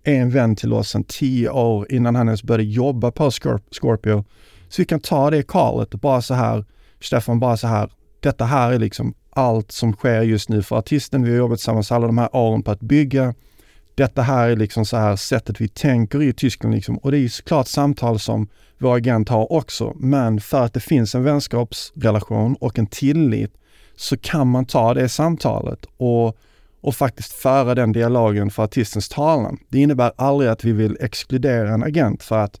är 0.03 0.15
en 0.15 0.29
vän 0.29 0.55
till 0.55 0.73
oss 0.73 0.89
sedan 0.89 1.03
tio 1.03 1.49
år 1.49 1.91
innan 1.91 2.15
han 2.15 2.27
ens 2.27 2.43
började 2.43 2.63
jobba 2.63 3.11
på 3.11 3.29
Scorp- 3.29 3.73
Scorpio. 3.73 4.23
Så 4.69 4.81
vi 4.81 4.85
kan 4.85 4.99
ta 4.99 5.29
det 5.29 5.47
callet 5.47 5.93
och 5.93 5.99
bara 5.99 6.21
så 6.21 6.33
här, 6.33 6.65
Stefan 7.01 7.39
bara 7.39 7.57
så 7.57 7.67
här, 7.67 7.91
detta 8.19 8.45
här 8.45 8.71
är 8.71 8.79
liksom 8.79 9.13
allt 9.29 9.71
som 9.71 9.93
sker 9.93 10.21
just 10.21 10.49
nu 10.49 10.63
för 10.63 10.75
artisten. 10.75 11.23
Vi 11.23 11.29
har 11.29 11.37
jobbat 11.37 11.57
tillsammans 11.57 11.91
alla 11.91 12.07
de 12.07 12.17
här 12.17 12.35
åren 12.35 12.63
på 12.63 12.71
att 12.71 12.79
bygga. 12.79 13.33
Detta 13.99 14.21
här 14.21 14.49
är 14.49 14.55
liksom 14.55 14.85
så 14.85 14.97
här 14.97 15.15
sättet 15.15 15.61
vi 15.61 15.67
tänker 15.67 16.23
i 16.23 16.33
Tyskland 16.33 16.75
liksom. 16.75 16.97
Och 16.97 17.11
det 17.11 17.17
är 17.17 17.21
ju 17.21 17.29
såklart 17.29 17.67
samtal 17.67 18.19
som 18.19 18.47
vår 18.77 18.95
agent 18.95 19.29
har 19.29 19.51
också. 19.51 19.93
Men 19.95 20.41
för 20.41 20.65
att 20.65 20.73
det 20.73 20.79
finns 20.79 21.15
en 21.15 21.23
vänskapsrelation 21.23 22.55
och 22.55 22.79
en 22.79 22.87
tillit 22.87 23.53
så 23.95 24.17
kan 24.17 24.47
man 24.47 24.65
ta 24.65 24.93
det 24.93 25.09
samtalet 25.09 25.85
och, 25.97 26.37
och 26.81 26.95
faktiskt 26.95 27.33
föra 27.33 27.75
den 27.75 27.91
dialogen 27.91 28.49
för 28.49 28.63
artistens 28.63 29.09
talan. 29.09 29.57
Det 29.69 29.79
innebär 29.79 30.11
aldrig 30.15 30.49
att 30.49 30.63
vi 30.63 30.71
vill 30.71 30.97
exkludera 30.99 31.73
en 31.73 31.83
agent 31.83 32.23
för 32.23 32.37
att 32.37 32.59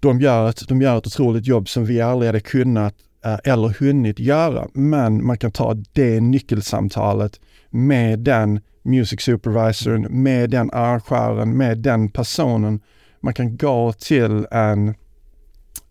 de 0.00 0.20
gör 0.20 0.48
ett, 0.48 0.68
de 0.68 0.82
gör 0.82 0.98
ett 0.98 1.06
otroligt 1.06 1.46
jobb 1.46 1.68
som 1.68 1.84
vi 1.84 2.00
aldrig 2.00 2.28
hade 2.28 2.40
kunnat 2.40 2.94
eh, 3.24 3.38
eller 3.44 3.68
hunnit 3.68 4.18
göra. 4.18 4.68
Men 4.72 5.26
man 5.26 5.38
kan 5.38 5.52
ta 5.52 5.74
det 5.92 6.20
nyckelsamtalet 6.20 7.40
med 7.70 8.18
den 8.18 8.60
music 8.86 9.20
supervisorn, 9.20 10.06
med 10.10 10.50
den 10.50 10.70
arrangören, 10.72 11.56
med 11.56 11.78
den 11.78 12.08
personen. 12.08 12.80
Man 13.20 13.34
kan 13.34 13.56
gå 13.56 13.92
till 13.92 14.46
en 14.50 14.94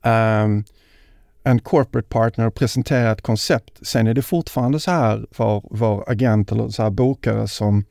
um, 0.03 0.63
en 1.45 1.59
corporate 1.59 2.07
partner 2.07 2.47
och 2.47 2.55
presentera 2.55 3.11
ett 3.11 3.21
koncept. 3.21 3.87
Sen 3.87 4.07
är 4.07 4.13
det 4.13 4.21
fortfarande 4.21 4.79
så 4.79 4.91
här 4.91 5.25
för 5.31 5.61
vår 5.71 6.11
agent 6.11 6.51
eller 6.51 6.69
så 6.69 6.83
här 6.83 6.89
bokare 6.89 7.47
som, 7.47 7.85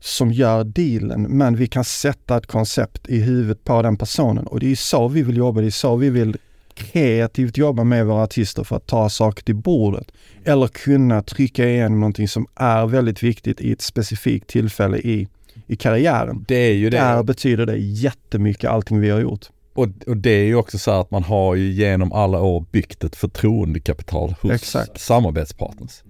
som 0.00 0.32
gör 0.32 0.64
dealen. 0.64 1.22
Men 1.22 1.56
vi 1.56 1.66
kan 1.66 1.84
sätta 1.84 2.36
ett 2.36 2.46
koncept 2.46 3.08
i 3.08 3.20
huvudet 3.20 3.64
på 3.64 3.82
den 3.82 3.96
personen 3.96 4.46
och 4.46 4.60
det 4.60 4.72
är 4.72 4.76
så 4.76 5.08
vi 5.08 5.22
vill 5.22 5.36
jobba. 5.36 5.60
Det 5.60 5.66
är 5.66 5.70
så 5.70 5.96
vi 5.96 6.10
vill 6.10 6.36
kreativt 6.74 7.56
jobba 7.58 7.84
med 7.84 8.06
våra 8.06 8.22
artister 8.22 8.64
för 8.64 8.76
att 8.76 8.86
ta 8.86 9.08
saker 9.08 9.42
till 9.42 9.54
bordet. 9.54 10.06
Eller 10.44 10.68
kunna 10.68 11.22
trycka 11.22 11.68
igenom 11.68 12.00
någonting 12.00 12.28
som 12.28 12.46
är 12.54 12.86
väldigt 12.86 13.22
viktigt 13.22 13.60
i 13.60 13.72
ett 13.72 13.82
specifikt 13.82 14.46
tillfälle 14.46 14.98
i, 14.98 15.28
i 15.66 15.76
karriären. 15.76 16.44
Det 16.48 16.54
är 16.54 16.72
ju 16.72 16.90
det. 16.90 16.96
Där 16.96 17.22
betyder 17.22 17.66
det 17.66 17.76
jättemycket 17.76 18.70
allting 18.70 19.00
vi 19.00 19.10
har 19.10 19.20
gjort. 19.20 19.46
Och, 19.74 19.88
och 20.06 20.16
det 20.16 20.30
är 20.30 20.44
ju 20.44 20.54
också 20.54 20.78
så 20.78 20.92
här 20.92 21.00
att 21.00 21.10
man 21.10 21.22
har 21.22 21.54
ju 21.54 21.72
genom 21.72 22.12
alla 22.12 22.40
år 22.40 22.64
byggt 22.70 23.04
ett 23.04 23.16
förtroendekapital 23.16 24.34
hos 24.40 24.52
Exakt. 24.52 25.00
samarbetspartners. 25.00 26.02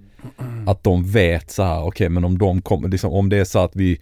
Att 0.67 0.85
de 0.85 1.11
vet 1.11 1.51
så 1.51 1.63
här, 1.63 1.85
okej 1.85 2.09
men 2.09 2.25
om 2.25 2.39
de 2.39 2.63
kommer, 2.63 2.89
liksom, 2.89 3.13
om 3.13 3.29
det 3.29 3.37
är 3.37 3.45
så 3.45 3.59
att 3.59 3.77
vi, 3.77 4.01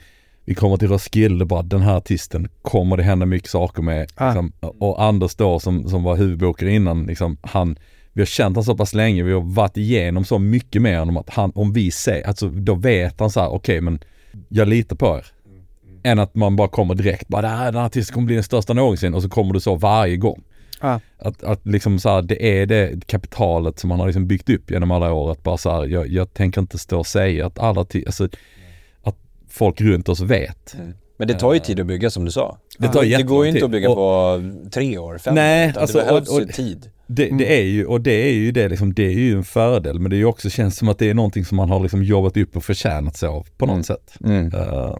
vi 0.50 0.54
kommer 0.54 0.76
till 0.76 0.88
Roskilde 0.88 1.44
bara 1.44 1.62
den 1.62 1.80
här 1.80 1.96
artisten 1.96 2.48
kommer 2.62 2.96
det 2.96 3.02
hända 3.02 3.26
mycket 3.26 3.50
saker 3.50 3.82
med. 3.82 4.12
Ah. 4.14 4.26
Liksom, 4.26 4.52
och 4.60 5.02
Anders 5.02 5.34
då 5.34 5.60
som, 5.60 5.88
som 5.88 6.02
var 6.02 6.16
huvudbokare 6.16 6.70
innan, 6.72 7.06
liksom, 7.06 7.36
han, 7.42 7.78
vi 8.12 8.20
har 8.20 8.26
känt 8.26 8.56
honom 8.56 8.64
så 8.64 8.76
pass 8.76 8.94
länge, 8.94 9.22
vi 9.22 9.32
har 9.32 9.40
varit 9.40 9.76
igenom 9.76 10.24
så 10.24 10.38
mycket 10.38 10.82
med 10.82 10.98
honom 10.98 11.16
att 11.16 11.30
han, 11.30 11.52
om 11.54 11.72
vi 11.72 11.90
säger, 11.90 12.26
alltså 12.26 12.48
då 12.48 12.74
vet 12.74 13.20
han 13.20 13.30
så 13.30 13.40
här, 13.40 13.48
okej 13.48 13.80
men 13.80 13.98
jag 14.48 14.68
litar 14.68 14.96
på 14.96 15.16
er. 15.18 15.26
Än 16.02 16.18
att 16.18 16.34
man 16.34 16.56
bara 16.56 16.68
kommer 16.68 16.94
direkt, 16.94 17.28
bara 17.28 17.42
"Det 17.42 17.48
här- 17.48 17.64
den 17.72 17.80
här 17.80 17.86
artisten 17.86 18.14
kommer 18.14 18.26
bli 18.26 18.34
den 18.34 18.44
största 18.44 18.72
någonsin 18.72 19.14
och 19.14 19.22
så 19.22 19.28
kommer 19.28 19.54
du 19.54 19.60
så 19.60 19.74
varje 19.74 20.16
gång. 20.16 20.42
Ah. 20.80 20.98
Att, 21.18 21.42
att 21.42 21.66
liksom 21.66 21.98
så 21.98 22.08
här, 22.08 22.22
det 22.22 22.60
är 22.60 22.66
det 22.66 23.06
kapitalet 23.06 23.78
som 23.78 23.88
man 23.88 23.98
har 24.00 24.06
liksom 24.06 24.26
byggt 24.26 24.48
upp 24.50 24.70
genom 24.70 24.90
alla 24.90 25.12
år. 25.12 25.32
Att 25.32 25.42
bara 25.42 25.56
så 25.56 25.70
här, 25.70 25.86
jag, 25.86 26.08
jag 26.08 26.34
tänker 26.34 26.60
inte 26.60 26.78
stå 26.78 26.98
och 26.98 27.06
säga 27.06 27.46
att 27.46 27.58
alla, 27.58 27.80
alltså, 28.06 28.28
folk 29.50 29.80
runt 29.80 30.08
oss 30.08 30.20
vet. 30.20 30.76
Men 31.16 31.28
det 31.28 31.34
tar 31.34 31.54
ju 31.54 31.60
tid 31.60 31.80
att 31.80 31.86
bygga 31.86 32.10
som 32.10 32.24
du 32.24 32.30
sa. 32.30 32.58
Det 32.78 32.88
tar 32.88 33.02
det 33.02 33.22
går 33.22 33.46
ju 33.46 33.52
inte 33.52 33.64
att 33.64 33.70
bygga 33.70 33.90
Och- 33.90 33.96
på 33.96 34.40
tre 34.70 34.98
år, 34.98 35.18
fem 35.18 35.34
Nej, 35.34 35.68
år, 35.76 35.78
alltså, 35.80 35.98
det 35.98 36.04
behövs 36.04 36.28
och- 36.28 36.40
ju 36.40 36.44
och- 36.46 36.52
tid. 36.52 36.90
Det, 37.06 37.28
det 37.38 37.58
är 37.58 37.62
ju, 37.64 37.86
och 37.86 38.00
det 38.00 38.28
är 38.28 38.32
ju 38.32 38.52
det 38.52 38.68
liksom, 38.68 38.94
det 38.94 39.02
är 39.06 39.10
ju 39.10 39.36
en 39.36 39.44
fördel 39.44 39.98
men 40.00 40.10
det 40.10 40.16
är 40.16 40.18
ju 40.18 40.24
också, 40.24 40.50
känns 40.50 40.76
som 40.76 40.88
att 40.88 40.98
det 40.98 41.10
är 41.10 41.14
någonting 41.14 41.44
som 41.44 41.56
man 41.56 41.70
har 41.70 41.80
liksom 41.80 42.02
jobbat 42.04 42.36
upp 42.36 42.56
och 42.56 42.64
förtjänat 42.64 43.16
sig 43.16 43.28
av 43.28 43.46
på 43.58 43.66
något 43.66 43.72
Mm. 43.72 43.82
sätt. 43.84 44.14
Mm. 44.24 44.46
Eh, 44.54 44.96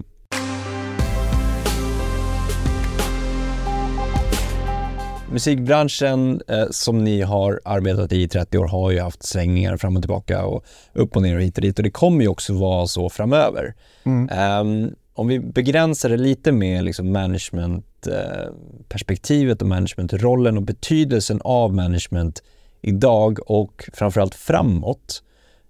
Musikbranschen 5.33 6.43
eh, 6.49 6.67
som 6.71 7.05
ni 7.05 7.23
har 7.23 7.61
arbetat 7.65 8.13
i 8.13 8.23
i 8.23 8.29
30 8.29 8.59
år 8.59 8.67
har 8.67 8.91
ju 8.91 9.01
haft 9.01 9.23
svängningar 9.23 9.77
fram 9.77 9.97
och 9.97 10.03
tillbaka 10.03 10.45
och 10.45 10.65
upp 10.93 11.17
och 11.17 11.23
ner 11.23 11.37
och 11.37 11.43
hit 11.43 11.59
och 11.59 11.63
dit 11.63 11.79
och 11.79 11.83
det 11.83 11.91
kommer 11.91 12.23
ju 12.23 12.29
också 12.29 12.53
vara 12.53 12.87
så 12.87 13.09
framöver. 13.09 13.75
Mm. 14.05 14.29
Ehm, 14.33 14.95
om 15.15 15.29
vi 15.29 15.41
begränsar 15.41 16.09
det 16.09 16.17
lite 16.17 16.53
med 16.53 16.85
liksom 16.85 17.13
managementperspektivet 17.13 19.63
och 19.63 19.69
managementrollen 19.69 20.57
och 20.57 20.63
betydelsen 20.63 21.41
av 21.45 21.75
management 21.75 22.43
idag 22.81 23.51
och 23.51 23.91
framförallt 23.93 24.35
framåt. 24.35 25.23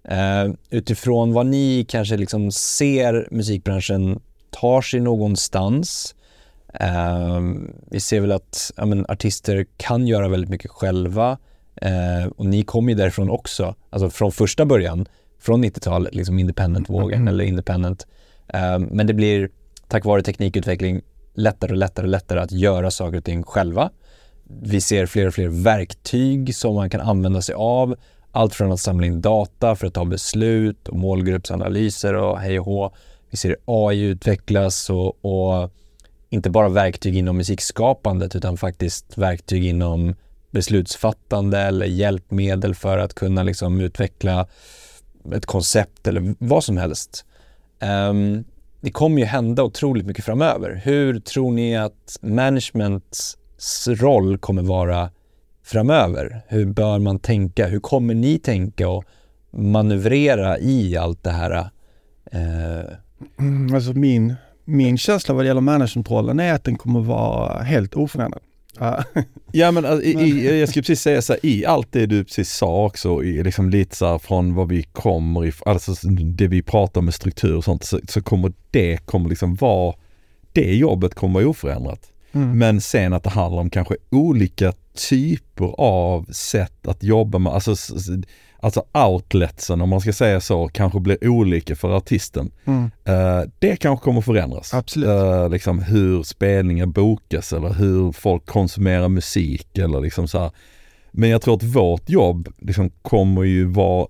Eh, 0.03 0.47
utifrån 0.69 1.33
vad 1.33 1.45
ni 1.45 1.85
kanske 1.89 2.17
liksom 2.17 2.51
ser 2.51 3.27
musikbranschen 3.31 4.19
tar 4.49 4.81
sig 4.81 4.99
någonstans. 4.99 6.15
Eh, 6.73 7.41
vi 7.91 7.99
ser 7.99 8.21
väl 8.21 8.31
att 8.31 8.71
ja, 8.77 8.85
men, 8.85 9.05
artister 9.09 9.65
kan 9.77 10.07
göra 10.07 10.27
väldigt 10.27 10.49
mycket 10.49 10.71
själva 10.71 11.37
eh, 11.75 12.25
och 12.35 12.45
ni 12.45 12.63
kommer 12.63 12.91
ju 12.91 12.97
därifrån 12.97 13.29
också, 13.29 13.75
alltså 13.89 14.09
från 14.09 14.31
första 14.31 14.65
början, 14.65 15.05
från 15.39 15.65
90-talet, 15.65 16.15
liksom 16.15 16.39
independent-vågen 16.39 17.27
eller 17.27 17.43
independent. 17.43 18.07
Eh, 18.47 18.79
men 18.79 19.07
det 19.07 19.13
blir 19.13 19.49
tack 19.87 20.05
vare 20.05 20.21
teknikutveckling 20.21 21.01
lättare 21.33 21.71
och 21.71 21.77
lättare 21.77 22.05
och 22.05 22.09
lättare 22.09 22.39
att 22.39 22.51
göra 22.51 22.91
saker 22.91 23.17
och 23.17 23.23
ting 23.23 23.43
själva. 23.43 23.89
Vi 24.61 24.81
ser 24.81 25.05
fler 25.05 25.27
och 25.27 25.33
fler 25.33 25.47
verktyg 25.47 26.55
som 26.55 26.75
man 26.75 26.89
kan 26.89 27.01
använda 27.01 27.41
sig 27.41 27.55
av. 27.55 27.95
Allt 28.31 28.55
från 28.55 28.71
att 28.71 28.79
samla 28.79 29.05
in 29.07 29.21
data 29.21 29.75
för 29.75 29.87
att 29.87 29.93
ta 29.93 30.05
beslut 30.05 30.87
och 30.87 30.97
målgruppsanalyser 30.97 32.13
och 32.13 32.39
hej 32.39 32.59
och 32.59 32.65
hå. 32.65 32.93
Vi 33.29 33.37
ser 33.37 33.55
AI 33.65 34.01
utvecklas 34.01 34.89
och, 34.89 35.25
och 35.25 35.71
inte 36.31 36.49
bara 36.49 36.69
verktyg 36.69 37.17
inom 37.17 37.37
musikskapandet 37.37 38.35
utan 38.35 38.57
faktiskt 38.57 39.17
verktyg 39.17 39.65
inom 39.65 40.15
beslutsfattande 40.51 41.59
eller 41.59 41.85
hjälpmedel 41.85 42.75
för 42.75 42.97
att 42.97 43.13
kunna 43.13 43.43
liksom 43.43 43.81
utveckla 43.81 44.47
ett 45.35 45.45
koncept 45.45 46.07
eller 46.07 46.35
vad 46.39 46.63
som 46.63 46.77
helst. 46.77 47.25
Um, 48.09 48.43
det 48.81 48.91
kommer 48.91 49.19
ju 49.19 49.25
hända 49.25 49.63
otroligt 49.63 50.05
mycket 50.05 50.25
framöver. 50.25 50.81
Hur 50.83 51.19
tror 51.19 51.51
ni 51.51 51.77
att 51.77 52.17
managements 52.21 53.37
roll 53.87 54.37
kommer 54.37 54.61
vara 54.61 55.09
framöver? 55.63 56.41
Hur 56.47 56.65
bör 56.65 56.99
man 56.99 57.19
tänka? 57.19 57.67
Hur 57.67 57.79
kommer 57.79 58.13
ni 58.13 58.39
tänka 58.39 58.89
och 58.89 59.03
manövrera 59.51 60.59
i 60.59 60.97
allt 60.97 61.23
det 61.23 61.31
här 61.31 61.69
Uh... 62.35 62.95
Mm, 63.39 63.75
alltså 63.75 63.93
min, 63.93 64.35
min 64.71 64.97
känsla 64.97 65.33
vad 65.33 65.43
det 65.43 65.47
gäller 65.47 65.61
managementrollen 65.61 66.39
är 66.39 66.53
att 66.53 66.63
den 66.63 66.75
kommer 66.75 66.99
vara 66.99 67.63
helt 67.63 67.93
oförändrad. 67.95 68.41
Ja. 68.79 69.03
Men 69.71 69.85
alltså, 69.85 70.03
i, 70.03 70.11
i, 70.11 70.59
jag 70.59 70.69
skulle 70.69 70.83
precis 70.83 71.01
säga 71.01 71.21
så 71.21 71.33
här, 71.33 71.45
i 71.45 71.65
allt 71.65 71.87
det 71.91 72.05
du 72.05 72.23
precis 72.23 72.49
sa 72.53 72.85
också, 72.85 73.23
i 73.23 73.43
liksom 73.43 73.69
lite 73.69 73.95
så 73.95 74.05
här 74.05 74.17
från 74.17 74.55
vad 74.55 74.67
vi 74.67 74.83
kommer 74.83 75.45
ifrån, 75.45 75.73
alltså 75.73 75.93
det 76.09 76.47
vi 76.47 76.61
pratar 76.61 77.01
med 77.01 77.13
struktur 77.13 77.55
och 77.55 77.63
sånt, 77.63 77.83
så, 77.83 77.99
så 78.09 78.21
kommer 78.21 78.53
det 78.71 79.05
kommer 79.05 79.29
liksom 79.29 79.55
vara, 79.55 79.95
det 80.51 80.75
jobbet 80.75 81.15
kommer 81.15 81.33
vara 81.33 81.49
oförändrat. 81.49 82.11
Mm. 82.31 82.57
Men 82.57 82.81
sen 82.81 83.13
att 83.13 83.23
det 83.23 83.29
handlar 83.29 83.61
om 83.61 83.69
kanske 83.69 83.95
olika 84.09 84.73
typer 84.93 85.75
av 85.77 86.25
sätt 86.31 86.87
att 86.87 87.03
jobba 87.03 87.39
med, 87.39 87.53
alltså, 87.53 87.75
alltså 88.59 88.83
outletsen 88.93 89.81
om 89.81 89.89
man 89.89 90.01
ska 90.01 90.13
säga 90.13 90.41
så, 90.41 90.67
kanske 90.67 90.99
blir 90.99 91.27
olika 91.27 91.75
för 91.75 91.97
artisten. 91.97 92.51
Mm. 92.65 92.91
Eh, 93.05 93.49
det 93.59 93.75
kanske 93.75 94.03
kommer 94.03 94.21
förändras. 94.21 94.73
Absolut. 94.73 95.09
Eh, 95.09 95.49
liksom 95.49 95.79
hur 95.79 96.23
spelningar 96.23 96.85
bokas 96.85 97.53
eller 97.53 97.73
hur 97.73 98.11
folk 98.11 98.45
konsumerar 98.45 99.09
musik 99.09 99.77
eller 99.77 100.01
liksom 100.01 100.27
så 100.27 100.39
här. 100.39 100.51
Men 101.11 101.29
jag 101.29 101.41
tror 101.41 101.55
att 101.55 101.63
vårt 101.63 102.09
jobb 102.09 102.49
liksom 102.59 102.89
kommer 103.01 103.43
ju 103.43 103.65
vara 103.65 104.07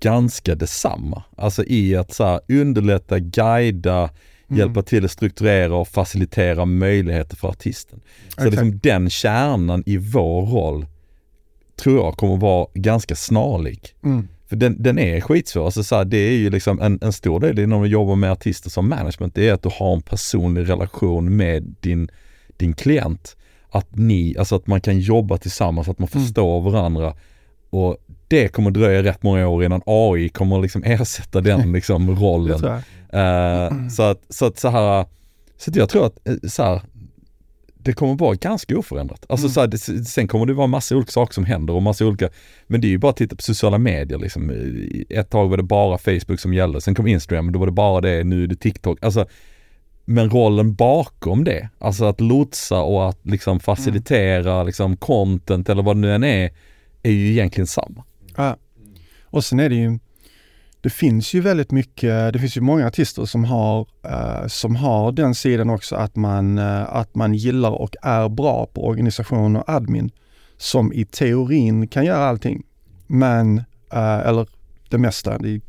ganska 0.00 0.54
detsamma. 0.54 1.22
Alltså 1.36 1.64
i 1.64 1.96
att 1.96 2.14
så 2.14 2.24
här, 2.24 2.40
underlätta, 2.48 3.18
guida, 3.18 4.10
Mm. 4.48 4.58
hjälpa 4.58 4.82
till 4.82 5.04
att 5.04 5.10
strukturera 5.10 5.74
och 5.76 5.88
facilitera 5.88 6.64
möjligheter 6.64 7.36
för 7.36 7.48
artisten. 7.48 8.00
Så 8.00 8.26
Exakt. 8.26 8.50
liksom 8.50 8.78
den 8.78 9.10
kärnan 9.10 9.82
i 9.86 9.96
vår 9.96 10.46
roll 10.46 10.86
tror 11.76 11.96
jag 12.04 12.16
kommer 12.16 12.36
vara 12.36 12.66
ganska 12.74 13.16
snarlik. 13.16 13.94
Mm. 14.04 14.28
För 14.48 14.56
den, 14.56 14.82
den 14.82 14.98
är 14.98 15.20
skitsvår. 15.20 15.64
Alltså 15.64 15.84
så 15.84 15.96
här, 15.96 16.04
det 16.04 16.16
är 16.16 16.32
ju 16.36 16.50
liksom 16.50 16.80
en, 16.80 16.98
en 17.02 17.12
stor 17.12 17.40
del 17.40 17.68
när 17.68 17.78
man 17.78 17.88
jobbar 17.88 18.16
med 18.16 18.32
artister 18.32 18.70
som 18.70 18.88
management, 18.88 19.34
det 19.34 19.48
är 19.48 19.52
att 19.52 19.62
du 19.62 19.70
har 19.72 19.92
en 19.94 20.02
personlig 20.02 20.68
relation 20.68 21.36
med 21.36 21.74
din, 21.80 22.08
din 22.56 22.72
klient. 22.74 23.36
Att 23.70 23.96
ni, 23.96 24.36
alltså 24.38 24.56
att 24.56 24.66
man 24.66 24.80
kan 24.80 25.00
jobba 25.00 25.36
tillsammans, 25.38 25.88
att 25.88 25.98
man 25.98 26.08
Mm. 26.14 26.24
förstår 26.24 26.60
varandra. 26.60 27.14
Och 27.70 27.96
det 28.34 28.48
kommer 28.48 28.70
dröja 28.70 29.02
rätt 29.02 29.22
många 29.22 29.48
år 29.48 29.64
innan 29.64 29.82
AI 29.86 30.28
kommer 30.28 30.62
liksom 30.62 30.82
ersätta 30.86 31.40
den 31.40 31.72
liksom 31.72 32.10
rollen. 32.16 32.64
Eh, 33.12 33.88
så 33.88 34.02
att 34.02 34.22
så, 34.28 34.46
att 34.46 34.58
så 34.58 34.68
här, 34.68 35.06
så 35.56 35.70
att 35.70 35.76
jag 35.76 35.88
tror 35.88 36.06
att 36.06 36.28
eh, 36.28 36.34
så 36.48 36.62
här, 36.62 36.82
det 37.74 37.92
kommer 37.92 38.14
vara 38.14 38.34
ganska 38.34 38.78
oförändrat. 38.78 39.26
Alltså 39.28 39.46
Mm. 39.46 39.52
så 39.52 39.60
här, 39.60 39.66
det, 39.66 39.78
sen 40.04 40.28
kommer 40.28 40.46
det 40.46 40.52
vara 40.54 40.66
massa 40.66 40.96
olika 40.96 41.10
saker 41.10 41.34
som 41.34 41.44
händer 41.44 41.74
och 41.74 41.82
massa 41.82 42.06
olika, 42.06 42.28
men 42.66 42.80
det 42.80 42.86
är 42.86 42.88
ju 42.88 42.98
bara 42.98 43.10
att 43.10 43.16
titta 43.16 43.36
på 43.36 43.42
sociala 43.42 43.78
medier 43.78 44.18
liksom. 44.18 44.50
Ett 45.10 45.30
tag 45.30 45.48
var 45.48 45.56
det 45.56 45.62
bara 45.62 45.98
Facebook 45.98 46.40
som 46.40 46.54
gällde, 46.54 46.80
sen 46.80 46.94
kom 46.94 47.06
Instagram, 47.06 47.52
då 47.52 47.58
var 47.58 47.66
det 47.66 47.72
bara 47.72 48.00
det, 48.00 48.24
nu 48.24 48.42
är 48.42 48.46
det 48.46 48.56
TikTok. 48.56 49.04
Alltså, 49.04 49.26
men 50.04 50.30
rollen 50.30 50.74
bakom 50.74 51.44
det, 51.44 51.68
alltså 51.78 52.04
att 52.04 52.20
lotsa 52.20 52.80
och 52.82 53.08
att 53.08 53.18
liksom 53.22 53.60
facilitera 53.60 54.62
liksom 54.62 54.96
content 54.96 55.68
eller 55.68 55.82
vad 55.82 55.96
det 55.96 56.00
nu 56.00 56.14
än 56.14 56.24
är, 56.24 56.50
är 57.02 57.10
ju 57.12 57.30
egentligen 57.30 57.66
samma. 57.66 58.04
Ja. 58.36 58.56
Och 59.24 59.44
sen 59.44 59.60
är 59.60 59.68
det 59.68 59.74
ju, 59.74 59.98
det 60.80 60.90
finns 60.90 61.34
ju 61.34 61.40
väldigt 61.40 61.70
mycket, 61.70 62.32
det 62.32 62.38
finns 62.38 62.56
ju 62.56 62.60
många 62.60 62.86
artister 62.86 63.24
som 63.24 63.44
har, 63.44 63.86
eh, 64.04 64.46
som 64.46 64.76
har 64.76 65.12
den 65.12 65.34
sidan 65.34 65.70
också 65.70 65.96
att 65.96 66.16
man, 66.16 66.58
eh, 66.58 66.94
att 66.94 67.14
man 67.14 67.34
gillar 67.34 67.70
och 67.70 67.96
är 68.02 68.28
bra 68.28 68.66
på 68.66 68.86
organisation 68.86 69.56
och 69.56 69.68
admin. 69.68 70.10
Som 70.56 70.92
i 70.92 71.04
teorin 71.04 71.88
kan 71.88 72.04
göra 72.04 72.24
allting. 72.24 72.62
Men, 73.06 73.58
eh, 73.92 74.18
eller 74.18 74.48
det 74.88 74.98
mesta, 74.98 75.38
det 75.38 75.60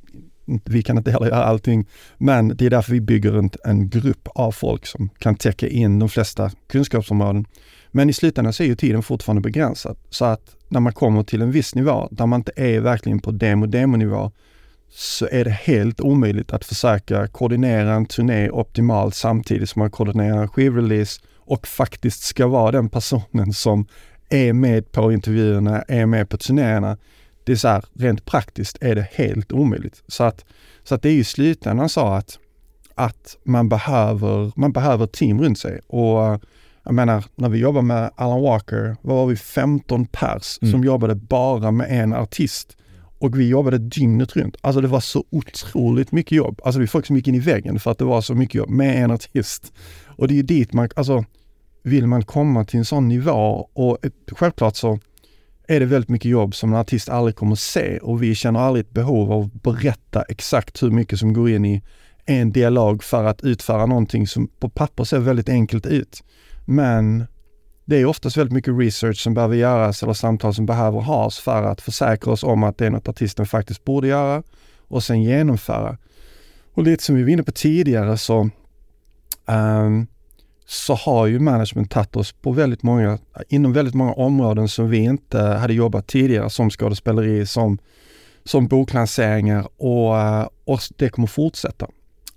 vi 0.46 0.84
kan 0.84 0.98
inte 0.98 1.12
heller 1.12 1.28
göra 1.28 1.44
allting. 1.44 1.86
Men 2.18 2.48
det 2.48 2.66
är 2.66 2.70
därför 2.70 2.92
vi 2.92 3.02
bygger 3.02 3.38
en, 3.38 3.50
en 3.64 3.90
grupp 3.90 4.28
av 4.36 4.52
folk 4.52 4.86
som 4.86 5.10
kan 5.20 5.36
täcka 5.36 5.68
in 5.68 6.00
de 6.00 6.10
flesta 6.10 6.52
kunskapsområden. 6.68 7.46
Men 7.96 8.10
i 8.10 8.14
slutändan 8.14 8.54
så 8.54 8.64
är 8.64 8.68
ju 8.68 8.76
tiden 8.76 9.04
fortfarande 9.04 9.42
begränsad. 9.42 9.98
Så 10.10 10.26
att 10.26 10.56
när 10.68 10.80
man 10.80 10.94
kommer 10.94 11.24
till 11.24 11.42
en 11.42 11.52
viss 11.52 11.76
nivå, 11.76 12.08
där 12.12 12.26
man 12.26 12.40
inte 12.40 12.52
är 12.56 12.80
verkligen 12.80 13.20
på 13.20 13.32
demo-demo-nivå, 13.32 14.32
så 14.90 15.28
är 15.32 15.46
det 15.46 15.52
helt 15.52 16.02
omöjligt 16.02 16.54
att 16.54 16.66
försöka 16.66 17.28
koordinera 17.28 17.94
en 17.94 18.06
turné 18.06 18.50
optimalt 18.50 19.16
samtidigt 19.16 19.70
som 19.70 19.80
man 19.80 19.92
koordinerar 19.92 20.42
en 20.42 20.48
skivrelease 20.48 21.22
och 21.36 21.68
faktiskt 21.68 22.24
ska 22.24 22.48
vara 22.48 22.72
den 22.72 22.90
personen 22.90 23.54
som 23.54 23.88
är 24.30 24.54
med 24.54 24.92
på 24.92 25.12
intervjuerna, 25.12 25.82
är 25.82 26.06
med 26.06 26.30
på 26.30 26.38
turnéerna. 26.38 26.98
Det 27.44 27.52
är 27.52 27.56
så 27.56 27.68
här, 27.68 27.86
rent 27.94 28.26
praktiskt 28.26 28.78
är 28.82 28.96
det 28.96 29.08
helt 29.12 29.52
omöjligt. 29.52 30.04
Så 30.08 30.24
att, 30.24 30.46
så 30.84 30.96
att 30.96 31.02
det 31.02 31.10
är 31.10 31.14
ju 31.14 31.20
i 31.20 31.24
slutändan 31.24 31.90
så 31.90 32.08
att, 32.08 32.40
att 32.96 33.38
man 33.44 33.70
behöver, 33.70 34.52
man 34.56 34.72
behöver 34.72 35.08
team 35.08 35.42
runt 35.42 35.60
sig. 35.60 35.80
Och 35.88 36.42
jag 36.86 36.94
menar, 36.94 37.26
när 37.36 37.50
vi 37.50 37.60
jobbar 37.60 37.82
med 37.82 38.12
Alan 38.16 38.42
Walker, 38.42 38.98
var 39.02 39.26
vi, 39.26 39.36
15 39.36 40.06
pers 40.06 40.60
Mm. 40.62 40.72
som 40.72 40.84
jobbade 40.84 41.16
bara 41.16 41.72
med 41.72 42.04
en 42.04 42.14
artist. 42.14 42.78
Och 43.20 43.40
vi 43.40 43.48
jobbade 43.48 43.78
dygnet 43.78 44.36
runt. 44.36 44.56
Alltså 44.62 44.82
det 44.82 44.88
var 44.88 45.00
så 45.00 45.24
otroligt 45.30 46.12
mycket 46.12 46.32
jobb. 46.32 46.62
Alltså 46.64 46.80
var 46.80 46.88
folk 46.88 47.06
som 47.06 47.16
gick 47.16 47.28
in 47.28 47.36
i 47.36 47.40
väggen 47.40 47.80
för 47.80 47.92
att 47.92 47.98
det 47.98 48.06
var 48.06 48.22
så 48.22 48.36
mycket 48.36 48.56
jobb 48.56 48.70
med 48.70 49.04
en 49.04 49.12
artist. 49.12 49.74
Och 50.06 50.28
det 50.28 50.34
är 50.34 50.36
ju 50.36 50.44
dit 50.44 50.74
man, 50.74 50.90
alltså 50.96 51.26
vill 51.84 52.08
man 52.08 52.24
komma 52.24 52.66
till 52.66 52.80
en 52.80 52.86
sån 52.86 53.08
nivå 53.08 53.70
och 53.74 54.06
ett, 54.06 54.14
självklart 54.32 54.76
så 54.76 55.00
är 55.68 55.80
det 55.80 55.86
väldigt 55.86 56.10
mycket 56.10 56.32
jobb 56.32 56.56
som 56.56 56.74
en 56.74 56.80
artist 56.80 57.10
aldrig 57.10 57.36
kommer 57.36 57.56
se 57.56 57.98
och 57.98 58.24
vi 58.24 58.36
känner 58.36 58.60
aldrig 58.60 58.86
ett 58.86 58.92
behov 58.92 59.32
av 59.32 59.42
att 59.42 59.54
berätta 59.64 60.22
exakt 60.22 60.84
hur 60.84 60.92
mycket 60.92 61.20
som 61.20 61.34
går 61.34 61.50
in 61.50 61.66
i 61.66 61.82
en 62.26 62.52
dialog 62.52 63.04
för 63.04 63.24
att 63.24 63.44
utföra 63.44 63.86
någonting 63.86 64.28
som 64.28 64.48
på 64.60 64.70
papper 64.70 65.04
ser 65.04 65.20
väldigt 65.20 65.50
enkelt 65.50 65.86
ut. 65.86 66.24
Men 66.66 67.26
det 67.86 67.96
är 67.96 68.06
oftast 68.06 68.38
väldigt 68.38 68.54
mycket 68.54 68.78
research 68.78 69.18
som 69.18 69.34
behöver 69.34 69.56
göras 69.56 70.04
eller 70.04 70.14
samtal 70.14 70.54
som 70.54 70.66
behöver 70.66 71.00
has 71.00 71.40
för 71.40 71.64
att 71.64 71.82
försäkra 71.82 72.34
oss 72.34 72.44
om 72.44 72.64
att 72.64 72.78
det 72.78 72.86
är 72.86 72.90
något 72.90 73.08
artisten 73.08 73.46
faktiskt 73.46 73.86
borde 73.86 74.08
göra 74.08 74.44
och 74.88 75.04
sen 75.04 75.24
genomföra. 75.24 75.98
Och 76.74 76.84
lite 76.84 77.04
som 77.04 77.16
vi 77.16 77.24
var 77.24 77.30
inne 77.30 77.44
på 77.44 77.52
tidigare 77.52 78.18
så, 78.18 78.50
um, 79.46 80.08
så 80.66 80.94
har 80.94 81.28
ju 81.28 81.40
management 81.40 81.92
tagit 81.92 82.16
oss 82.16 82.32
på 82.32 82.52
väldigt 82.52 82.84
många, 82.84 83.20
inom 83.50 83.74
väldigt 83.74 83.96
många 83.96 84.14
områden 84.14 84.68
som 84.68 84.90
vi 84.90 84.98
inte 84.98 85.40
hade 85.40 85.74
jobbat 85.74 86.08
tidigare 86.08 86.50
som 86.50 86.70
skådespeleri, 86.70 87.46
som, 87.46 87.78
som 88.44 88.68
boklanseringar 88.68 89.68
och, 89.78 90.20
eh, 90.20 90.48
och 90.66 90.80
det 90.98 91.10
kommer 91.10 91.28
fortsätta. 91.28 91.88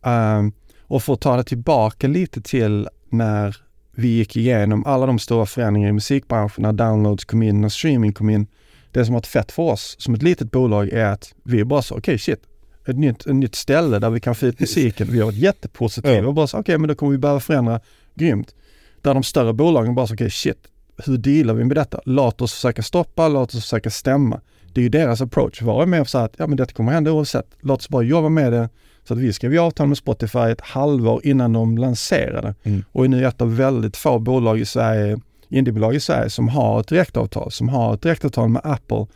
Um, 0.02 0.52
och 0.80 1.02
för 1.02 1.12
att 1.12 1.20
ta 1.20 1.36
det 1.36 1.44
tillbaka 1.44 2.08
lite 2.08 2.40
till 2.40 2.88
när 3.08 3.67
vi 3.98 4.08
gick 4.08 4.36
igenom 4.36 4.86
alla 4.86 5.06
de 5.06 5.18
stora 5.18 5.46
förändringar 5.46 5.88
i 5.88 5.92
musikbranschen, 5.92 6.62
när 6.62 6.72
downloads 6.72 7.24
kom 7.24 7.42
in, 7.42 7.60
när 7.60 7.68
streaming 7.68 8.12
kom 8.12 8.30
in. 8.30 8.46
Det 8.92 9.04
som 9.04 9.14
har 9.14 9.20
varit 9.20 9.26
fett 9.26 9.52
för 9.52 9.62
oss 9.62 9.96
som 9.98 10.14
ett 10.14 10.22
litet 10.22 10.50
bolag 10.50 10.88
är 10.88 11.04
att 11.04 11.34
vi 11.44 11.64
bara 11.64 11.82
så, 11.82 11.94
okej 11.94 12.00
okay, 12.00 12.18
shit, 12.18 12.40
ett 12.86 12.96
nytt, 12.98 13.26
ett 13.26 13.34
nytt 13.34 13.54
ställe 13.54 13.98
där 13.98 14.10
vi 14.10 14.20
kan 14.20 14.34
få 14.34 14.46
ut 14.46 14.60
musiken. 14.60 15.08
Vi 15.10 15.18
har 15.18 15.26
varit 15.26 15.38
jättepositiva 15.38 16.14
Ja. 16.14 16.26
och 16.26 16.34
bara 16.34 16.46
så, 16.46 16.56
okej 16.56 16.60
okay, 16.60 16.78
men 16.78 16.88
då 16.88 16.94
kommer 16.94 17.12
vi 17.12 17.18
behöva 17.18 17.40
förändra 17.40 17.80
grymt. 18.14 18.54
Där 19.02 19.14
de 19.14 19.22
större 19.22 19.52
bolagen 19.52 19.94
bara 19.94 20.06
så, 20.06 20.14
okej 20.14 20.24
okay, 20.24 20.30
shit, 20.30 20.58
hur 21.06 21.16
dealar 21.16 21.54
vi 21.54 21.64
med 21.64 21.76
detta? 21.76 22.00
Låt 22.04 22.40
oss 22.40 22.54
försöka 22.54 22.82
stoppa, 22.82 23.28
låt 23.28 23.54
oss 23.54 23.62
försöka 23.62 23.90
stämma. 23.90 24.40
Det 24.72 24.80
är 24.80 24.82
ju 24.82 24.88
deras 24.88 25.20
approach. 25.20 25.62
Var 25.62 25.86
med 25.86 26.00
och 26.00 26.08
säga 26.08 26.24
att 26.24 26.34
ja 26.36 26.46
men 26.46 26.56
detta 26.56 26.72
kommer 26.72 26.92
hända 26.92 27.12
oavsett. 27.12 27.46
Låt 27.60 27.80
oss 27.80 27.88
bara 27.88 28.02
jobba 28.02 28.28
med 28.28 28.52
det. 28.52 28.68
Så 29.08 29.14
att 29.14 29.20
vi 29.20 29.32
skrev 29.32 29.52
ju 29.52 29.58
avtal 29.58 29.88
med 29.88 29.98
Spotify 29.98 30.38
ett 30.38 30.60
halvår 30.60 31.26
innan 31.26 31.52
de 31.52 31.78
lanserade. 31.78 32.54
Mm. 32.62 32.84
Och 32.92 33.04
är 33.04 33.08
nu 33.08 33.26
ett 33.26 33.40
av 33.40 33.56
väldigt 33.56 33.96
få 33.96 34.18
bolag 34.18 34.60
i 34.60 34.64
Sverige, 34.64 35.20
indiebolag 35.48 35.94
i 35.94 36.00
Sverige, 36.00 36.30
som 36.30 36.48
har 36.48 36.80
ett 36.80 36.88
direktavtal, 36.88 37.50
som 37.50 37.68
har 37.68 37.94
ett 37.94 38.02
direktavtal 38.02 38.48
med 38.48 38.62
Apple. 38.64 39.06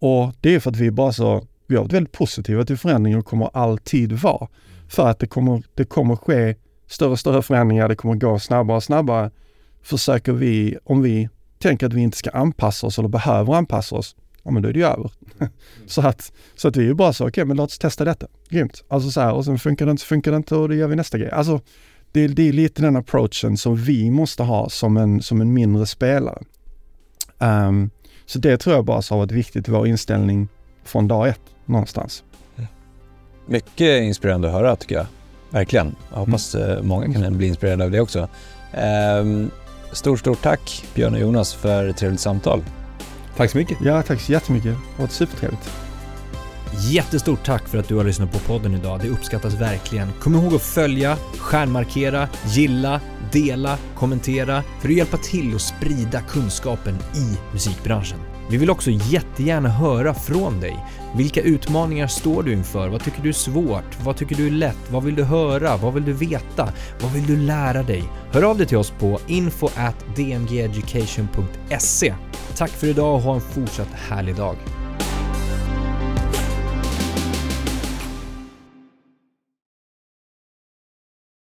Och 0.00 0.32
det 0.40 0.54
är 0.54 0.60
för 0.60 0.70
att 0.70 0.76
vi 0.76 0.90
bara 0.90 1.12
så, 1.12 1.46
vi 1.66 1.76
har 1.76 1.82
varit 1.82 1.92
väldigt 1.92 2.12
positiva 2.12 2.64
till 2.64 2.76
förändringar 2.76 3.18
och 3.18 3.26
kommer 3.26 3.50
alltid 3.52 4.12
vara. 4.12 4.48
För 4.88 5.08
att 5.08 5.18
det 5.18 5.26
kommer, 5.26 5.62
det 5.74 5.84
kommer 5.84 6.16
ske 6.16 6.54
större 6.86 7.10
och 7.10 7.18
större 7.18 7.42
förändringar, 7.42 7.88
det 7.88 7.96
kommer 7.96 8.14
gå 8.14 8.38
snabbare 8.38 8.76
och 8.76 8.84
snabbare. 8.84 9.30
Försöker 9.82 10.32
vi, 10.32 10.78
om 10.84 11.02
vi 11.02 11.28
tänker 11.58 11.86
att 11.86 11.92
vi 11.92 12.00
inte 12.00 12.16
ska 12.16 12.30
anpassa 12.30 12.86
oss 12.86 12.98
eller 12.98 13.08
behöver 13.08 13.54
anpassa 13.54 13.96
oss, 13.96 14.16
ja 14.48 14.52
men 14.52 14.62
då 14.62 14.68
är 14.68 14.72
det 14.72 14.78
ju 14.78 14.84
över. 14.86 15.10
så, 15.86 16.00
att, 16.00 16.32
så 16.56 16.68
att 16.68 16.76
vi 16.76 16.88
är 16.88 16.94
bara 16.94 17.12
så, 17.12 17.24
okej 17.24 17.28
okay, 17.30 17.44
men 17.44 17.56
låt 17.56 17.70
oss 17.70 17.78
testa 17.78 18.04
detta. 18.04 18.26
Grymt. 18.48 18.84
Alltså 18.88 19.10
så 19.10 19.20
här, 19.20 19.32
och 19.32 19.44
sen 19.44 19.58
funkar 19.58 19.86
det 19.86 19.90
inte, 19.90 20.00
så 20.00 20.06
funkar 20.06 20.30
det 20.30 20.36
inte 20.36 20.56
och 20.56 20.68
då 20.68 20.74
gör 20.74 20.88
vi 20.88 20.96
nästa 20.96 21.18
grej. 21.18 21.30
Alltså 21.30 21.60
det, 22.12 22.20
är- 22.24 22.28
det 22.28 22.48
är 22.48 22.52
lite 22.52 22.82
den 22.82 22.96
approachen 22.96 23.56
som 23.56 23.76
vi 23.76 24.10
måste 24.10 24.42
ha 24.42 24.68
som 24.68 24.96
en, 24.96 25.22
som 25.22 25.40
en 25.40 25.52
mindre 25.52 25.86
spelare. 25.86 26.42
Ehm, 27.38 27.90
så 28.26 28.38
det 28.38 28.56
tror 28.56 28.76
jag 28.76 28.84
bara 28.84 29.02
har 29.10 29.16
varit 29.16 29.32
viktigt 29.32 29.68
i 29.68 29.70
vår 29.70 29.86
inställning 29.86 30.48
från 30.84 31.08
dag 31.08 31.28
ett 31.28 31.40
någonstans. 31.66 32.24
Mycket 33.46 34.02
inspirerande 34.02 34.48
att 34.48 34.54
höra 34.54 34.76
tycker 34.76 34.94
jag. 34.94 35.06
Verkligen. 35.50 35.94
Jag 36.10 36.18
hoppas 36.18 36.54
eh, 36.54 36.82
många 36.82 37.12
kan 37.12 37.38
bli 37.38 37.46
inspirerade 37.46 37.84
av 37.84 37.90
det 37.90 38.00
också. 38.00 38.28
Ehm, 38.72 39.50
stort, 39.92 40.18
stort 40.20 40.42
tack 40.42 40.84
Björn 40.94 41.14
och 41.14 41.20
Jonas 41.20 41.54
för 41.54 41.88
ett 41.88 41.96
trevligt 41.96 42.20
samtal. 42.20 42.62
Tack 43.38 43.50
så 43.50 43.58
mycket. 43.58 43.78
Ja, 43.80 44.02
tack 44.02 44.20
så 44.20 44.32
jättemycket. 44.32 44.76
Det 44.96 45.02
varit 45.02 45.12
supertrevligt. 45.12 45.70
Jättestort 46.90 47.44
tack 47.44 47.68
för 47.68 47.78
att 47.78 47.88
du 47.88 47.94
har 47.94 48.04
lyssnat 48.04 48.32
på 48.32 48.38
podden 48.38 48.74
idag, 48.74 49.00
det 49.02 49.08
uppskattas 49.08 49.54
verkligen. 49.54 50.08
Kom 50.20 50.34
ihåg 50.34 50.54
att 50.54 50.62
följa, 50.62 51.16
stjärnmarkera, 51.38 52.28
gilla, 52.46 53.00
dela, 53.32 53.78
kommentera 53.94 54.62
för 54.80 54.88
att 54.88 54.94
hjälpa 54.94 55.16
till 55.16 55.54
att 55.54 55.60
sprida 55.60 56.20
kunskapen 56.20 56.94
i 56.94 57.52
musikbranschen. 57.52 58.18
Vi 58.50 58.56
vill 58.56 58.70
också 58.70 58.90
jättegärna 58.90 59.68
höra 59.68 60.14
från 60.14 60.60
dig. 60.60 60.84
Vilka 61.16 61.40
utmaningar 61.40 62.06
står 62.06 62.42
du 62.42 62.52
inför? 62.52 62.88
Vad 62.88 63.04
tycker 63.04 63.22
du 63.22 63.28
är 63.28 63.32
svårt? 63.32 64.04
Vad 64.04 64.16
tycker 64.16 64.36
du 64.36 64.46
är 64.46 64.50
lätt? 64.50 64.90
Vad 64.90 65.04
vill 65.04 65.14
du 65.14 65.24
höra? 65.24 65.76
Vad 65.76 65.94
vill 65.94 66.04
du 66.04 66.12
veta? 66.12 66.72
Vad 67.00 67.12
vill 67.12 67.26
du 67.26 67.36
lära 67.36 67.82
dig? 67.82 68.04
Hör 68.32 68.42
av 68.42 68.58
dig 68.58 68.66
till 68.66 68.76
oss 68.76 68.90
på 68.90 69.18
info 69.26 69.68
at 69.76 70.04
dmgeducation.se. 70.16 72.14
Tack 72.56 72.70
för 72.70 72.86
idag 72.86 73.14
och 73.14 73.20
ha 73.20 73.34
en 73.34 73.40
fortsatt 73.40 73.92
härlig 73.92 74.36
dag. 74.36 74.56